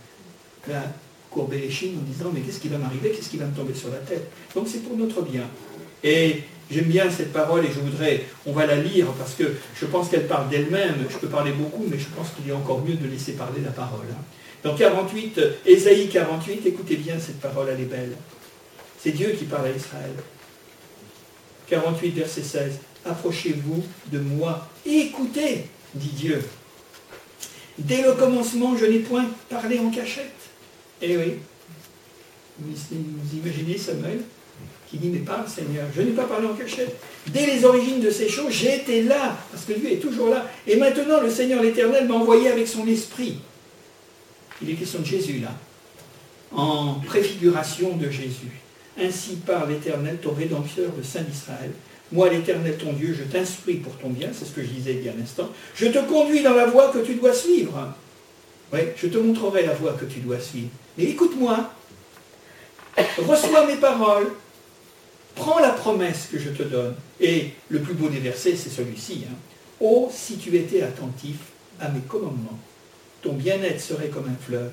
à 0.70 0.84
courber 1.30 1.58
les 1.58 1.70
chines 1.70 1.98
en 1.98 2.10
disant 2.10 2.30
mais 2.32 2.40
qu'est-ce 2.40 2.60
qui 2.60 2.68
va 2.68 2.78
m'arriver, 2.78 3.10
qu'est-ce 3.10 3.30
qui 3.30 3.38
va 3.38 3.46
me 3.46 3.54
tomber 3.54 3.74
sur 3.74 3.90
la 3.90 3.98
tête? 3.98 4.30
Donc 4.54 4.68
c'est 4.68 4.82
pour 4.84 4.96
notre 4.96 5.22
bien. 5.22 5.44
Et 6.04 6.42
J'aime 6.72 6.84
bien 6.84 7.10
cette 7.10 7.34
parole 7.34 7.66
et 7.66 7.68
je 7.68 7.80
voudrais, 7.80 8.24
on 8.46 8.52
va 8.52 8.64
la 8.64 8.76
lire 8.76 9.06
parce 9.18 9.34
que 9.34 9.44
je 9.78 9.84
pense 9.84 10.08
qu'elle 10.08 10.26
parle 10.26 10.48
d'elle-même. 10.48 11.04
Je 11.10 11.18
peux 11.18 11.28
parler 11.28 11.52
beaucoup, 11.52 11.84
mais 11.86 11.98
je 11.98 12.06
pense 12.16 12.28
qu'il 12.30 12.48
est 12.48 12.54
encore 12.54 12.82
mieux 12.82 12.94
de 12.94 13.06
laisser 13.06 13.32
parler 13.32 13.60
la 13.62 13.72
parole. 13.72 14.06
Hein. 14.10 14.22
Dans 14.62 14.74
48, 14.74 15.40
Ésaïe 15.66 16.08
48, 16.08 16.66
écoutez 16.66 16.96
bien 16.96 17.16
cette 17.18 17.40
parole, 17.40 17.68
elle 17.70 17.80
est 17.80 17.84
belle. 17.84 18.16
C'est 18.98 19.10
Dieu 19.10 19.34
qui 19.38 19.44
parle 19.44 19.66
à 19.66 19.70
Israël. 19.70 20.14
48, 21.68 22.10
verset 22.12 22.42
16. 22.42 22.72
Approchez-vous 23.04 23.82
de 24.10 24.20
moi. 24.20 24.66
Écoutez, 24.86 25.66
dit 25.94 26.12
Dieu. 26.14 26.42
Dès 27.76 28.02
le 28.02 28.12
commencement, 28.12 28.76
je 28.78 28.86
n'ai 28.86 29.00
point 29.00 29.26
parlé 29.50 29.78
en 29.78 29.90
cachette. 29.90 30.30
Eh 31.02 31.16
oui. 31.16 31.34
Vous 32.60 33.36
imaginez 33.36 33.76
Samuel 33.76 34.20
qui 34.88 34.98
dit, 34.98 35.08
mais 35.08 35.20
parle 35.20 35.48
Seigneur, 35.48 35.86
je 35.96 36.02
n'ai 36.02 36.10
pas 36.10 36.24
parlé 36.24 36.46
en 36.46 36.54
cachette. 36.54 36.94
Dès 37.28 37.46
les 37.46 37.64
origines 37.64 38.00
de 38.00 38.10
ces 38.10 38.28
choses, 38.28 38.52
j'étais 38.52 39.02
là, 39.02 39.38
parce 39.50 39.64
que 39.64 39.72
Dieu 39.72 39.90
est 39.90 40.00
toujours 40.00 40.28
là. 40.28 40.46
Et 40.66 40.76
maintenant, 40.76 41.20
le 41.20 41.30
Seigneur 41.30 41.62
l'Éternel 41.62 42.06
m'a 42.06 42.14
envoyé 42.14 42.50
avec 42.50 42.68
son 42.68 42.86
esprit. 42.86 43.38
Il 44.60 44.68
est 44.68 44.74
question 44.74 45.00
de 45.00 45.06
Jésus 45.06 45.38
là, 45.38 45.56
en 46.52 46.94
préfiguration 47.06 47.96
de 47.96 48.10
Jésus. 48.10 48.60
Ainsi 49.00 49.36
parle 49.36 49.70
l'Éternel, 49.70 50.18
ton 50.22 50.34
rédempteur, 50.34 50.90
le 50.94 51.02
Saint 51.02 51.22
d'Israël. 51.22 51.70
Moi, 52.12 52.28
l'Éternel, 52.28 52.76
ton 52.76 52.92
Dieu, 52.92 53.16
je 53.18 53.24
t'instruis 53.24 53.76
pour 53.76 53.96
ton 53.96 54.10
bien, 54.10 54.28
c'est 54.38 54.44
ce 54.44 54.50
que 54.50 54.62
je 54.62 54.68
disais 54.68 54.92
il 54.92 55.06
y 55.06 55.08
a 55.08 55.12
un 55.12 55.22
instant. 55.22 55.48
Je 55.74 55.86
te 55.86 55.98
conduis 56.06 56.42
dans 56.42 56.54
la 56.54 56.66
voie 56.66 56.92
que 56.92 56.98
tu 56.98 57.14
dois 57.14 57.32
suivre. 57.32 57.94
Oui, 58.74 58.80
je 58.96 59.06
te 59.06 59.16
montrerai 59.16 59.64
la 59.64 59.72
voie 59.72 59.94
que 59.94 60.04
tu 60.04 60.20
dois 60.20 60.38
suivre. 60.38 60.68
Mais 60.98 61.04
écoute-moi, 61.04 61.70
reçois 63.26 63.66
mes 63.66 63.76
paroles, 63.76 64.32
Prends 65.34 65.58
la 65.58 65.70
promesse 65.70 66.28
que 66.30 66.38
je 66.38 66.50
te 66.50 66.62
donne. 66.62 66.94
Et 67.20 67.50
le 67.68 67.80
plus 67.80 67.94
beau 67.94 68.08
des 68.08 68.18
versets, 68.18 68.56
c'est 68.56 68.70
celui-ci. 68.70 69.24
Hein. 69.28 69.34
Oh, 69.80 70.10
si 70.12 70.36
tu 70.36 70.54
étais 70.56 70.82
attentif 70.82 71.36
à 71.80 71.88
mes 71.88 72.00
commandements, 72.00 72.58
ton 73.22 73.32
bien-être 73.32 73.80
serait 73.80 74.08
comme 74.08 74.28
un 74.28 74.44
fleuve 74.44 74.72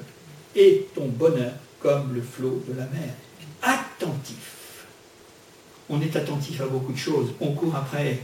et 0.55 0.87
ton 0.95 1.07
bonheur 1.07 1.53
comme 1.79 2.13
le 2.13 2.21
flot 2.21 2.63
de 2.67 2.77
la 2.77 2.85
mer. 2.87 3.13
Attentif. 3.61 4.85
On 5.89 6.01
est 6.01 6.15
attentif 6.15 6.61
à 6.61 6.65
beaucoup 6.65 6.91
de 6.91 6.97
choses. 6.97 7.29
On 7.39 7.53
court 7.53 7.75
après 7.75 8.19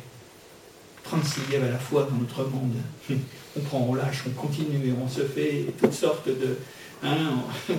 36 1.04 1.52
lièvres 1.52 1.66
à 1.66 1.72
la 1.72 1.80
fois 1.80 2.08
dans 2.10 2.18
notre 2.18 2.44
monde. 2.44 2.76
On 3.58 3.62
prend, 3.62 3.88
on 3.90 3.96
lâche, 3.96 4.26
on 4.28 4.32
continue, 4.32 4.94
on 5.02 5.08
se 5.08 5.22
fait 5.22 5.68
toutes 5.80 5.94
sortes 5.94 6.28
de... 6.28 6.58
Hein, 7.04 7.44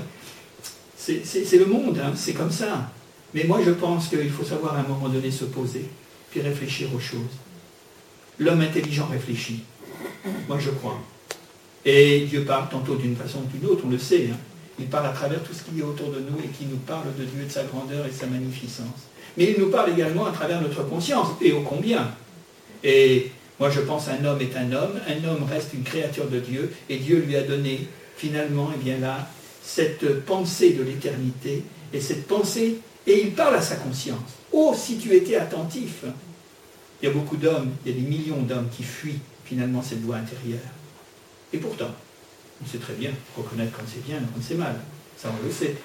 c'est 0.97 1.59
le 1.59 1.67
monde, 1.67 1.99
hein, 2.03 2.13
c'est 2.15 2.35
comme 2.35 2.51
ça. 2.51 2.91
Mais 3.35 3.45
moi, 3.45 3.61
je 3.65 3.71
pense 3.71 4.09
qu'il 4.09 4.31
faut 4.31 4.45
savoir 4.45 4.77
à 4.77 4.81
un 4.81 4.83
moment 4.83 5.09
donné 5.09 5.31
se 5.31 5.45
poser, 5.45 5.85
puis 6.31 6.41
réfléchir 6.41 6.89
aux 6.95 7.01
choses. 7.01 7.37
L'homme 8.39 8.61
intelligent 8.61 9.07
réfléchit. 9.07 9.63
Moi, 10.49 10.59
je 10.59 10.71
crois. 10.71 10.99
Et 11.85 12.27
Dieu 12.27 12.45
parle 12.45 12.69
tantôt 12.69 12.97
d'une 12.97 13.17
façon 13.17 13.41
ou 13.41 13.57
d'une 13.57 13.69
autre, 13.69 13.85
on 13.87 13.91
le 13.91 13.99
sait. 13.99 14.29
Hein. 14.33 14.37
Il 14.79 14.87
parle 14.87 15.07
à 15.07 15.11
travers 15.11 15.43
tout 15.43 15.55
ce 15.55 15.63
qui 15.63 15.81
est 15.81 15.83
autour 15.83 16.11
de 16.11 16.21
nous 16.21 16.39
et 16.45 16.49
qui 16.49 16.67
nous 16.67 16.77
parle 16.79 17.15
de 17.19 17.25
Dieu, 17.25 17.45
de 17.45 17.51
sa 17.51 17.65
grandeur 17.65 18.05
et 18.05 18.11
de 18.11 18.15
sa 18.15 18.27
magnificence. 18.27 19.09
Mais 19.37 19.55
il 19.57 19.61
nous 19.63 19.71
parle 19.71 19.93
également 19.93 20.27
à 20.27 20.33
travers 20.33 20.61
notre 20.61 20.83
conscience, 20.87 21.29
et 21.41 21.53
ô 21.53 21.61
combien. 21.61 22.11
Et 22.83 23.31
moi, 23.59 23.71
je 23.71 23.81
pense 23.81 24.09
un 24.09 24.25
homme 24.25 24.41
est 24.41 24.57
un 24.57 24.73
homme, 24.73 25.01
un 25.09 25.29
homme 25.29 25.45
reste 25.45 25.73
une 25.75 25.83
créature 25.83 26.29
de 26.29 26.41
Dieu, 26.41 26.73
et 26.89 26.97
Dieu 26.97 27.25
lui 27.27 27.37
a 27.37 27.43
donné 27.43 27.87
finalement, 28.17 28.71
eh 28.75 28.79
bien 28.83 28.99
là, 28.99 29.29
cette 29.63 30.25
pensée 30.25 30.71
de 30.71 30.83
l'éternité, 30.83 31.63
et 31.93 32.01
cette 32.01 32.27
pensée 32.27 32.79
et 33.07 33.23
il 33.23 33.33
parle 33.33 33.55
à 33.55 33.63
sa 33.63 33.77
conscience. 33.77 34.19
Oh, 34.53 34.75
si 34.77 34.97
tu 34.99 35.15
étais 35.15 35.37
attentif 35.37 36.05
Il 37.01 37.09
y 37.09 37.11
a 37.11 37.15
beaucoup 37.15 37.37
d'hommes, 37.37 37.71
il 37.85 37.93
y 37.93 37.95
a 37.95 38.01
des 38.01 38.07
millions 38.07 38.43
d'hommes 38.43 38.69
qui 38.71 38.83
fuient 38.83 39.21
finalement 39.45 39.83
cette 39.83 40.03
voie 40.03 40.17
intérieure. 40.17 40.59
Et 41.53 41.59
pourtant, 41.59 41.91
on 42.63 42.67
sait 42.67 42.79
très 42.79 42.95
bien 42.95 43.11
reconnaître 43.37 43.77
quand 43.77 43.85
c'est 43.87 44.05
bien 44.05 44.17
et 44.17 44.27
quand 44.35 44.41
c'est 44.41 44.57
mal. 44.57 44.75
Ça, 45.17 45.31
on 45.31 45.47
le 45.47 45.53
sait. 45.53 45.77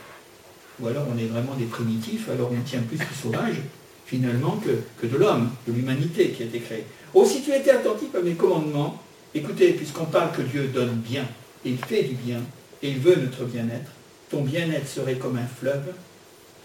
Ou 0.79 0.87
alors 0.87 1.05
on 1.13 1.17
est 1.17 1.25
vraiment 1.25 1.53
des 1.55 1.65
primitifs, 1.65 2.29
alors 2.29 2.51
on 2.51 2.61
tient 2.61 2.81
plus 2.81 2.97
du 2.97 3.13
sauvage, 3.21 3.57
finalement, 4.05 4.57
que, 4.57 4.79
que 4.99 5.05
de 5.05 5.17
l'homme, 5.17 5.51
de 5.67 5.73
l'humanité 5.73 6.29
qui 6.29 6.43
a 6.43 6.45
été 6.45 6.59
créée. 6.59 6.85
Oh, 7.13 7.25
si 7.25 7.41
tu 7.41 7.51
étais 7.51 7.71
attentif 7.71 8.15
à 8.15 8.21
mes 8.21 8.33
commandements, 8.33 8.99
écoutez, 9.35 9.73
puisqu'on 9.73 10.05
parle 10.05 10.31
que 10.31 10.41
Dieu 10.41 10.71
donne 10.73 10.95
bien, 10.95 11.27
il 11.65 11.77
fait 11.77 12.03
du 12.03 12.15
bien, 12.15 12.41
et 12.81 12.89
il 12.89 12.99
veut 12.99 13.15
notre 13.15 13.45
bien-être, 13.45 13.91
ton 14.29 14.43
bien-être 14.43 14.87
serait 14.87 15.15
comme 15.15 15.37
un 15.37 15.47
fleuve 15.47 15.93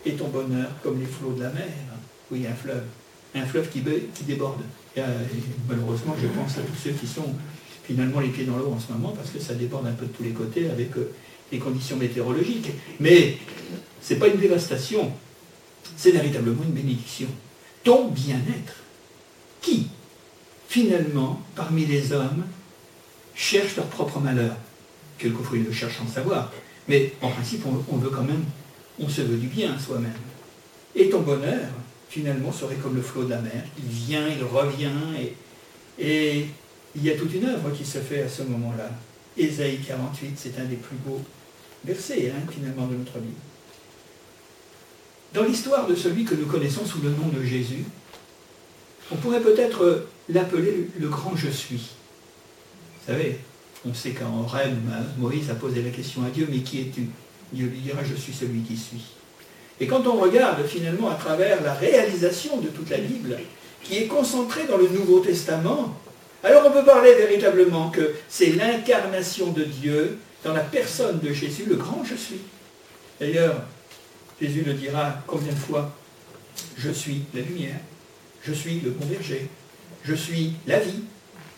et 0.04 0.12
ton 0.12 0.28
bonheur 0.28 0.68
comme 0.82 1.00
les 1.00 1.06
flots 1.06 1.32
de 1.32 1.42
la 1.42 1.50
mer. 1.50 1.66
Oui, 2.30 2.46
un 2.46 2.54
fleuve. 2.54 2.84
Un 3.34 3.44
fleuve 3.44 3.68
qui, 3.68 3.82
déborde. 4.24 4.62
Et, 4.96 5.02
malheureusement, 5.68 6.14
je 6.20 6.28
pense 6.28 6.58
à 6.58 6.60
tous 6.62 6.76
ceux 6.82 6.92
qui 6.92 7.06
sont 7.06 7.34
finalement 7.84 8.20
les 8.20 8.28
pieds 8.28 8.44
dans 8.44 8.56
l'eau 8.56 8.72
en 8.72 8.80
ce 8.80 8.92
moment, 8.92 9.10
parce 9.10 9.30
que 9.30 9.38
ça 9.38 9.54
déborde 9.54 9.86
un 9.86 9.92
peu 9.92 10.06
de 10.06 10.12
tous 10.12 10.22
les 10.22 10.30
côtés 10.30 10.70
avec 10.70 10.96
euh, 10.96 11.12
les 11.52 11.58
conditions 11.58 11.96
météorologiques. 11.96 12.70
Mais 12.98 13.36
ce 14.00 14.14
n'est 14.14 14.20
pas 14.20 14.28
une 14.28 14.40
dévastation, 14.40 15.12
c'est 15.96 16.12
véritablement 16.12 16.62
une 16.62 16.72
bénédiction. 16.72 17.28
Ton 17.84 18.08
bien-être. 18.08 18.74
Qui 19.60 19.88
finalement, 20.68 21.40
parmi 21.54 21.86
les 21.86 22.12
hommes, 22.12 22.44
cherchent 23.34 23.76
leur 23.76 23.86
propre 23.86 24.20
malheur. 24.20 24.56
Quelquefois, 25.18 25.58
ils 25.58 25.64
le 25.64 25.72
cherchent 25.72 25.98
sans 25.98 26.08
savoir. 26.08 26.52
Mais 26.88 27.12
en 27.20 27.30
principe, 27.30 27.64
on, 27.66 27.96
veut 27.96 28.10
quand 28.10 28.22
même, 28.22 28.44
on 29.00 29.08
se 29.08 29.22
veut 29.22 29.36
du 29.36 29.48
bien 29.48 29.74
à 29.74 29.78
soi-même. 29.78 30.12
Et 30.94 31.08
ton 31.08 31.20
bonheur, 31.20 31.68
finalement, 32.08 32.52
serait 32.52 32.76
comme 32.76 32.94
le 32.94 33.02
flot 33.02 33.24
de 33.24 33.30
la 33.30 33.40
mer. 33.40 33.64
Il 33.78 33.88
vient, 33.88 34.28
il 34.28 34.42
revient, 34.44 34.90
et, 35.18 36.04
et 36.04 36.46
il 36.94 37.04
y 37.04 37.10
a 37.10 37.16
toute 37.16 37.34
une 37.34 37.46
œuvre 37.46 37.70
qui 37.70 37.84
se 37.84 37.98
fait 37.98 38.22
à 38.22 38.28
ce 38.28 38.42
moment-là. 38.42 38.90
Ésaïe 39.36 39.80
48, 39.86 40.34
c'est 40.36 40.58
un 40.58 40.64
des 40.64 40.76
plus 40.76 40.96
beaux 41.04 41.20
versets, 41.84 42.32
hein, 42.34 42.50
finalement, 42.50 42.86
de 42.86 42.94
notre 42.96 43.18
Bible. 43.18 43.34
Dans 45.34 45.42
l'histoire 45.42 45.86
de 45.86 45.94
celui 45.94 46.24
que 46.24 46.34
nous 46.34 46.46
connaissons 46.46 46.86
sous 46.86 47.02
le 47.02 47.10
nom 47.10 47.28
de 47.28 47.44
Jésus, 47.44 47.84
on 49.10 49.16
pourrait 49.16 49.40
peut-être 49.40 50.06
l'appeler 50.28 50.88
le 50.98 51.08
grand 51.08 51.36
je 51.36 51.50
suis. 51.50 51.76
Vous 53.00 53.12
savez, 53.12 53.38
on 53.88 53.94
sait 53.94 54.10
qu'en 54.10 54.46
rêve, 54.46 54.74
Moïse 55.18 55.50
a 55.50 55.54
posé 55.54 55.82
la 55.82 55.90
question 55.90 56.24
à 56.24 56.30
Dieu, 56.30 56.48
mais 56.50 56.58
qui 56.58 56.80
es-tu? 56.80 57.08
Dieu 57.52 57.66
lui 57.66 57.78
dira, 57.78 58.02
je 58.04 58.14
suis 58.14 58.32
celui 58.32 58.60
qui 58.60 58.76
suis. 58.76 59.04
Et 59.78 59.86
quand 59.86 60.06
on 60.06 60.16
regarde 60.16 60.66
finalement 60.66 61.10
à 61.10 61.14
travers 61.14 61.62
la 61.62 61.74
réalisation 61.74 62.58
de 62.60 62.68
toute 62.68 62.90
la 62.90 62.98
Bible, 62.98 63.38
qui 63.82 63.98
est 63.98 64.06
concentrée 64.06 64.64
dans 64.64 64.78
le 64.78 64.88
Nouveau 64.88 65.20
Testament, 65.20 65.94
alors 66.42 66.64
on 66.66 66.70
peut 66.70 66.84
parler 66.84 67.14
véritablement 67.14 67.90
que 67.90 68.14
c'est 68.28 68.50
l'incarnation 68.50 69.52
de 69.52 69.64
Dieu 69.64 70.18
dans 70.44 70.52
la 70.52 70.60
personne 70.60 71.18
de 71.20 71.32
Jésus, 71.32 71.64
le 71.66 71.76
grand 71.76 72.04
je 72.04 72.14
suis. 72.14 72.40
D'ailleurs, 73.20 73.62
Jésus 74.40 74.62
le 74.62 74.74
dira 74.74 75.14
combien 75.26 75.52
de 75.52 75.58
fois 75.58 75.94
Je 76.76 76.90
suis 76.90 77.22
la 77.34 77.42
lumière, 77.42 77.80
je 78.42 78.52
suis 78.52 78.80
le 78.80 78.90
bon 78.90 79.06
je 80.04 80.14
suis 80.14 80.52
la 80.66 80.78
vie, 80.78 81.02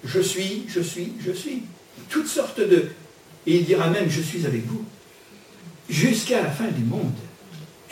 je 0.04 0.20
suis, 0.20 0.64
je 0.68 0.80
suis, 0.80 1.12
je 1.20 1.32
suis. 1.32 1.62
Toutes 2.08 2.28
sortes 2.28 2.60
de... 2.60 2.86
Et 3.46 3.56
il 3.56 3.64
dira 3.64 3.88
même, 3.88 4.10
je 4.10 4.20
suis 4.20 4.44
avec 4.46 4.66
vous, 4.66 4.84
jusqu'à 5.88 6.42
la 6.42 6.50
fin 6.50 6.68
du 6.68 6.84
monde. 6.84 7.14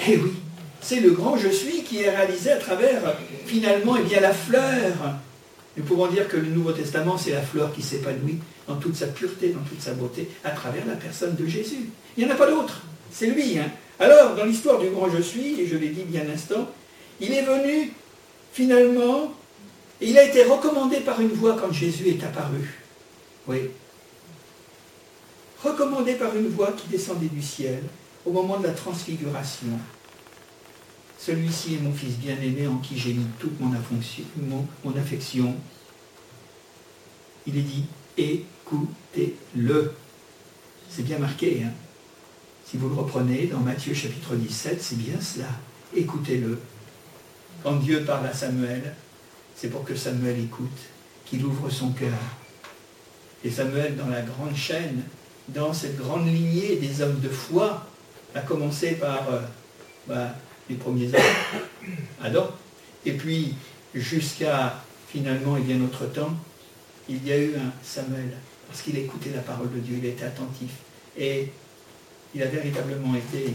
Eh 0.07 0.17
oui, 0.17 0.33
c'est 0.81 1.01
le 1.01 1.13
grand 1.13 1.37
je 1.37 1.49
suis 1.49 1.83
qui 1.83 2.03
est 2.03 2.11
réalisé 2.11 2.53
à 2.53 2.57
travers, 2.57 3.17
finalement, 3.47 3.97
eh 3.99 4.03
bien, 4.03 4.21
la 4.21 4.35
fleur. 4.35 4.93
Nous 5.77 5.85
pouvons 5.85 6.07
dire 6.07 6.29
que 6.29 6.37
le 6.37 6.49
Nouveau 6.49 6.73
Testament, 6.73 7.19
c'est 7.19 7.33
la 7.33 7.43
fleur 7.43 7.73
qui 7.73 7.83
s'épanouit 7.83 8.39
dans 8.69 8.77
toute 8.77 8.97
sa 8.97 9.07
pureté, 9.07 9.51
dans 9.51 9.61
toute 9.61 9.81
sa 9.81 9.93
beauté, 9.93 10.29
à 10.45 10.51
travers 10.51 10.87
la 10.87 10.95
personne 10.95 11.35
de 11.37 11.47
Jésus. 11.47 11.91
Il 12.17 12.25
n'y 12.25 12.31
en 12.31 12.35
a 12.35 12.39
pas 12.39 12.51
d'autre. 12.51 12.83
C'est 13.11 13.27
lui. 13.27 13.59
Hein. 13.59 13.71
Alors, 13.99 14.35
dans 14.35 14.45
l'histoire 14.45 14.79
du 14.79 14.91
grand 14.91 15.09
je 15.11 15.23
suis, 15.23 15.61
et 15.61 15.67
je 15.67 15.77
l'ai 15.77 15.89
dit 15.89 16.03
bien 16.03 16.23
un 16.29 16.35
instant, 16.35 16.71
il 17.21 17.33
est 17.33 17.43
venu 17.43 17.93
finalement, 18.53 19.35
il 20.01 20.19
a 20.19 20.25
été 20.25 20.45
recommandé 20.45 20.99
par 21.01 21.21
une 21.21 21.29
voix 21.29 21.57
quand 21.61 21.73
Jésus 21.73 22.09
est 22.09 22.25
apparu. 22.25 22.83
Oui. 23.47 23.71
Recommandé 25.63 26.15
par 26.15 26.37
une 26.37 26.49
voix 26.49 26.73
qui 26.73 26.89
descendait 26.89 27.29
du 27.29 27.43
ciel 27.43 27.83
au 28.25 28.33
moment 28.33 28.59
de 28.59 28.67
la 28.67 28.73
transfiguration. 28.73 29.69
Celui-ci 31.19 31.75
est 31.75 31.81
mon 31.81 31.93
fils 31.93 32.17
bien-aimé 32.19 32.67
en 32.67 32.77
qui 32.77 32.99
j'ai 32.99 33.15
mis 33.15 33.27
toute 33.39 33.59
mon, 33.61 33.73
affection. 34.97 35.55
Il 37.47 37.57
est 37.57 37.63
dit, 37.63 37.85
écoutez-le. 38.19 39.93
C'est 40.89 41.03
bien 41.03 41.19
marqué. 41.19 41.63
Hein 41.65 41.73
si 42.69 42.77
vous 42.77 42.89
le 42.89 42.97
reprenez 42.97 43.47
dans 43.47 43.61
Matthieu 43.61 43.95
chapitre 43.95 44.35
17, 44.35 44.83
c'est 44.83 44.99
bien 44.99 45.21
cela. 45.21 45.49
Écoutez-le. 45.95 46.59
Quand 47.63 47.77
Dieu 47.77 48.05
parle 48.05 48.27
à 48.27 48.35
Samuel, 48.35 48.95
c'est 49.55 49.69
pour 49.69 49.85
que 49.85 49.95
Samuel 49.95 50.41
écoute, 50.41 50.79
qu'il 51.25 51.45
ouvre 51.45 51.71
son 51.71 51.93
cœur. 51.93 52.19
Et 53.45 53.51
Samuel, 53.51 53.97
dans 53.97 54.09
la 54.09 54.23
grande 54.23 54.57
chaîne, 54.57 55.03
dans 55.49 55.73
cette 55.73 55.97
grande 55.97 56.27
lignée 56.27 56.77
des 56.77 57.03
hommes 57.03 57.21
de 57.21 57.29
foi, 57.29 57.87
a 58.35 58.41
commencé 58.41 58.93
par 58.93 59.31
euh, 59.31 59.41
bah, 60.07 60.35
les 60.69 60.77
premiers 60.77 61.07
hommes, 61.07 61.91
Adam, 62.23 62.51
et 63.05 63.13
puis 63.13 63.55
jusqu'à 63.95 64.83
finalement, 65.09 65.57
il 65.57 65.71
y 65.71 65.73
a 65.73 65.77
notre 65.77 66.07
temps, 66.07 66.35
il 67.09 67.27
y 67.27 67.33
a 67.33 67.39
eu 67.39 67.55
un 67.55 67.73
Samuel, 67.83 68.37
parce 68.69 68.83
qu'il 68.83 68.97
a 68.97 69.01
écouté 69.01 69.31
la 69.35 69.41
parole 69.41 69.73
de 69.73 69.79
Dieu, 69.79 69.97
il 69.99 70.05
était 70.05 70.25
attentif. 70.25 70.71
Et 71.17 71.51
il 72.35 72.43
a 72.43 72.47
véritablement 72.47 73.15
été 73.15 73.55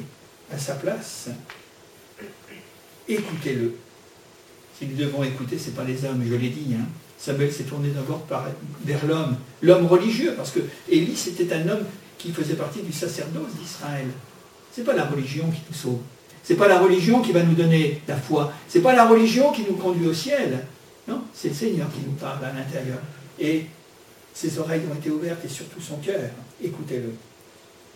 à 0.52 0.58
sa 0.58 0.76
place, 0.76 1.30
écoutez-le. 3.08 3.76
Si 4.78 4.88
nous 4.88 4.96
devons 4.96 5.24
écouter, 5.24 5.60
ce 5.60 5.70
n'est 5.70 5.76
pas 5.76 5.84
les 5.84 6.04
hommes, 6.06 6.24
je 6.28 6.34
l'ai 6.34 6.50
dit. 6.50 6.74
Hein. 6.74 6.88
Samuel 7.22 7.54
s'est 7.54 7.66
tourné 7.66 7.90
d'abord 7.90 8.26
vers 8.84 9.06
l'homme, 9.06 9.38
l'homme 9.62 9.86
religieux, 9.86 10.34
parce 10.36 10.50
que 10.50 10.62
Élie, 10.90 11.16
c'était 11.16 11.54
un 11.54 11.70
homme 11.70 11.84
qui 12.18 12.32
faisait 12.32 12.56
partie 12.56 12.82
du 12.82 12.92
sacerdoce 12.92 13.54
d'Israël. 13.60 14.08
Ce 14.74 14.82
n'est 14.82 14.86
pas 14.88 14.96
la 14.96 15.06
religion 15.06 15.46
qui 15.52 15.62
nous 15.70 15.76
sauve. 15.76 16.00
Ce 16.44 16.54
n'est 16.54 16.60
pas 16.60 16.68
la 16.68 16.80
religion 16.80 17.22
qui 17.22 17.32
va 17.32 17.44
nous 17.44 17.54
donner 17.54 18.02
la 18.08 18.16
foi. 18.16 18.52
Ce 18.68 18.80
n'est 18.80 18.84
pas 18.84 18.96
la 18.96 19.08
religion 19.08 19.52
qui 19.52 19.62
nous 19.70 19.76
conduit 19.76 20.08
au 20.08 20.14
ciel. 20.16 20.66
Non, 21.08 21.22
c'est 21.32 21.50
le 21.50 21.54
Seigneur 21.54 21.88
qui 21.94 22.00
nous 22.00 22.14
parle 22.14 22.44
à 22.44 22.54
l'intérieur. 22.54 22.98
Et 23.40 23.66
ses 24.34 24.58
oreilles 24.58 24.82
ont 24.92 24.96
été 24.96 25.12
ouvertes 25.12 25.46
et 25.46 25.50
surtout 25.50 25.80
son 25.80 25.98
cœur. 25.98 26.32
Écoutez-le. 26.64 27.14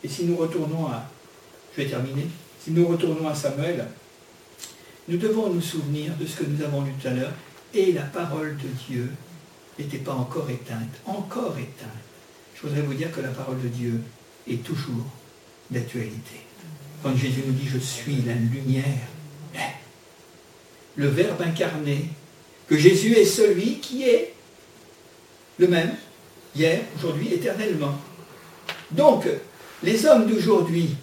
Et 0.04 0.08
si 0.08 0.26
nous 0.26 0.36
retournons 0.36 0.86
à, 0.86 1.10
je 1.76 1.82
vais 1.82 1.90
terminer, 1.90 2.28
si 2.64 2.70
nous 2.70 2.88
retournons 2.88 3.28
à 3.28 3.34
Samuel, 3.34 3.88
nous 5.08 5.18
devons 5.18 5.50
nous 5.50 5.62
souvenir 5.62 6.14
de 6.20 6.28
ce 6.28 6.38
que 6.38 6.44
nous 6.46 6.64
avons 6.64 6.84
lu 6.84 6.92
tout 7.02 7.08
à 7.08 7.12
l'heure, 7.12 7.34
et 7.76 7.92
la 7.92 8.04
parole 8.04 8.56
de 8.58 8.68
Dieu 8.88 9.12
n'était 9.78 9.98
pas 9.98 10.14
encore 10.14 10.50
éteinte, 10.50 10.96
encore 11.06 11.56
éteinte. 11.58 11.92
Je 12.56 12.62
voudrais 12.62 12.82
vous 12.82 12.94
dire 12.94 13.12
que 13.12 13.20
la 13.20 13.30
parole 13.30 13.62
de 13.62 13.68
Dieu 13.68 14.00
est 14.50 14.64
toujours 14.64 15.06
d'actualité. 15.70 16.42
Quand 17.04 17.16
Jésus 17.16 17.44
nous 17.46 17.54
dit 17.54 17.68
je 17.68 17.78
suis 17.78 18.22
la 18.22 18.34
lumière, 18.34 19.08
le 20.96 21.08
Verbe 21.08 21.42
incarné, 21.42 22.10
que 22.68 22.78
Jésus 22.78 23.14
est 23.14 23.26
celui 23.26 23.80
qui 23.80 24.04
est 24.04 24.34
le 25.60 25.68
même, 25.68 25.94
hier, 26.56 26.82
aujourd'hui, 26.98 27.34
éternellement. 27.34 28.00
Donc, 28.92 29.28
les 29.84 30.06
hommes 30.06 30.26
d'aujourd'hui, 30.26 30.96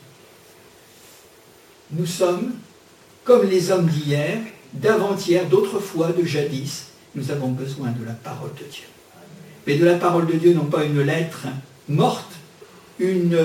nous 1.91 2.07
sommes 2.07 2.55
comme 3.25 3.49
les 3.49 3.71
hommes 3.71 3.87
d'hier, 3.87 4.39
d'avant-hier, 4.75 5.47
d'autrefois, 5.47 6.13
de 6.13 6.25
jadis. 6.25 6.87
Nous 7.15 7.31
avons 7.31 7.49
besoin 7.49 7.91
de 7.91 8.05
la 8.05 8.13
parole 8.13 8.53
de 8.55 8.65
Dieu. 8.71 8.85
Mais 9.67 9.77
de 9.77 9.85
la 9.85 9.97
parole 9.97 10.27
de 10.27 10.33
Dieu, 10.33 10.55
non 10.55 10.65
pas 10.65 10.85
une 10.85 11.03
lettre 11.03 11.47
morte, 11.89 12.33
une 12.99 13.39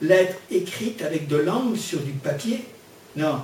lettre 0.00 0.36
écrite 0.50 1.02
avec 1.02 1.28
de 1.28 1.36
l'angle 1.36 1.78
sur 1.78 2.00
du 2.00 2.12
papier. 2.12 2.64
Non, 3.16 3.40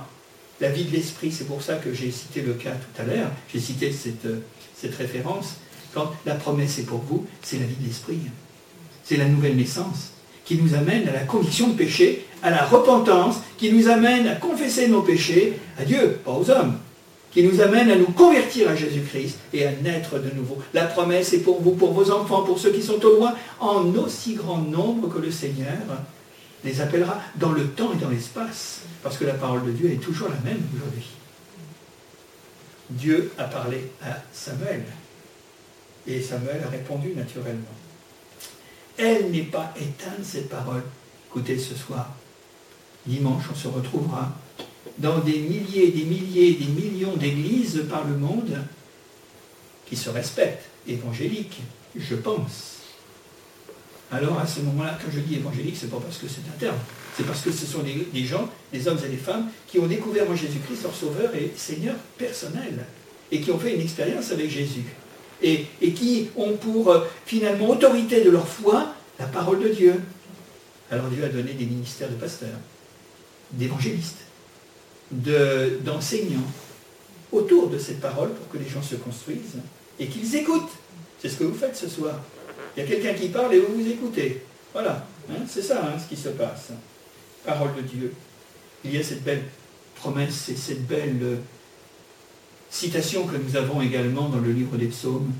la 0.59 0.69
vie 0.69 0.85
de 0.85 0.91
l'esprit, 0.95 1.31
c'est 1.31 1.45
pour 1.45 1.61
ça 1.61 1.75
que 1.75 1.93
j'ai 1.93 2.11
cité 2.11 2.41
le 2.41 2.53
cas 2.53 2.71
tout 2.71 3.01
à 3.01 3.05
l'heure, 3.05 3.29
j'ai 3.53 3.59
cité 3.59 3.91
cette, 3.91 4.27
cette 4.75 4.95
référence. 4.95 5.57
Quand 5.93 6.11
la 6.25 6.35
promesse 6.35 6.79
est 6.79 6.83
pour 6.83 6.99
vous, 6.99 7.25
c'est 7.41 7.59
la 7.59 7.65
vie 7.65 7.75
de 7.79 7.87
l'esprit. 7.87 8.19
C'est 9.03 9.17
la 9.17 9.25
nouvelle 9.25 9.55
naissance 9.55 10.11
qui 10.47 10.55
nous 10.55 10.75
amène 10.75 11.07
à 11.09 11.11
la 11.11 11.25
conviction 11.25 11.67
de 11.67 11.73
péché, 11.73 12.25
à 12.41 12.49
la 12.49 12.65
repentance, 12.65 13.35
qui 13.57 13.71
nous 13.71 13.89
amène 13.89 14.27
à 14.27 14.35
confesser 14.35 14.87
nos 14.87 15.01
péchés 15.01 15.59
à 15.77 15.83
Dieu, 15.83 16.19
pas 16.23 16.31
aux 16.31 16.49
hommes, 16.49 16.77
qui 17.31 17.43
nous 17.43 17.61
amène 17.61 17.91
à 17.91 17.95
nous 17.95 18.11
convertir 18.11 18.69
à 18.69 18.75
Jésus-Christ 18.75 19.37
et 19.53 19.65
à 19.65 19.71
naître 19.71 20.19
de 20.19 20.29
nouveau. 20.35 20.57
La 20.73 20.85
promesse 20.85 21.33
est 21.33 21.39
pour 21.39 21.61
vous, 21.61 21.71
pour 21.71 21.93
vos 21.93 22.11
enfants, 22.11 22.43
pour 22.43 22.59
ceux 22.59 22.71
qui 22.71 22.81
sont 22.81 23.03
au 23.03 23.17
loin, 23.17 23.35
en 23.59 23.85
aussi 23.95 24.35
grand 24.35 24.59
nombre 24.59 25.09
que 25.09 25.19
le 25.19 25.31
Seigneur 25.31 25.77
les 26.63 26.81
appellera 26.81 27.19
dans 27.35 27.51
le 27.51 27.67
temps 27.67 27.93
et 27.93 27.97
dans 27.97 28.09
l'espace, 28.09 28.81
parce 29.03 29.17
que 29.17 29.25
la 29.25 29.33
parole 29.33 29.65
de 29.65 29.71
Dieu 29.71 29.91
est 29.91 30.01
toujours 30.01 30.29
la 30.29 30.49
même 30.49 30.61
aujourd'hui. 30.75 31.05
Dieu 32.89 33.31
a 33.37 33.43
parlé 33.43 33.91
à 34.01 34.21
Samuel, 34.31 34.83
et 36.07 36.21
Samuel 36.21 36.61
a 36.65 36.69
répondu 36.69 37.13
naturellement. 37.15 37.65
Elle 38.97 39.29
n'est 39.29 39.41
pas 39.43 39.73
éteinte, 39.79 40.23
cette 40.23 40.49
parole. 40.49 40.81
Écoutez, 41.29 41.59
ce 41.59 41.75
soir, 41.75 42.13
dimanche, 43.05 43.43
on 43.51 43.55
se 43.55 43.67
retrouvera 43.67 44.31
dans 44.97 45.19
des 45.19 45.39
milliers, 45.39 45.91
des 45.91 46.03
milliers, 46.03 46.53
des 46.53 46.65
millions 46.65 47.15
d'églises 47.15 47.83
par 47.89 48.05
le 48.05 48.15
monde 48.15 48.57
qui 49.85 49.95
se 49.95 50.09
respectent, 50.09 50.65
évangéliques, 50.87 51.61
je 51.95 52.15
pense. 52.15 52.75
Alors 54.11 54.39
à 54.39 54.47
ce 54.47 54.61
moment-là, 54.61 54.97
quand 55.03 55.11
je 55.13 55.19
dis 55.19 55.35
évangélique, 55.35 55.77
ce 55.77 55.85
n'est 55.85 55.91
pas 55.91 55.99
parce 55.99 56.17
que 56.17 56.27
c'est 56.27 56.41
un 56.49 56.57
terme, 56.59 56.77
c'est 57.15 57.25
parce 57.25 57.41
que 57.41 57.51
ce 57.51 57.65
sont 57.65 57.83
des, 57.83 58.25
gens, 58.25 58.49
des 58.71 58.87
hommes 58.87 58.99
et 59.05 59.09
des 59.09 59.17
femmes, 59.17 59.49
qui 59.67 59.79
ont 59.79 59.87
découvert 59.87 60.29
en 60.29 60.35
Jésus-Christ 60.35 60.83
leur 60.83 60.95
Sauveur 60.95 61.35
et 61.35 61.51
Seigneur 61.55 61.95
personnel, 62.17 62.85
et 63.31 63.41
qui 63.41 63.51
ont 63.51 63.59
fait 63.59 63.75
une 63.75 63.81
expérience 63.81 64.31
avec 64.31 64.49
Jésus 64.49 64.85
et, 65.41 65.67
qui 65.93 66.29
ont 66.35 66.53
pour 66.53 66.89
euh, 66.91 67.05
finalement 67.25 67.69
autorité 67.69 68.23
de 68.23 68.29
leur 68.29 68.47
foi 68.47 68.93
la 69.19 69.25
parole 69.25 69.61
de 69.61 69.69
Dieu. 69.69 70.01
Alors 70.91 71.07
Dieu 71.07 71.23
a 71.23 71.29
donné 71.29 71.53
des 71.53 71.65
ministères 71.65 72.09
de 72.09 72.15
pasteurs, 72.15 72.57
d'évangélistes, 73.51 74.25
d'enseignants 75.11 76.47
autour 77.31 77.69
de 77.69 77.77
cette 77.77 77.99
parole 77.99 78.33
pour 78.33 78.49
que 78.49 78.57
les 78.57 78.69
gens 78.69 78.81
se 78.81 78.95
construisent 78.95 79.57
et 79.99 80.07
qu'ils 80.07 80.35
écoutent. 80.35 80.71
C'est 81.19 81.29
ce 81.29 81.37
que 81.37 81.43
vous 81.43 81.57
faites 81.57 81.75
ce 81.75 81.87
soir. 81.87 82.15
Il 82.75 82.83
y 82.83 82.85
a 82.85 82.87
quelqu'un 82.87 83.13
qui 83.13 83.29
parle 83.29 83.53
et 83.53 83.59
vous 83.59 83.81
vous 83.81 83.89
écoutez. 83.89 84.43
Voilà, 84.73 85.05
hein, 85.31 85.41
c'est 85.47 85.61
ça 85.61 85.83
hein, 85.83 85.97
ce 85.99 86.07
qui 86.07 86.21
se 86.21 86.29
passe. 86.29 86.69
Parole 87.45 87.75
de 87.75 87.81
Dieu. 87.81 88.13
Il 88.83 88.93
y 88.93 88.97
a 88.97 89.03
cette 89.03 89.23
belle 89.23 89.43
promesse 89.95 90.49
et 90.49 90.55
cette 90.55 90.85
belle 90.85 91.19
euh, 91.23 91.35
citation 92.69 93.25
que 93.25 93.37
nous 93.37 93.55
avons 93.55 93.81
également 93.81 94.29
dans 94.29 94.39
le 94.39 94.51
livre 94.51 94.77
des 94.77 94.87
psaumes, 94.87 95.31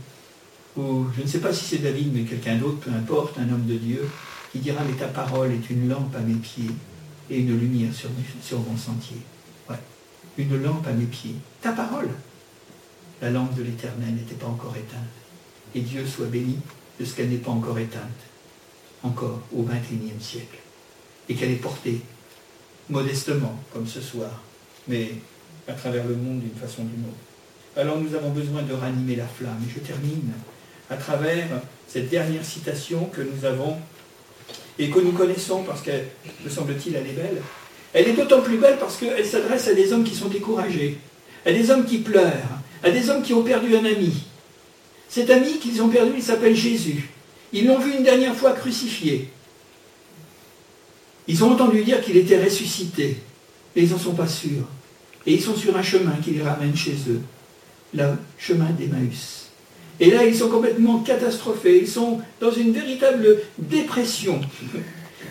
où 0.75 1.05
je 1.15 1.21
ne 1.21 1.27
sais 1.27 1.39
pas 1.39 1.53
si 1.53 1.65
c'est 1.65 1.77
David, 1.77 2.13
mais 2.13 2.21
quelqu'un 2.23 2.55
d'autre, 2.55 2.79
peu 2.79 2.91
importe, 2.91 3.37
un 3.37 3.53
homme 3.53 3.65
de 3.67 3.75
Dieu, 3.75 4.07
qui 4.51 4.59
dira, 4.59 4.81
mais 4.83 4.97
ta 4.97 5.07
parole 5.07 5.51
est 5.51 5.69
une 5.69 5.89
lampe 5.89 6.15
à 6.15 6.19
mes 6.19 6.35
pieds 6.35 6.71
et 7.29 7.39
une 7.39 7.59
lumière 7.59 7.93
sur, 7.93 8.09
sur 8.41 8.59
mon 8.59 8.77
sentier. 8.77 9.17
Une 10.37 10.61
lampe 10.61 10.85
à 10.87 10.91
mes 10.91 11.05
pieds. 11.05 11.35
Ta 11.61 11.71
parole. 11.71 12.09
La 13.21 13.31
lampe 13.31 13.55
de 13.55 13.63
l'éternel 13.63 14.13
n'était 14.13 14.35
pas 14.35 14.47
encore 14.47 14.75
éteinte. 14.75 15.01
Et 15.73 15.81
Dieu 15.81 16.05
soit 16.05 16.27
béni 16.27 16.59
de 16.99 17.05
ce 17.05 17.15
qu'elle 17.15 17.29
n'est 17.29 17.37
pas 17.37 17.51
encore 17.51 17.79
éteinte, 17.79 18.01
encore 19.03 19.41
au 19.55 19.63
XXIe 19.63 20.21
siècle. 20.21 20.59
Et 21.27 21.35
qu'elle 21.35 21.51
est 21.51 21.55
portée 21.55 22.01
modestement, 22.89 23.59
comme 23.73 23.87
ce 23.87 23.99
soir, 23.99 24.41
mais 24.87 25.11
à 25.67 25.73
travers 25.73 26.05
le 26.07 26.15
monde 26.15 26.39
d'une 26.39 26.55
façon 26.55 26.83
ou 26.83 26.85
d'une 26.85 27.05
autre. 27.05 27.17
Alors 27.75 27.99
nous 27.99 28.15
avons 28.15 28.31
besoin 28.31 28.61
de 28.63 28.73
ranimer 28.73 29.15
la 29.15 29.27
flamme. 29.27 29.61
Et 29.67 29.73
je 29.73 29.79
termine 29.79 30.31
à 30.89 30.95
travers 30.95 31.47
cette 31.87 32.09
dernière 32.09 32.45
citation 32.45 33.05
que 33.05 33.21
nous 33.21 33.45
avons 33.45 33.77
et 34.79 34.89
que 34.89 34.99
nous 34.99 35.11
connaissons 35.11 35.63
parce 35.63 35.81
que, 35.81 35.91
me 36.43 36.49
semble-t-il, 36.49 36.95
elle 36.95 37.07
est 37.07 37.13
belle. 37.13 37.41
Elle 37.93 38.09
est 38.09 38.13
d'autant 38.13 38.41
plus 38.41 38.57
belle 38.57 38.77
parce 38.79 38.97
qu'elle 38.97 39.25
s'adresse 39.25 39.67
à 39.67 39.73
des 39.73 39.93
hommes 39.93 40.03
qui 40.03 40.15
sont 40.15 40.27
découragés, 40.27 40.97
à 41.45 41.51
des 41.51 41.69
hommes 41.71 41.85
qui 41.85 41.99
pleurent, 41.99 42.59
à 42.83 42.91
des 42.91 43.09
hommes 43.09 43.23
qui 43.23 43.33
ont 43.33 43.43
perdu 43.43 43.75
un 43.75 43.85
ami. 43.85 44.23
Cet 45.09 45.29
ami 45.29 45.57
qu'ils 45.59 45.81
ont 45.81 45.89
perdu, 45.89 46.13
il 46.17 46.23
s'appelle 46.23 46.55
Jésus. 46.55 47.09
Ils 47.53 47.65
l'ont 47.65 47.79
vu 47.79 47.93
une 47.95 48.03
dernière 48.03 48.35
fois 48.35 48.51
crucifié. 48.51 49.29
Ils 51.27 51.43
ont 51.43 51.51
entendu 51.51 51.83
dire 51.83 52.01
qu'il 52.01 52.17
était 52.17 52.43
ressuscité, 52.43 53.17
mais 53.75 53.83
ils 53.83 53.91
n'en 53.91 53.97
sont 53.97 54.13
pas 54.13 54.27
sûrs. 54.27 54.67
Et 55.25 55.33
ils 55.33 55.41
sont 55.41 55.55
sur 55.55 55.75
un 55.75 55.83
chemin 55.83 56.15
qui 56.23 56.31
les 56.31 56.43
ramène 56.43 56.75
chez 56.75 56.95
eux, 57.09 57.21
le 57.93 58.13
chemin 58.37 58.69
d'Emmaüs. 58.71 59.47
Et 59.99 60.11
là, 60.11 60.23
ils 60.23 60.35
sont 60.35 60.49
complètement 60.49 60.99
catastrophés, 60.99 61.79
ils 61.81 61.87
sont 61.87 62.19
dans 62.39 62.51
une 62.51 62.71
véritable 62.71 63.39
dépression. 63.57 64.39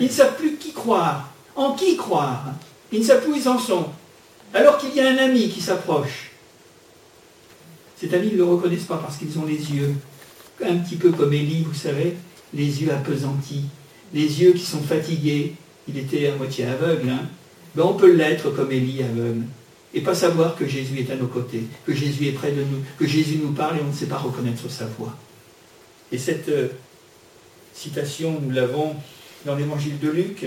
Ils 0.01 0.07
ne 0.07 0.13
savent 0.13 0.37
plus 0.37 0.57
qui 0.57 0.73
croire, 0.73 1.33
en 1.57 1.73
qui 1.73 1.97
croire? 1.97 2.55
Ils 2.93 3.11
en 3.49 3.59
sont. 3.59 3.87
Alors 4.55 4.79
qu'il 4.79 4.95
y 4.95 5.01
a 5.01 5.09
un 5.09 5.19
ami 5.19 5.49
qui 5.49 5.61
s'approche. 5.61 6.31
Cet 7.99 8.15
ami, 8.15 8.29
ils 8.29 8.33
ne 8.35 8.39
le 8.39 8.45
reconnaissent 8.45 8.85
pas 8.85 8.99
parce 8.99 9.17
qu'ils 9.17 9.39
ont 9.39 9.47
les 9.47 9.73
yeux, 9.73 9.95
un 10.65 10.77
petit 10.77 10.97
peu 10.97 11.11
comme 11.11 11.33
Élie, 11.33 11.65
vous 11.65 11.75
savez, 11.75 12.17
les 12.55 12.83
yeux 12.83 12.93
appesantis, 12.93 13.65
les 14.13 14.43
yeux 14.43 14.53
qui 14.53 14.65
sont 14.65 14.83
fatigués. 14.83 15.55
Il 15.89 15.99
était 15.99 16.29
à 16.29 16.37
moitié 16.37 16.67
aveugle. 16.67 17.09
Hein. 17.09 17.23
Ben, 17.75 17.85
on 17.85 17.95
peut 17.95 18.13
l'être 18.13 18.51
comme 18.51 18.71
Élie 18.71 19.03
aveugle 19.03 19.45
et 19.95 20.01
pas 20.01 20.15
savoir 20.15 20.57
que 20.57 20.67
Jésus 20.67 20.99
est 20.99 21.11
à 21.11 21.17
nos 21.17 21.27
côtés, 21.27 21.65
que 21.87 21.95
Jésus 21.95 22.27
est 22.29 22.33
près 22.33 22.53
de 22.53 22.61
nous, 22.61 22.83
que 22.99 23.07
Jésus 23.07 23.39
nous 23.43 23.53
parle 23.53 23.79
et 23.79 23.81
on 23.83 23.89
ne 23.89 23.95
sait 23.95 24.07
pas 24.07 24.19
reconnaître 24.19 24.69
sa 24.71 24.85
voix. 24.85 25.17
Et 26.13 26.19
cette 26.19 26.49
euh, 26.51 26.69
citation, 27.73 28.39
nous 28.43 28.51
l'avons 28.51 28.95
dans 29.47 29.55
l'évangile 29.55 29.99
de 29.99 30.11
Luc, 30.11 30.45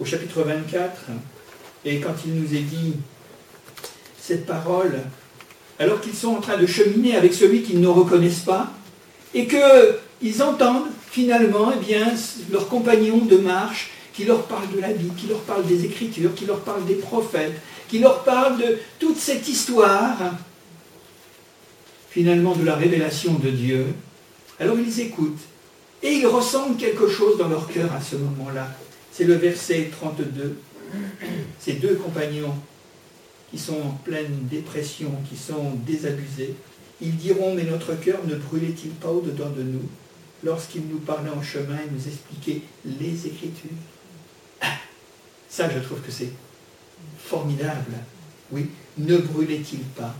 au 0.00 0.04
chapitre 0.04 0.42
24, 0.42 1.06
et 1.84 2.00
quand 2.00 2.14
il 2.26 2.34
nous 2.34 2.54
est 2.54 2.62
dit 2.62 2.94
cette 4.20 4.46
parole, 4.46 5.00
alors 5.78 6.00
qu'ils 6.00 6.14
sont 6.14 6.28
en 6.28 6.40
train 6.40 6.56
de 6.56 6.66
cheminer 6.66 7.16
avec 7.16 7.34
celui 7.34 7.62
qu'ils 7.62 7.80
ne 7.80 7.88
reconnaissent 7.88 8.40
pas, 8.40 8.72
et 9.34 9.46
qu'ils 9.46 10.42
entendent 10.42 10.88
finalement 11.10 11.72
eh 11.74 11.84
bien, 11.84 12.14
leurs 12.50 12.68
compagnons 12.68 13.24
de 13.24 13.36
marche 13.36 13.90
qui 14.12 14.24
leur 14.24 14.42
parle 14.44 14.70
de 14.74 14.80
la 14.80 14.92
Bible, 14.92 15.14
qui 15.16 15.26
leur 15.28 15.40
parle 15.40 15.64
des 15.66 15.84
Écritures, 15.84 16.34
qui 16.34 16.44
leur 16.44 16.60
parle 16.60 16.84
des 16.86 16.96
prophètes, 16.96 17.60
qui 17.88 18.00
leur 18.00 18.24
parle 18.24 18.58
de 18.58 18.78
toute 18.98 19.16
cette 19.16 19.48
histoire, 19.48 20.16
finalement 22.10 22.54
de 22.54 22.64
la 22.64 22.74
révélation 22.74 23.34
de 23.34 23.50
Dieu. 23.50 23.86
Alors 24.58 24.78
ils 24.78 25.00
écoutent 25.00 25.38
et 26.02 26.12
ils 26.14 26.26
ressentent 26.26 26.78
quelque 26.78 27.08
chose 27.08 27.38
dans 27.38 27.48
leur 27.48 27.68
cœur 27.68 27.92
à 27.92 28.00
ce 28.00 28.16
moment-là. 28.16 28.68
C'est 29.18 29.24
le 29.24 29.34
verset 29.34 29.90
32. 29.90 30.60
Ces 31.58 31.72
deux 31.72 31.96
compagnons 31.96 32.54
qui 33.50 33.58
sont 33.58 33.74
en 33.74 33.90
pleine 33.90 34.46
dépression, 34.48 35.10
qui 35.28 35.36
sont 35.36 35.72
désabusés, 35.84 36.54
ils 37.00 37.16
diront, 37.16 37.52
mais 37.52 37.64
notre 37.64 37.94
cœur 37.94 38.20
ne 38.28 38.36
brûlait-il 38.36 38.90
pas 38.90 39.08
au-dedans 39.08 39.50
de 39.50 39.64
nous 39.64 39.82
lorsqu'il 40.44 40.82
nous 40.82 41.00
parlait 41.00 41.32
en 41.36 41.42
chemin 41.42 41.78
et 41.78 41.90
nous 41.92 42.06
expliquait 42.06 42.62
les 42.84 43.26
Écritures? 43.26 43.70
Ça, 45.48 45.68
je 45.68 45.80
trouve 45.80 46.00
que 46.00 46.12
c'est 46.12 46.30
formidable. 47.18 47.94
Oui, 48.52 48.70
ne 48.98 49.16
brûlait-il 49.16 49.80
pas 49.80 50.14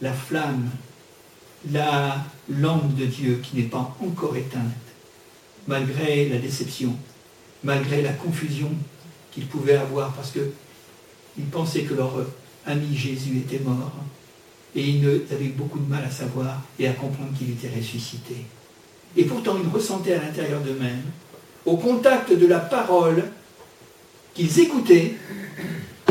la 0.00 0.14
flamme, 0.14 0.70
la 1.70 2.24
lampe 2.48 2.94
de 2.94 3.04
Dieu 3.04 3.42
qui 3.42 3.58
n'est 3.58 3.68
pas 3.68 3.94
encore 4.00 4.38
éteinte, 4.38 4.72
malgré 5.66 6.30
la 6.30 6.38
déception, 6.38 6.96
malgré 7.64 8.02
la 8.02 8.12
confusion 8.12 8.70
qu'ils 9.30 9.46
pouvaient 9.46 9.76
avoir, 9.76 10.12
parce 10.12 10.30
qu'ils 10.30 11.44
pensaient 11.46 11.82
que 11.82 11.94
leur 11.94 12.12
ami 12.66 12.94
Jésus 12.94 13.38
était 13.38 13.62
mort, 13.64 13.92
et 14.74 14.82
ils 14.82 15.06
avaient 15.30 15.48
beaucoup 15.48 15.78
de 15.78 15.88
mal 15.88 16.04
à 16.04 16.10
savoir 16.10 16.62
et 16.78 16.88
à 16.88 16.92
comprendre 16.92 17.30
qu'il 17.36 17.50
était 17.50 17.70
ressuscité. 17.76 18.36
Et 19.16 19.24
pourtant, 19.24 19.56
ils 19.62 19.68
ressentaient 19.68 20.14
à 20.14 20.22
l'intérieur 20.22 20.60
d'eux-mêmes, 20.60 21.02
au 21.66 21.76
contact 21.76 22.32
de 22.32 22.46
la 22.46 22.58
parole, 22.58 23.24
qu'ils 24.34 24.60
écoutaient, 24.60 25.14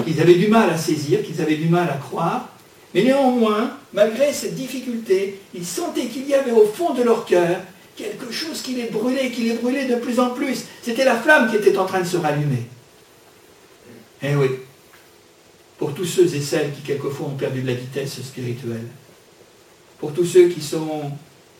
qu'ils 0.06 0.22
avaient 0.22 0.36
du 0.36 0.48
mal 0.48 0.70
à 0.70 0.78
saisir, 0.78 1.24
qu'ils 1.24 1.42
avaient 1.42 1.56
du 1.56 1.68
mal 1.68 1.90
à 1.90 1.98
croire, 1.98 2.50
mais 2.94 3.04
néanmoins, 3.04 3.78
malgré 3.94 4.32
cette 4.34 4.56
difficulté, 4.56 5.40
ils 5.54 5.66
sentaient 5.66 6.08
qu'il 6.08 6.28
y 6.28 6.34
avait 6.34 6.52
au 6.52 6.66
fond 6.66 6.94
de 6.94 7.04
leur 7.04 7.26
cœur 7.26 7.58
quelque 7.96 8.32
chose 8.32 8.62
qui 8.62 8.74
les 8.74 8.88
brûlait, 8.88 9.32
qui 9.32 9.44
les 9.44 9.54
brûlait 9.54 9.86
de 9.86 9.96
plus 9.96 10.20
en 10.20 10.32
plus. 10.32 10.66
C'était 10.82 11.06
la 11.06 11.16
flamme 11.16 11.50
qui 11.50 11.58
était 11.58 11.78
en 11.78 11.86
train 11.86 12.02
de 12.02 12.08
se 12.08 12.18
rallumer. 12.18 12.66
Eh 14.24 14.36
oui, 14.36 14.50
pour 15.78 15.94
tous 15.94 16.06
ceux 16.06 16.34
et 16.36 16.42
celles 16.42 16.72
qui 16.74 16.82
quelquefois 16.82 17.28
ont 17.28 17.36
perdu 17.36 17.62
de 17.62 17.68
la 17.68 17.74
vitesse 17.74 18.22
spirituelle, 18.22 18.88
pour 20.00 20.14
tous 20.14 20.26
ceux 20.26 20.48
qui 20.48 20.62
sont 20.62 21.12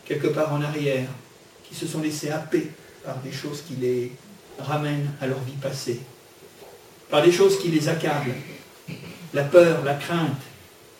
quelque 0.04 0.28
part 0.28 0.52
en 0.52 0.62
arrière, 0.62 1.08
qui 1.68 1.74
se 1.74 1.86
sont 1.86 2.00
laissés 2.00 2.30
happer 2.30 2.70
par 3.04 3.18
des 3.18 3.32
choses 3.32 3.62
qui 3.66 3.74
les 3.80 4.12
ramènent 4.58 5.10
à 5.20 5.26
leur 5.26 5.40
vie 5.40 5.56
passée, 5.60 6.00
par 7.10 7.22
des 7.22 7.32
choses 7.32 7.58
qui 7.58 7.68
les 7.68 7.88
accablent. 7.88 8.34
La 9.34 9.42
peur, 9.42 9.82
la 9.84 9.94
crainte, 9.94 10.40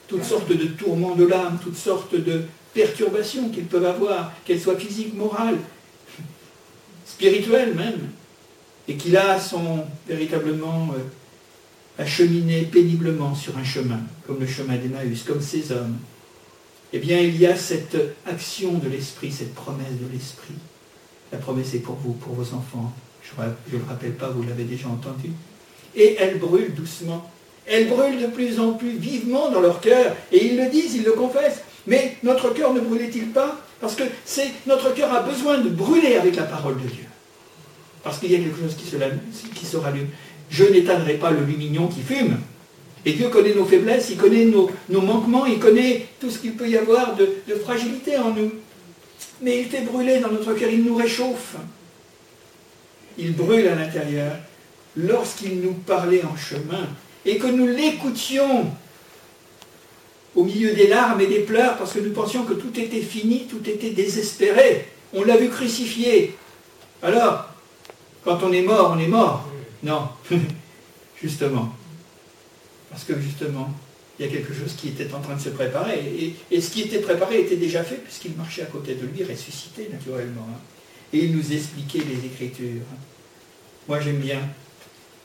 toutes 0.08 0.24
sortes 0.24 0.50
de 0.50 0.66
tourments 0.66 1.14
de 1.14 1.24
l'âme, 1.24 1.58
toutes 1.62 1.76
sortes 1.76 2.14
de 2.14 2.42
perturbations 2.74 3.48
qu'ils 3.50 3.66
peuvent 3.66 3.84
avoir, 3.84 4.32
qu'elles 4.44 4.60
soient 4.60 4.78
physiques, 4.78 5.14
morales, 5.14 5.58
spirituelles 7.06 7.74
même, 7.74 8.08
et 8.88 8.96
qui 8.96 9.10
là 9.10 9.38
sont 9.38 9.84
véritablement 10.08 10.88
euh, 10.94 12.02
acheminés 12.02 12.62
péniblement 12.62 13.34
sur 13.34 13.56
un 13.56 13.64
chemin, 13.64 14.00
comme 14.26 14.40
le 14.40 14.46
chemin 14.46 14.76
d'Emmaüs, 14.76 15.22
comme 15.22 15.40
ces 15.40 15.72
hommes. 15.72 15.96
Eh 16.92 16.98
bien, 16.98 17.18
il 17.18 17.38
y 17.38 17.46
a 17.46 17.56
cette 17.56 17.96
action 18.26 18.74
de 18.74 18.88
l'esprit, 18.88 19.32
cette 19.32 19.54
promesse 19.54 19.98
de 20.00 20.12
l'esprit. 20.12 20.54
La 21.30 21.38
promesse 21.38 21.74
est 21.74 21.78
pour 21.78 21.94
vous, 21.96 22.12
pour 22.12 22.34
vos 22.34 22.54
enfants. 22.54 22.92
Je 23.22 23.40
ne 23.40 23.78
le 23.78 23.84
rappelle 23.88 24.14
pas, 24.14 24.28
vous 24.28 24.42
l'avez 24.42 24.64
déjà 24.64 24.88
entendu 24.88 25.30
et 25.94 26.16
elle 26.18 26.38
brûle 26.38 26.74
doucement. 26.74 27.30
Elle 27.66 27.88
brûle 27.88 28.20
de 28.20 28.26
plus 28.26 28.58
en 28.58 28.72
plus 28.72 28.96
vivement 28.96 29.50
dans 29.50 29.60
leur 29.60 29.80
cœur. 29.80 30.16
Et 30.32 30.46
ils 30.46 30.56
le 30.56 30.68
disent, 30.68 30.94
ils 30.94 31.04
le 31.04 31.12
confessent. 31.12 31.62
Mais 31.86 32.16
notre 32.22 32.50
cœur 32.54 32.72
ne 32.72 32.80
brûlait-il 32.80 33.28
pas 33.28 33.60
Parce 33.80 33.94
que 33.94 34.04
c'est 34.24 34.50
notre 34.66 34.94
cœur 34.94 35.12
a 35.12 35.22
besoin 35.22 35.58
de 35.58 35.68
brûler 35.68 36.16
avec 36.16 36.36
la 36.36 36.44
parole 36.44 36.76
de 36.76 36.88
Dieu. 36.88 37.04
Parce 38.04 38.18
qu'il 38.18 38.32
y 38.32 38.34
a 38.34 38.38
quelque 38.38 38.58
chose 38.58 38.76
qui 38.76 38.86
se, 39.66 39.76
rallume. 39.76 40.08
Je 40.50 40.64
n'éteindrai 40.64 41.14
pas 41.14 41.30
le 41.30 41.44
lumignon 41.44 41.86
qui 41.86 42.00
fume. 42.00 42.38
Et 43.04 43.12
Dieu 43.12 43.28
connaît 43.28 43.54
nos 43.54 43.64
faiblesses, 43.64 44.10
il 44.10 44.16
connaît 44.16 44.44
nos, 44.44 44.70
manquements, 44.88 45.46
il 45.46 45.58
connaît 45.58 46.06
tout 46.20 46.30
ce 46.30 46.38
qu'il 46.38 46.54
peut 46.54 46.68
y 46.68 46.76
avoir 46.76 47.16
de 47.16 47.54
fragilité 47.54 48.16
en 48.16 48.30
nous. 48.30 48.52
Mais 49.42 49.60
il 49.60 49.66
fait 49.66 49.80
brûler 49.80 50.20
dans 50.20 50.30
notre 50.30 50.54
cœur, 50.54 50.70
il 50.70 50.84
nous 50.84 50.94
réchauffe. 50.94 51.56
Il 53.18 53.34
brûle 53.34 53.66
à 53.66 53.74
l'intérieur 53.74 54.32
lorsqu'il 54.96 55.60
nous 55.60 55.72
parlait 55.72 56.22
en 56.24 56.36
chemin 56.36 56.88
et 57.26 57.38
que 57.38 57.48
nous 57.48 57.66
l'écoutions 57.66 58.70
au 60.34 60.44
milieu 60.44 60.74
des 60.74 60.86
larmes 60.86 61.20
et 61.20 61.26
des 61.26 61.40
pleurs 61.40 61.76
parce 61.76 61.92
que 61.92 62.00
nous 62.00 62.12
pensions 62.12 62.44
que 62.44 62.54
tout 62.54 62.78
était 62.78 63.00
fini, 63.00 63.46
tout 63.48 63.68
était 63.68 63.90
désespéré. 63.90 64.86
On 65.12 65.24
l'a 65.24 65.36
vu 65.36 65.48
crucifié. 65.48 66.34
Alors, 67.02 67.48
quand 68.24 68.42
on 68.42 68.52
est 68.52 68.62
mort, 68.62 68.94
on 68.96 68.98
est 68.98 69.08
mort. 69.08 69.48
Non, 69.82 70.08
justement. 71.20 71.74
Parce 72.90 73.04
que 73.04 73.18
justement, 73.20 73.70
il 74.18 74.26
y 74.26 74.28
a 74.28 74.32
quelque 74.32 74.54
chose 74.54 74.74
qui 74.74 74.88
était 74.88 75.12
en 75.14 75.20
train 75.20 75.36
de 75.36 75.40
se 75.40 75.48
préparer. 75.48 76.34
Et, 76.50 76.60
ce 76.60 76.70
qui 76.70 76.82
était 76.82 77.00
préparé 77.00 77.40
était 77.40 77.56
déjà 77.56 77.82
fait, 77.82 77.96
puisqu'il 77.96 78.34
marchait 78.34 78.62
à 78.62 78.66
côté 78.66 78.94
de 78.94 79.06
lui, 79.06 79.24
ressuscité 79.24 79.88
naturellement. 79.92 80.46
Hein. 80.50 80.60
Et 81.12 81.24
il 81.24 81.36
nous 81.36 81.52
expliquait 81.52 82.02
les 82.08 82.26
Écritures. 82.26 82.82
Moi 83.88 84.00
j'aime 84.00 84.18
bien 84.18 84.38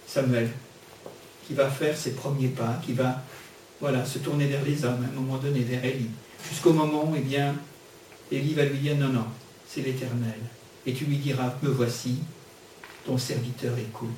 Samuel, 0.08 0.49
qui 1.45 1.53
va 1.53 1.70
faire 1.70 1.95
ses 1.95 2.12
premiers 2.12 2.47
pas, 2.47 2.82
qui 2.86 2.93
va 2.93 3.22
voilà, 3.80 4.06
se 4.06 4.20
tourner 4.20 4.48
vers 4.48 4.64
les 4.64 4.84
hommes, 4.86 5.04
à 5.04 5.08
un 5.08 5.20
moment 5.20 5.38
donné, 5.38 5.62
vers 5.62 5.84
Élie. 5.84 6.10
Jusqu'au 6.50 6.74
moment 6.74 7.10
où, 7.10 7.16
eh 7.16 7.22
bien, 7.22 7.56
Élie 8.32 8.54
va 8.54 8.66
lui 8.66 8.80
dire, 8.80 8.98
non, 8.98 9.10
non, 9.10 9.26
c'est 9.68 9.82
l'Éternel. 9.82 10.40
Et 10.86 10.94
tu 10.94 11.06
lui 11.06 11.18
diras, 11.18 11.54
me 11.62 11.70
voici, 11.70 12.20
ton 13.06 13.18
serviteur 13.18 13.78
écoute. 13.78 14.10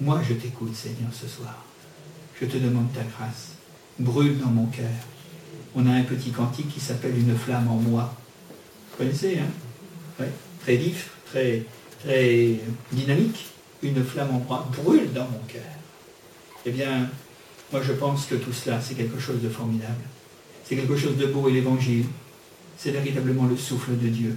Moi, 0.00 0.20
je 0.28 0.34
t'écoute, 0.34 0.74
Seigneur, 0.74 1.10
ce 1.12 1.26
soir. 1.26 1.64
Je 2.40 2.46
te 2.46 2.56
demande 2.56 2.92
ta 2.92 3.02
grâce. 3.02 3.50
Brûle 3.98 4.38
dans 4.38 4.50
mon 4.50 4.66
cœur. 4.66 4.86
On 5.74 5.86
a 5.86 5.90
un 5.90 6.02
petit 6.02 6.30
cantique 6.30 6.72
qui 6.72 6.80
s'appelle 6.80 7.18
Une 7.18 7.36
flamme 7.36 7.68
en 7.68 7.76
moi. 7.76 8.14
Vous 8.90 8.98
connaissez, 8.98 9.38
hein? 9.38 10.24
Très 10.62 10.76
vif, 10.76 11.10
très, 11.26 11.64
très 12.04 12.60
dynamique. 12.92 13.46
Une 13.82 14.04
flamme 14.04 14.34
en 14.34 14.38
moi 14.38 14.68
brûle 14.76 15.12
dans 15.12 15.26
mon 15.26 15.40
cœur. 15.48 15.62
Eh 16.64 16.70
bien, 16.70 17.08
moi 17.72 17.82
je 17.82 17.92
pense 17.92 18.26
que 18.26 18.34
tout 18.36 18.52
cela, 18.52 18.80
c'est 18.80 18.94
quelque 18.94 19.18
chose 19.18 19.40
de 19.40 19.48
formidable. 19.48 20.02
C'est 20.64 20.76
quelque 20.76 20.96
chose 20.96 21.16
de 21.16 21.26
beau 21.26 21.48
et 21.48 21.52
l'évangile, 21.52 22.04
c'est 22.76 22.90
véritablement 22.90 23.46
le 23.46 23.56
souffle 23.56 23.96
de 23.96 24.08
Dieu. 24.08 24.36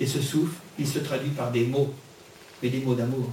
Et 0.00 0.06
ce 0.06 0.20
souffle, 0.20 0.56
il 0.78 0.86
se 0.86 0.98
traduit 0.98 1.30
par 1.30 1.50
des 1.50 1.64
mots, 1.64 1.92
mais 2.62 2.68
des 2.68 2.80
mots 2.80 2.94
d'amour, 2.94 3.32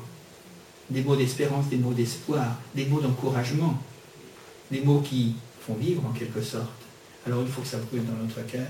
des 0.90 1.02
mots 1.02 1.16
d'espérance, 1.16 1.68
des 1.68 1.78
mots 1.78 1.94
d'espoir, 1.94 2.58
des 2.74 2.86
mots 2.86 3.02
d'encouragement, 3.02 3.80
des 4.72 4.82
mots 4.82 5.02
qui 5.02 5.36
font 5.66 5.76
vivre 5.76 6.06
en 6.06 6.12
quelque 6.12 6.42
sorte. 6.42 6.70
Alors 7.26 7.42
il 7.42 7.48
faut 7.48 7.62
que 7.62 7.68
ça 7.68 7.78
brûle 7.78 8.06
dans 8.06 8.22
notre 8.22 8.46
cœur. 8.48 8.68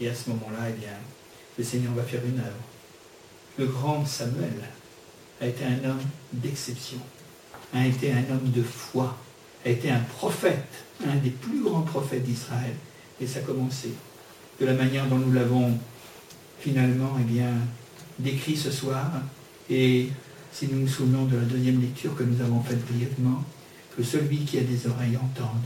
Et 0.00 0.08
à 0.08 0.14
ce 0.14 0.30
moment-là, 0.30 0.68
eh 0.70 0.72
bien, 0.72 0.96
le 1.56 1.64
Seigneur 1.64 1.92
va 1.92 2.02
faire 2.02 2.24
une 2.24 2.38
œuvre. 2.38 2.64
Le 3.58 3.66
grand 3.66 4.04
Samuel 4.04 4.68
a 5.40 5.46
été 5.46 5.64
un 5.64 5.88
homme 5.88 6.02
d'exception, 6.32 6.98
a 7.72 7.86
été 7.86 8.10
un 8.10 8.24
homme 8.30 8.50
de 8.50 8.62
foi, 8.62 9.16
a 9.64 9.68
été 9.68 9.90
un 9.90 10.00
prophète, 10.00 10.84
un 11.06 11.16
des 11.16 11.30
plus 11.30 11.62
grands 11.62 11.82
prophètes 11.82 12.24
d'Israël. 12.24 12.74
Et 13.20 13.26
ça 13.26 13.40
a 13.40 13.42
commencé 13.42 13.90
de 14.60 14.66
la 14.66 14.74
manière 14.74 15.06
dont 15.06 15.18
nous 15.18 15.32
l'avons 15.32 15.78
finalement 16.60 17.16
eh 17.20 17.24
bien, 17.24 17.52
décrit 18.18 18.56
ce 18.56 18.70
soir. 18.70 19.10
Et 19.70 20.08
si 20.52 20.68
nous 20.68 20.80
nous 20.80 20.88
souvenons 20.88 21.24
de 21.24 21.36
la 21.36 21.44
deuxième 21.44 21.80
lecture 21.80 22.14
que 22.14 22.22
nous 22.22 22.40
avons 22.40 22.60
faite 22.62 22.84
brièvement, 22.86 23.42
que 23.96 24.02
celui 24.02 24.38
qui 24.38 24.58
a 24.58 24.62
des 24.62 24.86
oreilles 24.86 25.16
entende 25.16 25.62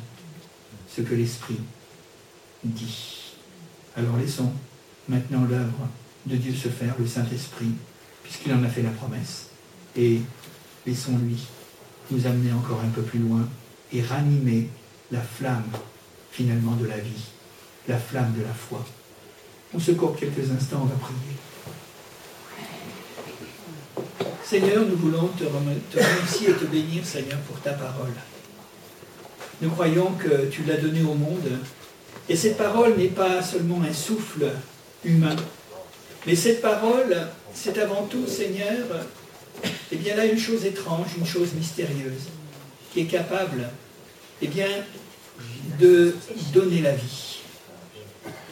ce 0.88 1.02
que 1.02 1.14
l'Esprit 1.14 1.60
dit. 2.64 3.34
Alors 3.96 4.16
laissons 4.16 4.52
maintenant 5.08 5.44
l'œuvre 5.48 5.88
de 6.26 6.36
Dieu 6.36 6.52
se 6.52 6.68
faire, 6.68 6.94
le 6.98 7.06
Saint-Esprit, 7.06 7.70
puisqu'il 8.22 8.52
en 8.52 8.62
a 8.62 8.68
fait 8.68 8.82
la 8.82 8.90
promesse. 8.90 9.46
Et 9.96 10.20
laissons-lui 10.86 11.38
nous 12.10 12.26
amener 12.26 12.52
encore 12.52 12.80
un 12.80 12.90
peu 12.90 13.02
plus 13.02 13.18
loin 13.18 13.48
et 13.92 14.02
ranimer 14.02 14.68
la 15.10 15.20
flamme 15.20 15.70
finalement 16.30 16.76
de 16.76 16.86
la 16.86 16.98
vie, 16.98 17.24
la 17.88 17.98
flamme 17.98 18.32
de 18.36 18.42
la 18.42 18.52
foi. 18.52 18.84
On 19.74 19.80
se 19.80 19.92
court 19.92 20.16
quelques 20.16 20.50
instants, 20.50 20.82
on 20.82 20.86
va 20.86 20.96
prier. 20.96 21.36
Seigneur, 24.44 24.86
nous 24.86 24.96
voulons 24.96 25.28
te, 25.28 25.44
remercier 25.44 26.50
et 26.50 26.54
te 26.54 26.64
bénir, 26.64 27.04
Seigneur, 27.04 27.38
pour 27.40 27.60
ta 27.60 27.72
parole. 27.72 28.12
Nous 29.60 29.70
croyons 29.70 30.12
que 30.12 30.46
tu 30.46 30.62
l'as 30.64 30.78
donnée 30.78 31.02
au 31.02 31.14
monde. 31.14 31.50
Et 32.30 32.36
cette 32.36 32.56
parole 32.56 32.96
n'est 32.96 33.08
pas 33.08 33.42
seulement 33.42 33.82
un 33.82 33.92
souffle 33.92 34.50
humain, 35.04 35.36
mais 36.26 36.34
cette 36.34 36.60
parole, 36.60 37.16
c'est 37.54 37.78
avant 37.78 38.04
tout, 38.04 38.26
Seigneur, 38.26 38.86
eh 39.90 39.96
bien 39.96 40.16
là, 40.16 40.26
une 40.26 40.38
chose 40.38 40.64
étrange, 40.64 41.08
une 41.16 41.26
chose 41.26 41.54
mystérieuse, 41.54 42.28
est 42.98 43.04
capable, 43.04 43.68
eh 44.42 44.46
bien, 44.46 44.68
de 45.78 46.14
donner 46.52 46.80
la 46.80 46.94
vie. 46.94 47.40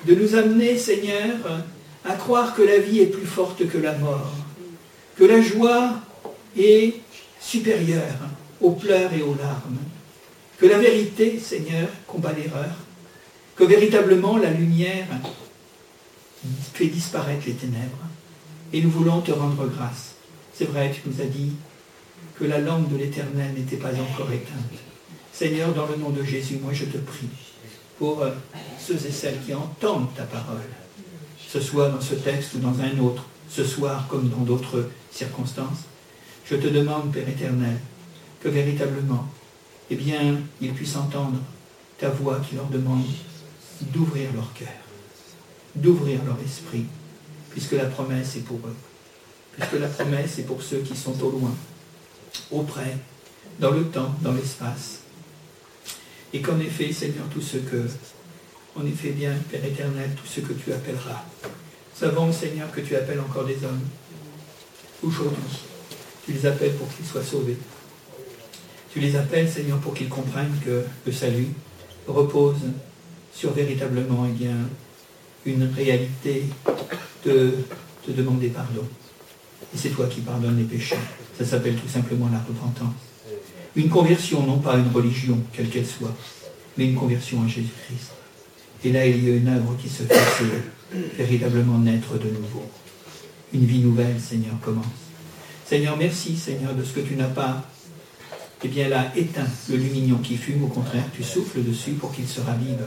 De 0.06 0.14
nous 0.14 0.34
amener, 0.34 0.78
Seigneur, 0.78 1.62
à 2.04 2.12
croire 2.14 2.54
que 2.54 2.62
la 2.62 2.78
vie 2.78 3.00
est 3.00 3.06
plus 3.06 3.26
forte 3.26 3.66
que 3.68 3.78
la 3.78 3.92
mort 3.92 4.32
que 5.16 5.24
la 5.24 5.40
joie 5.40 5.94
est 6.56 6.94
supérieure 7.40 8.18
aux 8.60 8.72
pleurs 8.72 9.12
et 9.12 9.22
aux 9.22 9.34
larmes, 9.34 9.78
que 10.58 10.66
la 10.66 10.78
vérité, 10.78 11.38
Seigneur, 11.38 11.88
combat 12.06 12.32
l'erreur, 12.32 12.74
que 13.56 13.64
véritablement 13.64 14.36
la 14.36 14.50
lumière 14.50 15.06
fait 16.74 16.86
disparaître 16.86 17.46
les 17.46 17.54
ténèbres. 17.54 18.04
Et 18.72 18.82
nous 18.82 18.90
voulons 18.90 19.20
te 19.20 19.32
rendre 19.32 19.66
grâce. 19.66 20.14
C'est 20.52 20.66
vrai, 20.66 20.92
tu 20.92 21.08
nous 21.08 21.20
as 21.20 21.26
dit 21.26 21.52
que 22.38 22.44
la 22.44 22.58
lampe 22.58 22.90
de 22.92 22.96
l'Éternel 22.96 23.54
n'était 23.54 23.76
pas 23.76 23.90
encore 23.90 24.30
éteinte. 24.30 24.56
Seigneur, 25.32 25.72
dans 25.74 25.86
le 25.86 25.96
nom 25.96 26.10
de 26.10 26.22
Jésus, 26.22 26.58
moi 26.62 26.72
je 26.72 26.84
te 26.84 26.98
prie 26.98 27.28
pour 27.98 28.22
euh, 28.22 28.30
ceux 28.78 28.94
et 29.06 29.10
celles 29.10 29.40
qui 29.44 29.54
entendent 29.54 30.14
ta 30.14 30.24
parole, 30.24 30.60
ce 31.48 31.60
soit 31.60 31.88
dans 31.88 32.00
ce 32.00 32.14
texte 32.14 32.54
ou 32.54 32.58
dans 32.58 32.80
un 32.80 32.98
autre, 32.98 33.24
ce 33.48 33.64
soir 33.64 34.06
comme 34.08 34.28
dans 34.28 34.42
d'autres 34.42 34.90
circonstances, 35.10 35.84
je 36.44 36.56
te 36.56 36.66
demande, 36.68 37.12
Père 37.12 37.28
éternel, 37.28 37.76
que 38.40 38.48
véritablement, 38.48 39.26
eh 39.90 39.96
bien, 39.96 40.36
ils 40.60 40.72
puissent 40.72 40.96
entendre 40.96 41.38
ta 41.98 42.10
voix 42.10 42.40
qui 42.40 42.56
leur 42.56 42.66
demande 42.66 43.04
d'ouvrir 43.80 44.32
leur 44.34 44.52
cœur, 44.52 44.68
d'ouvrir 45.74 46.20
leur 46.24 46.38
esprit, 46.44 46.84
puisque 47.50 47.72
la 47.72 47.86
promesse 47.86 48.36
est 48.36 48.40
pour 48.40 48.58
eux, 48.58 48.76
puisque 49.52 49.80
la 49.80 49.88
promesse 49.88 50.38
est 50.38 50.42
pour 50.42 50.62
ceux 50.62 50.78
qui 50.78 50.96
sont 50.96 51.18
au 51.22 51.30
loin, 51.30 51.54
auprès, 52.50 52.96
dans 53.58 53.70
le 53.70 53.84
temps, 53.84 54.14
dans 54.22 54.32
l'espace. 54.32 55.00
Et 56.32 56.40
qu'en 56.40 56.58
effet, 56.60 56.92
Seigneur, 56.92 57.24
tout 57.32 57.40
ce 57.40 57.58
que, 57.58 57.86
en 58.74 58.84
effet 58.86 59.10
bien, 59.10 59.34
Père 59.50 59.64
éternel, 59.64 60.10
tout 60.16 60.26
ce 60.26 60.40
que 60.40 60.52
tu 60.52 60.72
appelleras, 60.72 61.24
savons, 61.94 62.32
Seigneur, 62.32 62.70
que 62.70 62.80
tu 62.80 62.96
appelles 62.96 63.20
encore 63.20 63.44
des 63.44 63.56
hommes 63.64 63.80
aujourd'hui. 65.02 65.60
Tu 66.24 66.32
les 66.32 66.46
appelles 66.46 66.74
pour 66.74 66.88
qu'ils 66.94 67.06
soient 67.06 67.22
sauvés. 67.22 67.56
Tu 68.92 69.00
les 69.00 69.16
appelles, 69.16 69.48
Seigneur, 69.48 69.78
pour 69.78 69.94
qu'ils 69.94 70.08
comprennent 70.08 70.58
que 70.64 70.84
le 71.04 71.12
salut 71.12 71.48
repose 72.06 72.56
sur 73.32 73.52
véritablement 73.52 74.26
eh 74.28 74.32
bien, 74.32 74.56
une 75.44 75.70
réalité 75.74 76.44
de 77.24 77.52
te 78.04 78.10
demander 78.10 78.48
pardon. 78.48 78.86
Et 79.74 79.78
c'est 79.78 79.90
toi 79.90 80.06
qui 80.06 80.20
pardonnes 80.20 80.58
les 80.58 80.64
péchés. 80.64 80.96
Ça 81.38 81.44
s'appelle 81.44 81.76
tout 81.76 81.88
simplement 81.88 82.28
la 82.32 82.38
repentance. 82.38 82.94
Une 83.74 83.88
conversion, 83.88 84.42
non 84.46 84.58
pas 84.58 84.76
une 84.76 84.90
religion, 84.90 85.38
quelle 85.52 85.68
qu'elle 85.68 85.86
soit, 85.86 86.14
mais 86.78 86.86
une 86.86 86.94
conversion 86.94 87.42
à 87.44 87.48
Jésus-Christ. 87.48 88.12
Et 88.84 88.92
là, 88.92 89.06
il 89.06 89.22
y 89.22 89.30
a 89.30 89.34
une 89.34 89.48
œuvre 89.48 89.76
qui 89.80 89.88
se 89.88 90.02
fait 90.04 90.44
véritablement 91.18 91.78
naître 91.78 92.14
de 92.14 92.28
nouveau. 92.28 92.64
Une 93.52 93.66
vie 93.66 93.80
nouvelle, 93.80 94.18
Seigneur, 94.20 94.54
commence. 94.62 94.86
Seigneur, 95.64 95.96
merci, 95.96 96.36
Seigneur, 96.36 96.74
de 96.74 96.84
ce 96.84 96.92
que 96.92 97.00
tu 97.00 97.16
n'as 97.16 97.24
pas, 97.24 97.64
eh 98.62 98.68
bien 98.68 98.88
là, 98.88 99.12
éteint 99.16 99.46
le 99.68 99.76
lumignon 99.76 100.18
qui 100.18 100.36
fume. 100.36 100.64
Au 100.64 100.68
contraire, 100.68 101.04
tu 101.14 101.22
souffles 101.22 101.62
dessus 101.62 101.92
pour 101.92 102.12
qu'il 102.12 102.26
se 102.26 102.40
ravive, 102.40 102.86